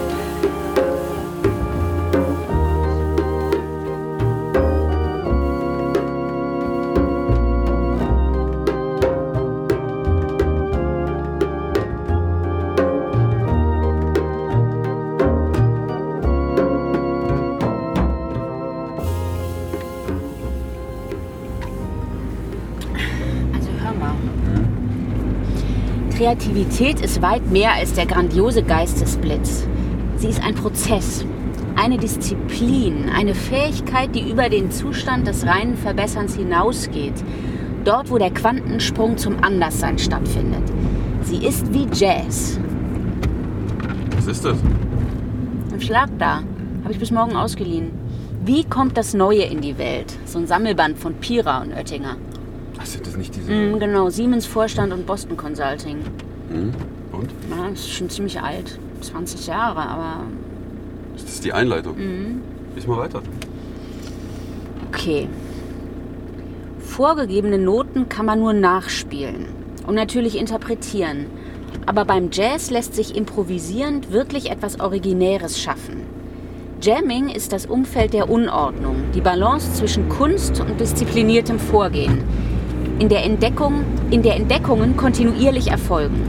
Kreativität 26.27 27.01
ist 27.03 27.23
weit 27.23 27.53
mehr 27.53 27.75
als 27.75 27.93
der 27.93 28.05
grandiose 28.05 28.65
Geistesblitz. 28.65 29.65
Sie 30.17 30.27
ist 30.27 30.43
ein 30.43 30.57
Prozess, 30.57 31.25
eine 31.77 31.99
Disziplin, 31.99 33.09
eine 33.15 33.33
Fähigkeit, 33.33 34.13
die 34.13 34.29
über 34.29 34.49
den 34.49 34.73
Zustand 34.73 35.29
des 35.29 35.47
reinen 35.47 35.77
Verbesserns 35.77 36.35
hinausgeht. 36.35 37.15
Dort, 37.85 38.11
wo 38.11 38.19
der 38.19 38.33
Quantensprung 38.33 39.17
zum 39.17 39.37
Anderssein 39.45 40.01
stattfindet. 40.01 40.65
Sie 41.23 41.47
ist 41.47 41.73
wie 41.73 41.87
Jazz. 41.93 42.59
Was 44.17 44.27
ist 44.27 44.45
das? 44.45 44.59
Ein 45.73 45.81
Schlag 45.81 46.09
da. 46.19 46.43
Habe 46.83 46.91
ich 46.91 46.99
bis 46.99 47.13
morgen 47.13 47.37
ausgeliehen. 47.37 47.93
Wie 48.45 48.65
kommt 48.65 48.99
das 48.99 49.15
Neue 49.15 49.43
in 49.43 49.61
die 49.61 49.79
Welt? 49.79 50.13
So 50.25 50.41
ein 50.41 50.49
Sammelband 50.49 50.99
von 50.99 51.15
Pira 51.15 51.63
und 51.63 51.73
Oettinger. 51.73 52.17
Sind 52.87 53.07
das 53.07 53.17
nicht 53.17 53.35
diese. 53.35 53.51
Mm, 53.51 53.79
genau, 53.79 54.09
Siemens 54.11 54.47
Vorstand 54.47 54.93
und 54.93 55.07
Boston 55.07 55.37
Consulting. 55.37 55.99
Hm? 56.51 56.73
Und? 57.13 57.31
Ja, 57.51 57.69
das 57.71 57.81
ist 57.81 57.93
schon 57.93 58.09
ziemlich 58.09 58.41
alt. 58.41 58.79
20 59.01 59.47
Jahre, 59.47 59.81
aber. 59.81 60.25
Ist 61.17 61.29
das 61.29 61.41
die 61.41 61.53
Einleitung? 61.53 61.97
Mhm. 61.97 62.43
Lies 62.75 62.87
mal 62.87 62.99
weiter. 62.99 63.23
Okay. 64.89 65.29
Vorgegebene 66.79 67.59
Noten 67.59 68.09
kann 68.09 68.27
man 68.27 68.39
nur 68.39 68.53
nachspielen 68.53 69.47
und 69.87 69.95
natürlich 69.95 70.39
interpretieren. 70.39 71.27
Aber 71.85 72.05
beim 72.05 72.31
Jazz 72.33 72.71
lässt 72.71 72.95
sich 72.95 73.17
improvisierend 73.17 74.13
wirklich 74.13 74.51
etwas 74.51 74.81
Originäres 74.81 75.61
schaffen. 75.61 76.03
Jamming 76.81 77.31
ist 77.31 77.53
das 77.53 77.67
Umfeld 77.67 78.13
der 78.13 78.29
Unordnung, 78.29 78.97
die 79.15 79.21
Balance 79.21 79.73
zwischen 79.75 80.09
Kunst 80.09 80.61
und 80.61 80.79
diszipliniertem 80.79 81.59
Vorgehen, 81.59 82.23
in 82.99 83.09
der, 83.09 83.25
Entdeckung, 83.25 83.85
in 84.11 84.23
der 84.23 84.37
Entdeckungen 84.37 84.97
kontinuierlich 84.97 85.69
erfolgen. 85.69 86.21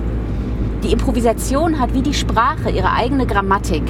Die 0.83 0.91
Improvisation 0.91 1.79
hat 1.79 1.93
wie 1.93 2.01
die 2.01 2.13
Sprache 2.13 2.69
ihre 2.69 2.91
eigene 2.91 3.25
Grammatik, 3.25 3.83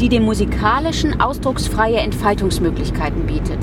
die 0.00 0.08
dem 0.08 0.24
musikalischen 0.24 1.20
ausdrucksfreie 1.20 1.98
Entfaltungsmöglichkeiten 1.98 3.26
bietet. 3.26 3.58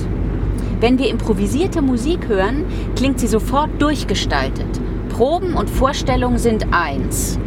Wenn 0.80 1.00
wir 1.00 1.10
improvisierte 1.10 1.82
Musik 1.82 2.28
hören, 2.28 2.66
klingt 2.96 3.20
sie 3.20 3.28
sofort 3.28 3.70
durchgestaltet. 3.82 4.68
Proben 5.10 5.56
und 5.56 5.70
Vorstellung 5.70 6.38
sind 6.38 6.68
eins. 6.72 7.40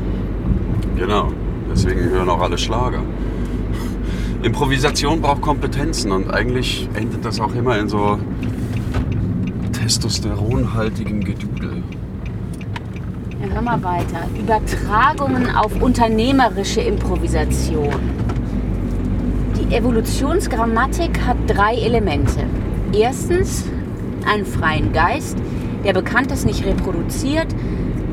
Genau. 0.96 1.28
Deswegen 1.70 2.00
hören 2.00 2.28
auch 2.28 2.40
alle 2.40 2.58
Schlager. 2.58 3.02
Improvisation 4.42 5.20
braucht 5.20 5.42
Kompetenzen 5.42 6.10
und 6.10 6.30
eigentlich 6.30 6.88
endet 6.94 7.24
das 7.24 7.40
auch 7.40 7.54
immer 7.54 7.78
in 7.78 7.88
so 7.88 8.18
testosteronhaltigem 9.90 11.24
Gedudel. 11.24 11.82
Ja, 13.40 13.54
hör 13.54 13.62
mal 13.62 13.82
weiter. 13.82 14.20
Übertragungen 14.38 15.52
auf 15.52 15.82
unternehmerische 15.82 16.80
Improvisation. 16.80 17.98
Die 19.58 19.74
Evolutionsgrammatik 19.74 21.26
hat 21.26 21.38
drei 21.48 21.74
Elemente. 21.74 22.44
Erstens 22.92 23.64
einen 24.32 24.46
freien 24.46 24.92
Geist, 24.92 25.36
der 25.84 25.92
Bekanntes 25.92 26.44
nicht 26.44 26.64
reproduziert, 26.64 27.48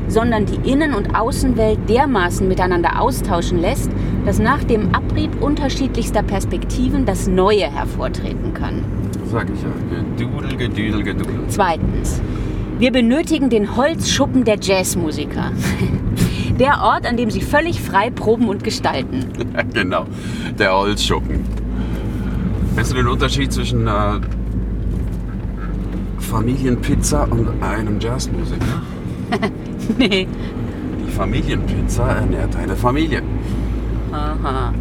sondern 0.08 0.46
die 0.46 0.68
Innen- 0.68 0.94
und 0.94 1.14
Außenwelt 1.14 1.88
dermaßen 1.88 2.48
miteinander 2.48 3.00
austauschen 3.00 3.60
lässt, 3.60 3.90
dass 4.26 4.40
nach 4.40 4.64
dem 4.64 4.92
Abrieb 4.96 5.40
unterschiedlichster 5.40 6.24
Perspektiven 6.24 7.06
das 7.06 7.28
Neue 7.28 7.70
hervortreten 7.70 8.52
kann. 8.52 8.82
Sag 9.30 9.48
ich 9.50 9.60
ja. 9.62 9.68
Gedudel, 10.16 10.56
gedüdel, 10.56 11.02
gedudel. 11.02 11.40
Zweitens, 11.48 12.22
wir 12.78 12.90
benötigen 12.92 13.50
den 13.50 13.76
Holzschuppen 13.76 14.44
der 14.44 14.58
Jazzmusiker. 14.60 15.52
Der 16.58 16.82
Ort, 16.82 17.06
an 17.06 17.16
dem 17.16 17.30
sie 17.30 17.40
völlig 17.40 17.80
frei 17.80 18.10
proben 18.10 18.48
und 18.48 18.64
gestalten. 18.64 19.26
Ja, 19.54 19.62
genau. 19.62 20.06
Der 20.58 20.76
Holzschuppen. 20.76 21.44
Kennst 22.74 22.90
du 22.90 22.96
den 22.96 23.06
Unterschied 23.06 23.52
zwischen 23.52 23.86
äh, 23.86 24.20
Familienpizza 26.18 27.24
und 27.30 27.62
einem 27.62 28.00
Jazzmusiker? 28.00 28.82
nee. 29.98 30.26
Die 31.06 31.10
Familienpizza 31.12 32.08
ernährt 32.10 32.56
eine 32.56 32.74
Familie. 32.74 33.22
Aha. 34.10 34.72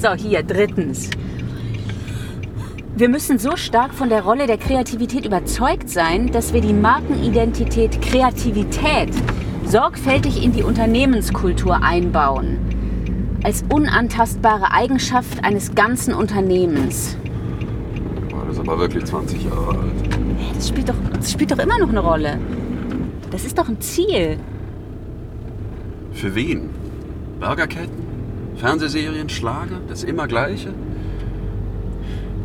so, 0.00 0.14
hier, 0.14 0.42
drittens. 0.42 1.10
Wir 2.98 3.10
müssen 3.10 3.38
so 3.38 3.56
stark 3.56 3.92
von 3.92 4.08
der 4.08 4.22
Rolle 4.22 4.46
der 4.46 4.56
Kreativität 4.56 5.26
überzeugt 5.26 5.90
sein, 5.90 6.32
dass 6.32 6.54
wir 6.54 6.62
die 6.62 6.72
Markenidentität 6.72 8.00
Kreativität 8.00 9.10
sorgfältig 9.66 10.42
in 10.42 10.52
die 10.52 10.62
Unternehmenskultur 10.62 11.82
einbauen. 11.82 12.56
Als 13.44 13.64
unantastbare 13.70 14.72
Eigenschaft 14.72 15.44
eines 15.44 15.74
ganzen 15.74 16.14
Unternehmens. 16.14 17.18
Das 18.30 18.54
ist 18.54 18.60
aber 18.60 18.78
wirklich 18.78 19.04
20 19.04 19.44
Jahre 19.44 19.78
alt. 19.78 19.92
Das 20.54 20.68
spielt, 20.68 20.88
doch, 20.88 20.94
das 21.14 21.30
spielt 21.30 21.50
doch 21.50 21.58
immer 21.58 21.78
noch 21.78 21.90
eine 21.90 22.00
Rolle. 22.00 22.38
Das 23.30 23.44
ist 23.44 23.58
doch 23.58 23.68
ein 23.68 23.78
Ziel. 23.82 24.38
Für 26.12 26.34
wen? 26.34 26.70
Burgerketten? 27.40 28.06
Fernsehserien? 28.56 29.28
Schlager? 29.28 29.80
Das 29.86 30.02
immer 30.02 30.26
Gleiche? 30.26 30.72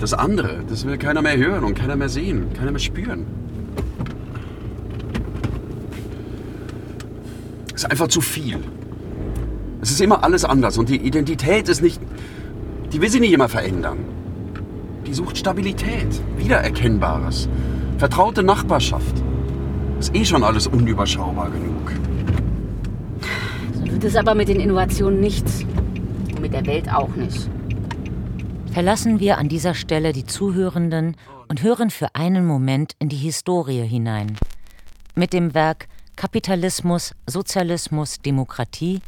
Das 0.02 0.16
andere, 0.16 0.64
das 0.68 0.84
will 0.88 0.98
keiner 0.98 1.22
mehr 1.22 1.38
hören 1.38 1.64
und 1.64 1.76
keiner 1.76 1.96
mehr 1.96 2.10
sehen, 2.10 2.52
keiner 2.58 2.72
mehr 2.72 2.80
spüren. 2.80 3.24
Es 7.68 7.84
ist 7.84 7.92
einfach 7.92 8.08
zu 8.08 8.20
viel. 8.20 8.58
Es 9.80 9.92
ist 9.92 10.02
immer 10.02 10.24
alles 10.24 10.44
anders 10.44 10.80
und 10.80 10.90
die 10.90 10.98
Identität 10.98 11.70
ist 11.70 11.84
nicht. 11.84 12.02
Die 12.92 13.00
will 13.00 13.10
sich 13.10 13.22
nicht 13.22 13.32
immer 13.32 13.48
verändern. 13.48 14.00
Die 15.06 15.14
sucht 15.14 15.38
Stabilität, 15.38 16.20
Wiedererkennbares, 16.36 17.48
vertraute 18.00 18.42
Nachbarschaft. 18.42 19.22
Ist 20.00 20.16
eh 20.16 20.26
schon 20.26 20.44
alles 20.44 20.66
unüberschaubar 20.66 21.52
genug. 21.52 21.92
So 23.74 23.86
wird 23.86 24.04
es 24.04 24.16
aber 24.16 24.34
mit 24.34 24.48
den 24.48 24.60
Innovationen 24.60 25.20
nichts. 25.20 25.64
Und 26.32 26.42
mit 26.42 26.54
der 26.54 26.66
Welt 26.66 26.92
auch 26.92 27.16
nicht. 27.16 27.48
Verlassen 28.72 29.20
wir 29.20 29.38
an 29.38 29.50
dieser 29.50 29.74
Stelle 29.74 30.14
die 30.14 30.26
Zuhörenden 30.26 31.18
und 31.50 31.62
hören 31.62 31.90
für 31.90 32.16
einen 32.16 32.46
Moment 32.46 32.96
in 33.00 33.10
die 33.10 33.18
Historie 33.18 33.86
hinein. 33.86 34.38
Mit 35.14 35.34
dem 35.34 35.54
Werk 35.54 35.90
Kapitalismus, 36.16 37.14
Sozialismus, 37.28 38.22
Demokratie, 38.22 39.02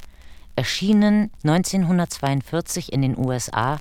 erschienen 0.58 1.32
1942 1.46 2.92
in 2.92 3.02
den 3.04 3.18
USA, 3.18 3.80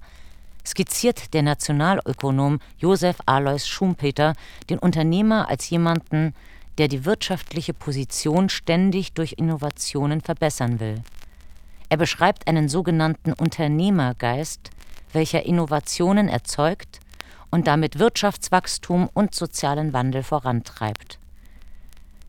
skizziert 0.65 1.35
der 1.35 1.43
Nationalökonom 1.43 2.61
Josef 2.79 3.17
Alois 3.27 3.67
Schumpeter 3.67 4.35
den 4.71 4.79
Unternehmer 4.79 5.49
als 5.49 5.69
jemanden, 5.69 6.33
der 6.79 6.87
die 6.87 7.05
wirtschaftliche 7.05 7.75
Position 7.75 8.49
ständig 8.49 9.15
durch 9.15 9.35
Innovationen 9.37 10.21
verbessern 10.21 10.79
will. 10.79 11.03
Er 11.89 11.97
beschreibt 11.97 12.47
einen 12.47 12.69
sogenannten 12.69 13.33
Unternehmergeist, 13.33 14.71
welcher 15.13 15.45
Innovationen 15.45 16.29
erzeugt 16.29 17.01
und 17.51 17.67
damit 17.67 17.99
Wirtschaftswachstum 17.99 19.09
und 19.13 19.35
sozialen 19.35 19.93
Wandel 19.93 20.23
vorantreibt. 20.23 21.19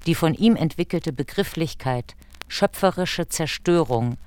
Die 0.05 0.15
von 0.15 0.33
ihm 0.33 0.55
entwickelte 0.55 1.13
Begrifflichkeit 1.13 2.15
schöpferische 2.47 3.27
Zerstörung 3.27 4.17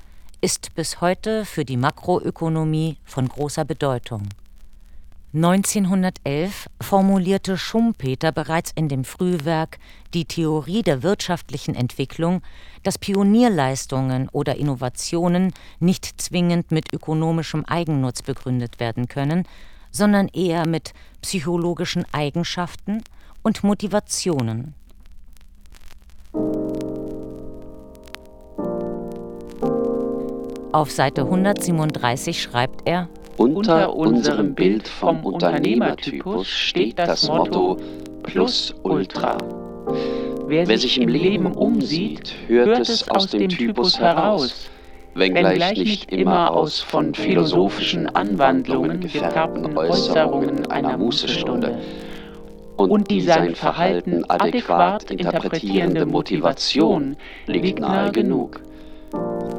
ist 0.40 0.74
bis 0.74 1.00
heute 1.00 1.44
für 1.44 1.64
die 1.64 1.76
Makroökonomie 1.76 2.96
von 3.04 3.28
großer 3.28 3.64
Bedeutung. 3.64 4.28
1911 5.36 6.66
formulierte 6.80 7.58
Schumpeter 7.58 8.32
bereits 8.32 8.72
in 8.74 8.88
dem 8.88 9.04
Frühwerk 9.04 9.78
Die 10.14 10.24
Theorie 10.24 10.82
der 10.82 11.02
wirtschaftlichen 11.02 11.74
Entwicklung, 11.74 12.40
dass 12.84 12.96
Pionierleistungen 12.96 14.30
oder 14.30 14.56
Innovationen 14.56 15.52
nicht 15.78 16.22
zwingend 16.22 16.70
mit 16.70 16.90
ökonomischem 16.90 17.66
Eigennutz 17.66 18.22
begründet 18.22 18.80
werden 18.80 19.08
können, 19.08 19.46
sondern 19.90 20.28
eher 20.28 20.66
mit 20.66 20.94
psychologischen 21.20 22.06
Eigenschaften 22.12 23.02
und 23.42 23.62
Motivationen. 23.62 24.74
Auf 30.72 30.90
Seite 30.90 31.24
137 31.24 32.40
schreibt 32.40 32.88
er, 32.88 33.10
Unter 33.36 33.94
unserem 33.94 34.54
Bild 34.54 34.88
vom 34.88 35.24
Unternehmertypus 35.24 36.48
steht 36.48 36.98
das 36.98 37.28
Motto 37.28 37.76
Plus 38.22 38.74
Ultra. 38.82 39.36
Wer 40.46 40.78
sich 40.78 40.98
im 40.98 41.08
Leben 41.08 41.52
umsieht, 41.52 42.34
hört 42.46 42.78
es 42.78 43.08
aus 43.10 43.28
dem 43.28 43.50
Typus 43.50 44.00
heraus, 44.00 44.70
wenngleich 45.14 45.78
nicht 45.78 46.12
immer 46.12 46.50
aus 46.50 46.80
von 46.80 47.14
philosophischen 47.14 48.08
Anwandlungen 48.08 49.00
gefärbten 49.00 49.76
Äußerungen 49.76 50.66
einer 50.70 50.96
Mußestunde. 50.96 51.78
Und 52.76 53.10
die 53.10 53.20
sein 53.20 53.54
Verhalten 53.54 54.24
adäquat 54.28 55.10
interpretierende 55.10 56.06
Motivation 56.06 57.16
liegt 57.46 57.80
nahe 57.80 58.12
genug. 58.12 58.60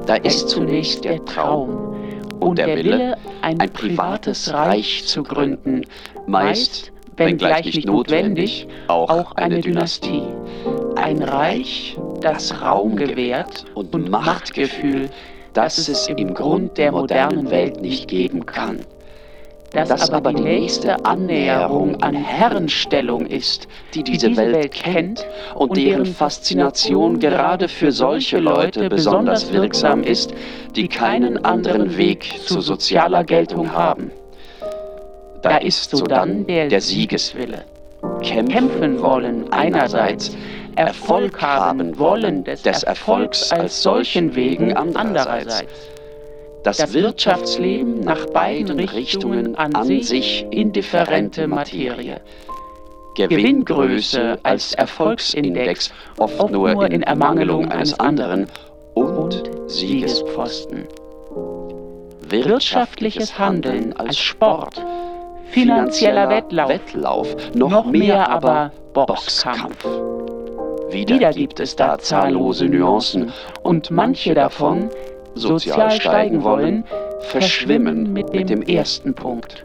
Da 0.08 0.16
ist 0.16 0.50
zunächst 0.50 1.04
der 1.04 1.24
Traum 1.26 1.96
und 2.40 2.58
der 2.58 2.76
Wille, 2.76 3.18
ein 3.42 3.58
privates 3.58 4.54
Reich 4.54 5.06
zu 5.06 5.24
gründen, 5.24 5.84
meist, 6.26 6.92
wenngleich 7.16 7.66
nicht 7.66 7.88
notwendig, 7.88 8.68
auch 8.88 9.34
eine 9.34 9.60
Dynastie. 9.60 10.24
Ein 10.96 11.22
Reich, 11.22 11.98
das 12.22 12.62
Raum 12.62 12.96
gewährt 12.96 13.66
und 13.74 14.10
Machtgefühl, 14.10 15.10
das 15.54 15.88
es 15.88 16.08
im 16.08 16.34
Grund 16.34 16.78
der 16.78 16.92
modernen 16.92 17.50
Welt 17.50 17.82
nicht 17.82 18.08
geben 18.08 18.46
kann. 18.46 18.80
Das 19.86 20.10
aber 20.10 20.34
die 20.34 20.42
nächste 20.42 21.06
Annäherung 21.06 22.02
an 22.02 22.16
Herrenstellung 22.16 23.28
ist, 23.28 23.68
die 23.94 24.04
diese 24.04 24.36
Welt 24.36 24.72
kennt 24.72 25.24
und 25.54 25.78
deren 25.78 26.08
Faszination 26.08 27.20
gerade 27.20 27.68
für 27.68 27.92
solche 27.92 28.40
Leute 28.40 28.90
besonders 28.90 29.54
wirksam 29.54 30.02
ist, 30.02 30.34
die 30.76 30.88
keinen 30.88 31.46
anderen 31.46 31.96
Weg 31.96 32.40
zu 32.46 32.60
sozialer 32.62 33.24
Geltung 33.24 33.72
haben. 33.72 34.12
Da 35.44 35.58
ist 35.58 35.92
sodann 35.92 36.48
der 36.48 36.82
Siegeswille. 36.82 37.64
Kämpfen 38.24 39.00
wollen 39.02 39.52
einerseits, 39.54 40.36
Erfolg 40.76 41.40
haben 41.42 41.98
wollen 42.00 42.44
des 42.44 42.84
Erfolgs 42.84 43.52
als 43.52 43.84
solchen 43.84 44.36
Wegen 44.36 44.76
andererseits. 44.76 45.64
Das 46.68 46.94
Wirtschaftsleben 46.94 48.02
nach 48.02 48.26
beiden 48.26 48.82
Richtungen 48.82 49.56
an 49.56 49.86
sich 50.04 50.46
indifferente 50.52 51.48
Materie. 51.48 52.20
Gewinngröße 53.16 54.38
als 54.44 54.74
Erfolgsindex, 54.74 55.94
oft 56.18 56.52
nur 56.52 56.92
in 56.92 57.04
Ermangelung 57.04 57.72
eines 57.72 57.98
anderen, 58.02 58.48
und 58.96 59.44
Siegespfosten. 59.68 60.84
Wirtschaftliches 62.28 63.40
Handeln 63.40 63.94
als 63.94 64.18
Sport, 64.18 64.84
finanzieller 65.52 66.28
Wettlauf, 66.28 66.68
Wettlauf 66.68 67.36
noch 67.56 67.86
mehr 67.86 68.30
aber 68.30 68.74
Boxkampf. 68.92 69.88
Wieder 70.90 71.32
gibt 71.32 71.62
es 71.62 71.78
da 71.78 71.98
zahllose 71.98 72.66
Nuancen 72.66 73.32
und 73.64 73.90
manche 73.90 74.34
davon, 74.34 74.90
sozial 75.38 75.92
steigen 75.92 76.44
wollen, 76.44 76.84
verschwimmen 77.30 78.14
mit 78.14 78.34
dem 78.34 78.62
ersten 78.62 79.14
Punkt. 79.14 79.64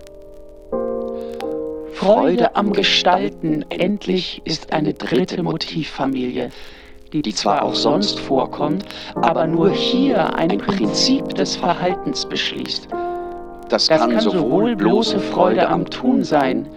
Freude 1.94 2.56
am 2.56 2.72
Gestalten 2.72 3.64
endlich 3.68 4.42
ist 4.44 4.72
eine 4.72 4.92
dritte 4.92 5.42
Motivfamilie, 5.42 6.50
die 7.12 7.34
zwar 7.34 7.62
auch 7.62 7.74
sonst 7.74 8.18
vorkommt, 8.18 8.84
aber 9.14 9.46
nur 9.46 9.70
hier 9.70 10.34
ein 10.34 10.58
Prinzip 10.58 11.28
des 11.34 11.54
Verhaltens 11.56 12.26
beschließt. 12.26 12.88
Das 13.68 13.88
kann 13.88 14.18
sowohl 14.18 14.74
bloße 14.74 15.20
Freude 15.20 15.68
am 15.68 15.88
Tun 15.88 16.24
sein, 16.24 16.68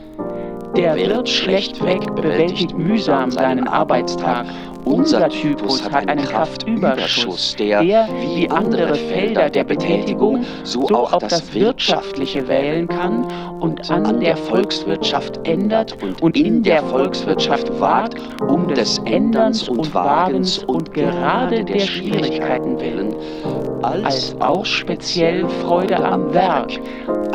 der 0.77 0.95
Wirt 0.95 1.27
schlechtweg 1.27 2.13
bewältigt 2.15 2.77
mühsam 2.77 3.31
seinen 3.31 3.67
Arbeitstag. 3.67 4.45
Unser 4.85 5.29
Typus 5.29 5.83
hat 5.83 6.07
einen 6.07 6.23
Kraftüberschuss, 6.25 7.55
der, 7.55 7.81
wie 7.81 8.49
andere 8.49 8.95
Felder 8.95 9.49
der 9.49 9.63
Betätigung, 9.63 10.45
so 10.63 10.87
auch 10.89 11.17
das 11.17 11.53
Wirtschaftliche 11.53 12.47
wählen 12.47 12.87
kann 12.87 13.25
und 13.59 13.89
an 13.89 14.19
der 14.19 14.37
Volkswirtschaft 14.37 15.39
ändert 15.47 15.97
und 16.21 16.37
in 16.37 16.61
der 16.61 16.83
Volkswirtschaft 16.83 17.79
wagt, 17.79 18.15
um 18.47 18.67
des 18.67 18.99
Änderns 19.05 19.67
und 19.67 19.93
Wagens 19.93 20.59
und 20.59 20.93
gerade 20.93 21.63
der 21.65 21.79
Schwierigkeiten 21.79 22.79
willen, 22.79 23.15
als 23.81 24.35
auch 24.39 24.65
speziell 24.65 25.47
Freude 25.47 25.97
am 25.97 26.33
Werk, 26.33 26.79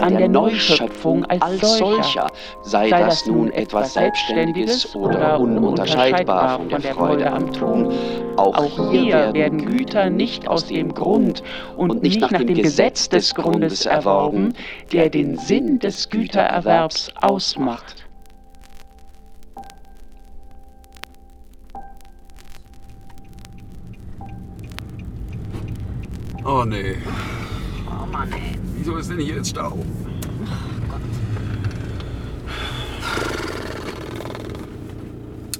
an 0.01 0.17
der 0.17 0.29
Neuschöpfung 0.29 1.25
als 1.27 1.79
solcher, 1.79 2.27
sei 2.63 2.91
das 2.91 3.27
nun 3.27 3.51
etwas 3.51 3.95
Selbstständiges 3.95 4.95
oder 4.95 5.39
ununterscheidbar 5.39 6.59
von 6.59 6.69
der 6.69 6.81
Freude 6.81 7.31
am 7.31 7.40
Tun. 7.53 7.93
Auch 8.37 8.91
hier 8.91 9.33
werden 9.35 9.65
Güter 9.65 10.11
nicht 10.11 10.49
aus 10.49 10.67
dem 10.67 10.95
Grund 10.95 11.43
und 11.77 12.03
nicht 12.03 12.21
nach 12.21 12.31
dem 12.31 12.55
Gesetz 12.55 13.09
des 13.09 13.35
Grundes 13.35 13.87
erworben, 13.87 14.55
der 14.93 15.11
den 15.11 15.37
Sinn 15.37 15.79
des 15.79 16.09
Gütererwerbs 16.09 17.11
ausmacht. 17.21 18.07
Oh 26.45 26.65
nee. 26.65 26.97
Oh 27.87 28.07
Mann, 28.11 28.33
ey. 28.33 28.59
Wieso 28.77 28.97
ist 28.97 29.11
denn 29.11 29.19
hier 29.19 29.37
jetzt 29.37 29.51
Stau? 29.51 29.79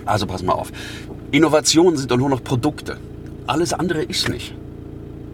Also 0.07 0.27
pass 0.27 0.43
mal 0.43 0.55
auf. 0.55 0.73
Innovationen 1.33 1.97
sind 1.97 2.11
doch 2.11 2.17
nur 2.17 2.29
noch 2.29 2.43
Produkte. 2.43 2.97
Alles 3.47 3.73
andere 3.73 4.03
ist 4.03 4.29
nicht. 4.29 4.55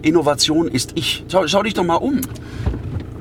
Innovation 0.02 0.68
ist 0.68 0.92
ich. 0.94 1.24
Schau, 1.28 1.46
schau 1.46 1.62
dich 1.62 1.74
doch 1.74 1.84
mal 1.84 1.96
um. 1.96 2.20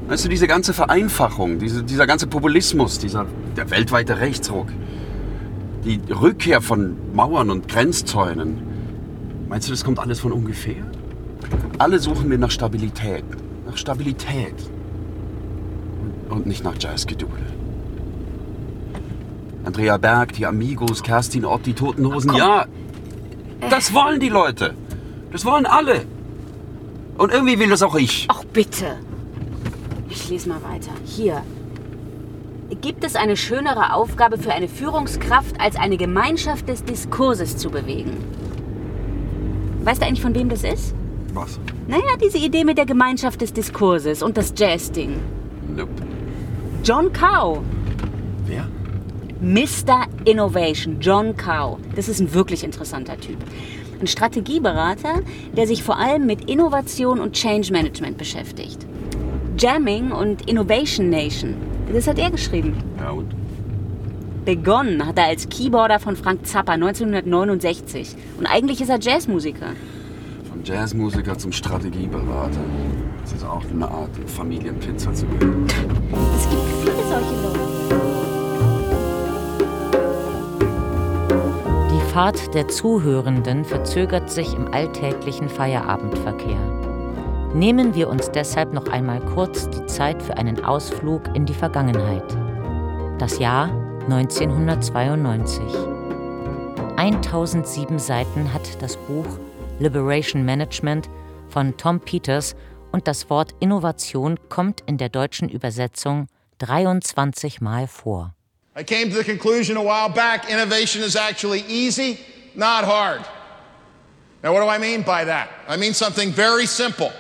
Weißt 0.08 0.26
du, 0.26 0.30
diese 0.30 0.46
ganze 0.46 0.74
Vereinfachung, 0.74 1.58
diese, 1.58 1.84
dieser 1.84 2.06
ganze 2.06 2.28
Populismus, 2.28 3.00
dieser, 3.00 3.26
der 3.58 3.72
weltweite 3.72 4.20
Rechtsruck, 4.20 4.68
die 5.84 6.00
Rückkehr 6.12 6.62
von 6.62 6.96
Mauern 7.14 7.50
und 7.50 7.68
Grenzzäunen. 7.68 8.62
Meinst 9.48 9.68
du, 9.68 9.72
das 9.72 9.84
kommt 9.84 10.00
alles 10.00 10.20
von 10.20 10.32
ungefähr? 10.32 10.84
Alle 11.78 12.00
suchen 12.00 12.30
wir 12.30 12.38
nach 12.38 12.52
Stabilität. 12.52 13.24
Nach 13.66 13.78
Stabilität. 13.78 14.56
Und 16.30 16.46
nicht 16.46 16.64
nach 16.64 16.76
Jazzgedudel. 16.78 17.55
Andrea 19.66 19.98
Berg, 19.98 20.34
die 20.34 20.46
Amigos, 20.46 21.02
Kerstin 21.02 21.44
Ott, 21.44 21.66
die 21.66 21.74
Toten 21.74 22.06
Hosen. 22.06 22.34
Ja, 22.36 22.66
das 23.70 23.94
wollen 23.94 24.20
die 24.20 24.30
Leute. 24.30 24.76
Das 25.32 25.44
wollen 25.44 25.66
alle. 25.66 26.06
Und 27.18 27.32
irgendwie 27.32 27.58
will 27.60 27.70
das 27.70 27.82
auch 27.82 27.96
ich. 27.96 28.28
Ach 28.30 28.44
bitte. 28.46 28.98
Ich 30.10 30.30
lese 30.30 30.50
mal 30.50 30.62
weiter. 30.64 30.92
Hier. 31.04 31.42
Gibt 32.82 33.04
es 33.04 33.16
eine 33.16 33.38
schönere 33.38 33.94
Aufgabe 33.94 34.38
für 34.38 34.54
eine 34.54 34.68
Führungskraft, 34.68 35.60
als 35.60 35.76
eine 35.76 35.98
Gemeinschaft 35.98 36.70
des 36.70 36.84
Diskurses 36.84 37.58
zu 37.58 37.70
bewegen? 37.70 38.18
Weißt 39.84 40.02
du 40.02 40.06
eigentlich, 40.06 40.22
von 40.22 40.36
wem 40.36 40.50
das 40.50 40.64
ist? 40.64 40.94
Was? 41.34 41.60
Naja, 41.88 42.18
diese 42.24 42.38
Idee 42.38 42.64
mit 42.64 42.78
der 42.78 42.86
Gemeinschaft 42.86 43.42
des 43.42 43.54
Diskurses 43.54 44.24
und 44.24 44.38
das 44.38 44.54
Jazz-Ding. 44.56 45.16
Nope. 45.76 45.92
John 46.84 47.12
Cow. 47.12 47.60
Wer? 48.46 48.68
Mr. 49.46 50.08
Innovation, 50.26 51.00
John 51.00 51.38
Cow. 51.38 51.78
Das 51.96 52.10
ist 52.10 52.20
ein 52.20 52.34
wirklich 52.34 52.64
interessanter 52.64 53.16
Typ. 53.20 53.38
Ein 54.02 54.08
Strategieberater, 54.08 55.22
der 55.56 55.68
sich 55.68 55.84
vor 55.84 56.00
allem 56.00 56.26
mit 56.26 56.50
Innovation 56.50 57.20
und 57.20 57.34
Change 57.34 57.72
Management 57.72 58.18
beschäftigt. 58.18 58.88
Jamming 59.60 60.12
und 60.12 60.50
Innovation 60.50 61.12
Nation, 61.12 61.54
das 61.94 62.08
hat 62.08 62.18
er 62.18 62.32
geschrieben. 62.32 62.76
Ja 62.98 63.12
und? 63.12 63.36
Begonnen 64.46 65.06
hat 65.06 65.20
er 65.20 65.26
als 65.26 65.48
Keyboarder 65.48 66.00
von 66.00 66.16
Frank 66.16 66.48
Zappa 66.48 66.72
1969. 66.72 68.16
Und 68.40 68.48
eigentlich 68.48 68.82
ist 68.82 68.90
er 68.90 69.00
Jazzmusiker. 69.00 69.74
Vom 70.50 70.64
Jazzmusiker 70.64 71.38
zum 71.38 71.52
Strategieberater. 71.52 72.62
Das 73.22 73.34
ist 73.34 73.46
auch 73.46 73.64
eine 73.72 73.88
Art 73.88 74.10
Familienpizza 74.26 75.14
zu 75.14 75.28
geben. 75.28 75.68
Es 76.36 76.50
gibt 76.50 76.64
viele 76.82 77.04
solche 77.08 77.42
Leute. 77.44 78.35
Fahrt 82.16 82.54
der 82.54 82.70
Zuhörenden 82.70 83.66
verzögert 83.66 84.32
sich 84.32 84.54
im 84.54 84.74
alltäglichen 84.74 85.50
Feierabendverkehr. 85.50 86.62
Nehmen 87.54 87.94
wir 87.94 88.08
uns 88.08 88.32
deshalb 88.32 88.72
noch 88.72 88.88
einmal 88.88 89.20
kurz 89.20 89.70
die 89.70 89.86
Zeit 89.88 90.24
für 90.24 90.38
einen 90.38 90.64
Ausflug 90.64 91.24
in 91.36 91.46
die 91.46 91.54
Vergangenheit. 91.54 92.24
Das 93.20 93.38
Jahr 93.38 93.70
1992. 94.10 95.62
1007 96.96 98.00
Seiten 98.00 98.54
hat 98.54 98.82
das 98.82 98.96
Buch 98.96 99.28
Liberation 99.80 100.46
Management 100.46 101.10
von 101.50 101.76
Tom 101.76 102.00
Peters 102.00 102.56
und 102.94 103.10
das 103.10 103.30
Wort 103.30 103.54
Innovation 103.60 104.40
kommt 104.48 104.80
in 104.86 104.98
der 104.98 105.10
deutschen 105.10 105.50
Übersetzung 105.50 106.28
23 106.60 107.60
Mal 107.60 107.88
vor. 107.88 108.34
I 108.78 108.84
came 108.84 109.10
to 109.10 109.16
the 109.16 109.24
conclusion 109.24 109.78
a 109.78 109.82
while 109.82 110.10
back 110.10 110.50
innovation 110.50 111.02
is 111.02 111.16
actually 111.16 111.64
easy, 111.70 112.20
not 112.56 112.84
hard. 112.84 113.22
Now, 114.44 114.52
what 114.52 114.60
do 114.62 114.68
I 114.68 114.78
mean 114.78 115.02
by 115.02 115.24
that? 115.24 115.48
I 115.70 115.78
mean 115.78 115.94
something 115.94 116.34
very 116.34 116.66
simple. 116.66 117.14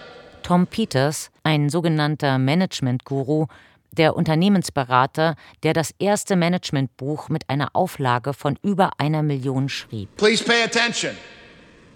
Tom 0.43 0.67
Peters, 0.67 1.29
ein 1.43 1.69
sogenannter 1.69 2.37
Management-Guru, 2.37 3.45
der 3.91 4.17
Unternehmensberater, 4.17 5.35
der 5.63 5.73
das 5.73 5.93
erste 5.97 6.35
Managementbuch 6.35 7.29
mit 7.29 7.49
einer 7.49 7.69
Auflage 7.73 8.33
von 8.33 8.59
über 8.61 8.91
einer 8.97 9.23
Million 9.23 9.69
schrieb. 9.69 10.09
Please 10.17 10.43
pay 10.43 10.61
attention. 10.63 11.15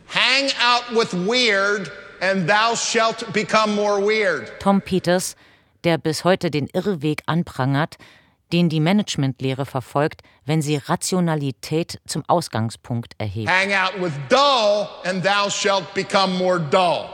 Hang 0.07 0.49
out 0.63 0.89
with 0.91 1.13
weird, 1.27 1.91
and 2.21 2.47
thou 2.47 2.75
shalt 2.75 3.31
become 3.33 3.75
more 3.75 3.99
weird. 3.99 4.57
Tom 4.61 4.81
Peters, 4.81 5.35
der 5.83 5.97
bis 5.97 6.23
heute 6.23 6.49
den 6.49 6.67
Irrweg 6.67 7.23
anprangert, 7.25 7.97
den 8.51 8.69
die 8.69 8.79
Managementlehre 8.79 9.65
verfolgt, 9.65 10.21
wenn 10.45 10.61
sie 10.61 10.77
Rationalität 10.77 11.99
zum 12.07 12.23
Ausgangspunkt 12.27 13.13
erhebt. 13.17 13.49
Hang 13.49 13.73
out 13.73 14.01
with 14.01 14.13
dull, 14.29 14.87
and 15.03 15.23
thou 15.23 15.49
shalt 15.49 15.93
become 15.93 16.37
more 16.37 16.59
dull. 16.59 17.09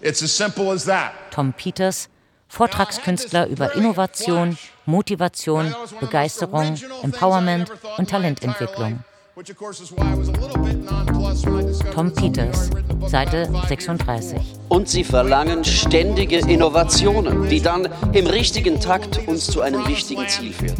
It's 0.00 0.22
as 0.22 0.36
simple 0.36 0.70
as 0.72 0.84
that. 0.84 1.12
Tom 1.30 1.52
Peters, 1.52 2.08
Vortragskünstler 2.48 3.46
über 3.46 3.74
Innovation, 3.74 4.58
Motivation, 4.86 5.74
Begeisterung, 6.00 6.76
Empowerment 7.02 7.70
und 7.96 8.10
Talententwicklung. 8.10 9.04
Tom 11.94 12.12
Peters, 12.12 12.68
Seite 13.06 13.48
36. 13.68 14.38
Und 14.68 14.88
sie 14.88 15.02
verlangen 15.02 15.64
ständige 15.64 16.38
Innovationen, 16.38 17.48
die 17.48 17.62
dann 17.62 17.88
im 18.12 18.26
richtigen 18.26 18.80
Takt 18.80 19.26
uns 19.26 19.46
zu 19.46 19.62
einem 19.62 19.86
wichtigen 19.86 20.28
Ziel 20.28 20.52
führt. 20.52 20.76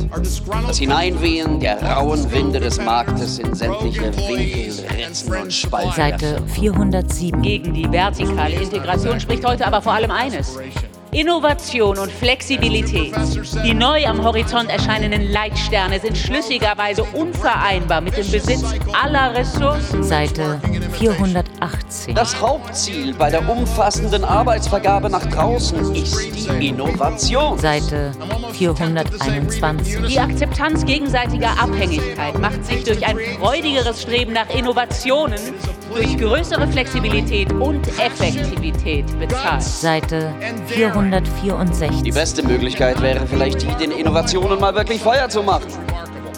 Das 0.66 0.76
Hineinwehen 0.76 1.60
der 1.60 1.82
rauen 1.82 2.30
Winde 2.32 2.60
des 2.60 2.78
Marktes 2.78 3.38
in 3.38 3.54
sämtliche 3.54 4.14
Winkel, 4.14 4.74
Ritzen 4.94 5.36
und 5.36 5.52
Spalten. 5.52 5.92
Seite 5.92 6.42
407. 6.48 7.40
Gegen 7.40 7.72
die 7.72 7.90
vertikale 7.90 8.56
Integration 8.56 9.20
spricht 9.20 9.44
heute 9.44 9.66
aber 9.66 9.80
vor 9.80 9.94
allem 9.94 10.10
eines. 10.10 10.58
Innovation 11.12 11.98
und 11.98 12.12
Flexibilität. 12.12 13.12
Die 13.64 13.74
neu 13.74 14.06
am 14.06 14.22
Horizont 14.22 14.70
erscheinenden 14.70 15.30
Leitsterne 15.32 15.98
sind 15.98 16.16
schlüssigerweise 16.16 17.02
unvereinbar 17.02 18.00
mit 18.00 18.16
dem 18.16 18.30
Besitz 18.30 18.64
aller 18.92 19.34
Ressourcen. 19.34 20.04
Seite 20.04 20.60
418. 20.92 22.14
Das 22.14 22.40
Hauptziel 22.40 23.12
bei 23.14 23.28
der 23.28 23.48
umfassenden 23.48 24.24
Arbeitsvergabe 24.24 25.10
nach 25.10 25.26
draußen 25.26 25.96
ist 25.96 26.30
die 26.60 26.68
Innovation. 26.68 27.58
Seite 27.58 28.12
421. 28.52 30.06
Die 30.06 30.18
Akzeptanz 30.20 30.84
gegenseitiger 30.84 31.50
Abhängigkeit 31.60 32.38
macht 32.38 32.64
sich 32.64 32.84
durch 32.84 33.04
ein 33.04 33.18
freudigeres 33.38 34.02
Streben 34.02 34.32
nach 34.32 34.48
Innovationen 34.50 35.40
durch 35.94 36.16
größere 36.16 36.66
Flexibilität 36.68 37.52
und 37.52 37.86
Effektivität 37.98 39.06
bezahlt. 39.18 39.62
Seite 39.62 40.32
464. 40.66 42.02
Die 42.02 42.12
beste 42.12 42.42
Möglichkeit 42.42 43.00
wäre 43.02 43.26
vielleicht 43.26 43.62
die, 43.62 43.74
den 43.74 43.90
Innovationen 43.90 44.60
mal 44.60 44.74
wirklich 44.74 45.00
Feuer 45.00 45.28
zu 45.28 45.42
machen. 45.42 45.66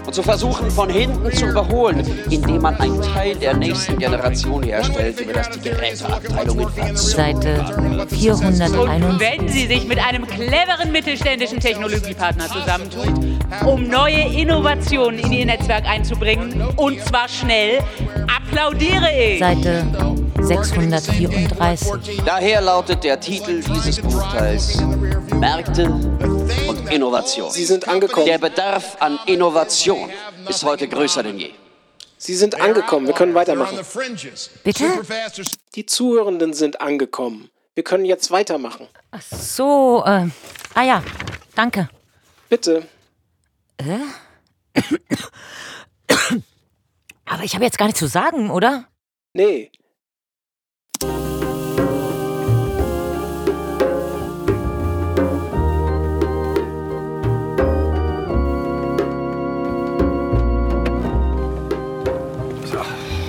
Und 0.07 0.14
zu 0.14 0.22
versuchen, 0.22 0.70
von 0.70 0.90
hinten 0.90 1.30
zu 1.32 1.46
überholen, 1.46 2.05
indem 2.30 2.62
man 2.62 2.74
einen 2.76 3.00
Teil 3.00 3.36
der 3.36 3.55
nächsten 3.57 3.98
Generation 3.98 4.62
herstellt, 4.62 5.20
über 5.20 5.32
das 5.32 5.50
die 5.50 5.61
Geräteabteilungen 5.61 6.68
verzogen 6.68 6.96
Seite 6.96 7.64
Und 7.76 8.11
461. 8.11 9.20
wenn 9.20 9.48
sie 9.48 9.66
sich 9.66 9.86
mit 9.86 10.05
einem 10.05 10.26
cleveren 10.26 10.90
mittelständischen 10.92 11.61
Technologiepartner 11.61 12.48
zusammentut, 12.48 13.12
um 13.64 13.88
neue 13.88 14.22
Innovationen 14.22 15.20
in 15.20 15.32
ihr 15.32 15.46
Netzwerk 15.46 15.84
einzubringen, 15.88 16.62
und 16.76 17.00
zwar 17.00 17.28
schnell, 17.28 17.78
applaudiere 18.26 19.09
ich. 19.16 19.38
Seite 19.38 19.86
634. 20.45 22.22
Daher 22.24 22.61
lautet 22.61 23.05
der 23.05 23.20
Titel 23.20 23.62
dieses 23.62 24.01
Buchteils 24.01 24.80
Märkte 25.34 25.84
und 26.68 26.90
Innovation. 26.90 27.51
Sie 27.51 27.64
sind 27.64 27.88
angekommen. 27.88 28.26
Der 28.26 28.38
Bedarf 28.38 28.97
an 29.01 29.18
Innovation 29.26 30.11
ist 30.49 30.64
heute 30.64 30.88
größer 30.88 31.22
denn 31.22 31.38
je. 31.38 31.51
Sie 32.18 32.34
sind 32.34 32.61
angekommen. 32.61 33.07
Wir 33.07 33.14
können 33.14 33.34
weitermachen. 33.34 33.78
Bitte? 34.64 34.84
Die 35.74 35.86
Zuhörenden 35.86 36.55
sind 36.55 36.80
angekommen. 36.80 37.49
Wir 37.74 37.84
können 37.84 38.05
jetzt 38.05 38.30
weitermachen. 38.30 38.86
So, 39.30 40.03
äh, 40.05 40.26
ah 40.74 40.82
ja, 40.82 41.03
danke. 41.55 41.88
Bitte. 42.49 42.86
Äh? 43.78 43.99
Aber 47.24 47.45
ich 47.45 47.55
habe 47.55 47.64
jetzt 47.64 47.78
gar 47.78 47.86
nichts 47.86 48.01
zu 48.01 48.09
sagen, 48.09 48.51
oder? 48.51 48.84
Nee. 49.32 49.70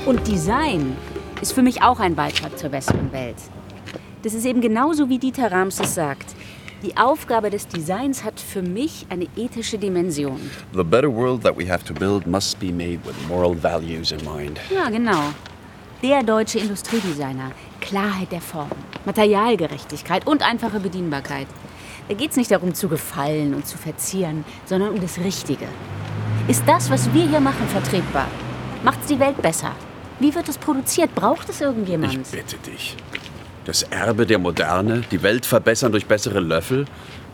Und 0.05 0.27
Design 0.27 0.97
ist 1.41 1.53
für 1.53 1.61
mich 1.61 1.81
auch 1.81 2.01
ein 2.01 2.13
Beitrag 2.13 2.57
zur 2.59 2.69
besseren 2.69 3.13
Welt. 3.13 3.37
Das 4.21 4.33
ist 4.33 4.45
eben 4.45 4.59
genauso, 4.59 5.07
wie 5.07 5.17
Dieter 5.17 5.49
Rams 5.49 5.79
es 5.79 5.95
sagt. 5.95 6.35
Die 6.83 6.97
Aufgabe 6.97 7.49
des 7.49 7.69
Designs 7.69 8.25
hat 8.25 8.37
für 8.37 8.61
mich 8.61 9.05
eine 9.07 9.27
ethische 9.37 9.77
Dimension. 9.77 10.51
The 10.73 10.83
better 10.83 11.07
world 11.07 11.41
that 11.43 11.57
we 11.57 11.71
have 11.71 11.85
to 11.85 11.93
build 11.93 12.27
must 12.27 12.59
be 12.59 12.73
made 12.73 12.99
with 13.05 13.15
moral 13.29 13.55
values 13.55 14.11
in 14.11 14.17
mind. 14.25 14.59
Ja, 14.69 14.89
genau. 14.89 15.31
Der 16.01 16.21
deutsche 16.21 16.59
Industriedesigner. 16.59 17.53
Klarheit 17.79 18.29
der 18.33 18.41
Form, 18.41 18.71
Materialgerechtigkeit 19.05 20.27
und 20.27 20.41
einfache 20.41 20.81
Bedienbarkeit. 20.81 21.47
Da 22.09 22.13
geht 22.13 22.31
es 22.31 22.35
nicht 22.35 22.51
darum 22.51 22.73
zu 22.73 22.89
gefallen 22.89 23.53
und 23.53 23.65
zu 23.65 23.77
verzieren, 23.77 24.43
sondern 24.65 24.89
um 24.89 24.99
das 24.99 25.17
Richtige. 25.19 25.67
Ist 26.49 26.63
das, 26.67 26.89
was 26.89 27.13
wir 27.13 27.25
hier 27.25 27.39
machen, 27.39 27.65
vertretbar? 27.69 28.27
Macht's 28.83 29.07
die 29.07 29.19
Welt 29.19 29.41
besser? 29.41 29.71
Wie 30.23 30.33
wird 30.33 30.47
es 30.47 30.57
produziert? 30.57 31.13
Braucht 31.15 31.49
es 31.49 31.59
irgendjemand? 31.59 32.13
Ich 32.13 32.31
bitte 32.31 32.55
dich. 32.55 32.95
Das 33.65 33.83
Erbe 33.83 34.25
der 34.25 34.39
Moderne, 34.39 35.01
die 35.11 35.21
Welt 35.21 35.45
verbessern 35.45 35.91
durch 35.91 36.05
bessere 36.05 36.39
Löffel, 36.39 36.85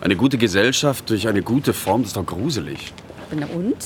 eine 0.01 0.15
gute 0.15 0.39
Gesellschaft 0.39 1.07
durch 1.11 1.27
eine 1.27 1.43
gute 1.43 1.73
Form, 1.73 2.01
das 2.01 2.09
ist 2.09 2.17
doch 2.17 2.25
gruselig. 2.25 2.91
Na 3.31 3.45
und? 3.45 3.77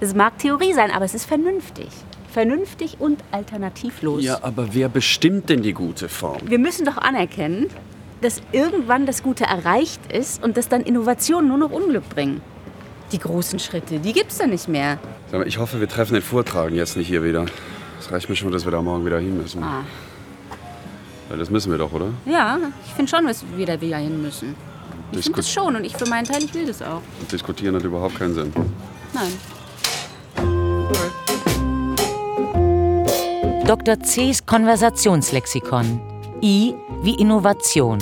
Es 0.00 0.12
mag 0.16 0.38
Theorie 0.38 0.72
sein, 0.72 0.90
aber 0.90 1.04
es 1.04 1.14
ist 1.14 1.24
vernünftig. 1.24 1.86
Vernünftig 2.32 2.96
und 2.98 3.22
alternativlos. 3.30 4.24
Ja, 4.24 4.40
aber 4.42 4.74
wer 4.74 4.88
bestimmt 4.88 5.48
denn 5.48 5.62
die 5.62 5.72
gute 5.72 6.08
Form? 6.08 6.40
Wir 6.44 6.58
müssen 6.58 6.84
doch 6.84 6.96
anerkennen, 6.96 7.68
dass 8.22 8.42
irgendwann 8.50 9.06
das 9.06 9.22
Gute 9.22 9.44
erreicht 9.44 10.00
ist 10.12 10.42
und 10.42 10.56
dass 10.56 10.68
dann 10.68 10.80
Innovationen 10.80 11.46
nur 11.46 11.58
noch 11.58 11.70
Unglück 11.70 12.08
bringen. 12.08 12.40
Die 13.12 13.20
großen 13.20 13.60
Schritte, 13.60 14.00
die 14.00 14.12
gibt's 14.12 14.38
dann 14.38 14.50
nicht 14.50 14.66
mehr. 14.66 14.98
Mal, 15.30 15.46
ich 15.46 15.58
hoffe, 15.58 15.78
wir 15.78 15.88
treffen 15.88 16.14
den 16.14 16.24
Vortragen 16.24 16.74
jetzt 16.74 16.96
nicht 16.96 17.06
hier 17.06 17.22
wieder. 17.22 17.46
Es 18.04 18.10
reicht 18.10 18.28
mir 18.28 18.34
schon, 18.34 18.50
dass 18.50 18.64
wir 18.64 18.72
da 18.72 18.82
morgen 18.82 19.06
wieder 19.06 19.20
hin 19.20 19.36
müssen. 19.36 19.62
Ah. 19.62 19.84
Ja, 21.30 21.36
das 21.36 21.50
müssen 21.50 21.70
wir 21.70 21.78
doch, 21.78 21.92
oder? 21.92 22.08
Ja, 22.26 22.58
ich 22.84 22.92
finde 22.94 23.08
schon, 23.08 23.28
dass 23.28 23.44
wir 23.54 23.64
da 23.64 23.80
wieder 23.80 23.98
hin 23.98 24.20
müssen. 24.20 24.56
Ich 25.12 25.22
finde 25.22 25.36
das 25.36 25.48
schon 25.48 25.76
und 25.76 25.84
ich 25.84 25.96
für 25.96 26.08
meinen 26.08 26.24
Teil, 26.24 26.42
ich 26.42 26.52
will 26.52 26.66
das 26.66 26.82
auch. 26.82 27.00
Diskutieren 27.30 27.76
hat 27.76 27.84
überhaupt 27.84 28.18
keinen 28.18 28.34
Sinn. 28.34 28.52
Nein. 29.14 29.32
Dr. 33.64 34.00
C.'s 34.00 34.44
Konversationslexikon. 34.46 36.00
I 36.42 36.74
wie 37.02 37.14
Innovation 37.14 37.98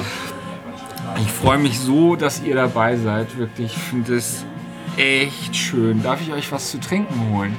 Ich 1.18 1.32
freue 1.32 1.58
mich 1.58 1.80
so, 1.80 2.14
dass 2.14 2.40
ihr 2.42 2.54
dabei 2.54 2.96
seid. 2.96 3.36
Wirklich, 3.36 3.74
ich 3.74 3.82
finde 3.82 4.14
es 4.16 4.44
echt 4.96 5.54
schön. 5.56 6.02
Darf 6.02 6.20
ich 6.20 6.32
euch 6.32 6.50
was 6.52 6.70
zu 6.70 6.78
trinken 6.80 7.30
holen? 7.30 7.56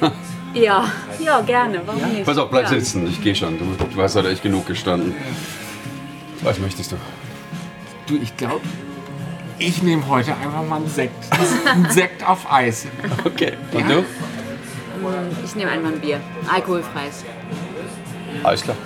Ja, 0.54 0.90
ja, 1.20 1.42
gerne. 1.42 1.82
Warum 1.84 2.02
nicht? 2.10 2.24
Pass 2.24 2.38
auf, 2.38 2.48
bleib 2.50 2.64
ja. 2.64 2.70
sitzen. 2.70 3.06
Ich 3.06 3.22
gehe 3.22 3.34
schon. 3.34 3.58
Du, 3.58 3.66
du 3.84 4.02
hast 4.02 4.16
heute 4.16 4.30
echt 4.30 4.42
genug 4.42 4.66
gestanden. 4.66 5.14
Was 6.40 6.58
möchtest 6.58 6.92
du? 6.92 6.96
Du, 8.06 8.16
ich 8.16 8.34
glaube, 8.36 8.62
ich 9.58 9.82
nehme 9.82 10.08
heute 10.08 10.34
einfach 10.34 10.64
mal 10.66 10.76
einen 10.76 10.88
Sekt. 10.88 11.12
Ein 11.66 11.90
Sekt 11.90 12.26
auf 12.26 12.50
Eis. 12.50 12.86
Okay. 13.24 13.52
Und 13.72 13.80
Ja. 13.80 13.96
du? 13.96 14.04
Ich 15.44 15.54
nehme 15.54 15.70
einmal 15.70 15.92
ein 15.92 16.00
Bier. 16.00 16.20
Alkoholfreies. 16.50 17.24
Alles 18.42 18.62
klar. 18.62 18.76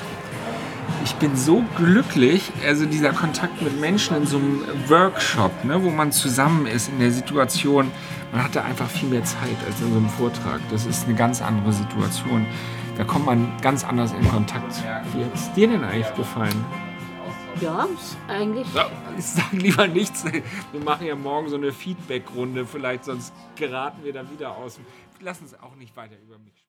Ich 1.05 1.17
bin 1.17 1.37
so 1.37 1.65
glücklich, 1.77 2.53
also 2.65 2.87
dieser 2.87 3.13
Kontakt 3.13 3.61
mit 3.61 3.81
Menschen 3.81 4.17
in 4.17 4.27
so 4.27 4.37
einem 4.37 4.65
Workshop, 4.89 5.65
ne, 5.65 5.83
wo 5.83 5.91
man 5.91 6.13
zusammen 6.13 6.67
ist 6.67 6.89
in 6.89 7.01
der 7.01 7.11
Situation. 7.11 7.91
Man 8.31 8.45
hat 8.45 8.55
da 8.55 8.63
einfach 8.63 8.89
viel 8.89 9.09
mehr 9.09 9.25
Zeit 9.25 9.57
als 9.67 9.81
in 9.81 9.93
so 9.93 9.99
einem 9.99 10.09
Vortrag. 10.09 10.61
Das 10.71 10.87
ist 10.87 11.07
eine 11.07 11.17
ganz 11.17 11.43
andere 11.43 11.73
Situation. 11.73 12.47
Da 12.97 13.05
kommt 13.05 13.27
man 13.27 13.51
ganz 13.63 13.85
anders 13.85 14.13
in 14.13 14.29
Kontakt. 14.29 14.75
Wie 15.15 15.25
hat 15.25 15.35
es 15.35 15.53
dir 15.55 15.69
denn 15.69 15.83
eigentlich 15.83 16.15
gefallen? 16.15 16.65
Ja, 17.61 17.87
eigentlich. 18.29 18.67
Ich 19.19 19.25
sage 19.25 19.57
lieber 19.57 19.89
nichts. 19.89 20.25
Wir 20.25 20.81
machen 20.85 21.07
ja 21.07 21.17
morgen 21.17 21.49
so 21.49 21.57
eine 21.57 21.73
Feedback-Runde. 21.73 22.65
Vielleicht 22.65 23.05
sonst 23.05 23.33
geraten 23.57 24.05
wir 24.05 24.13
da 24.13 24.31
wieder 24.31 24.57
aus. 24.57 24.79
Lass 25.21 25.41
uns 25.41 25.55
auch 25.61 25.75
nicht 25.77 25.97
weiter 25.97 26.17
über 26.27 26.39
mich 26.39 26.62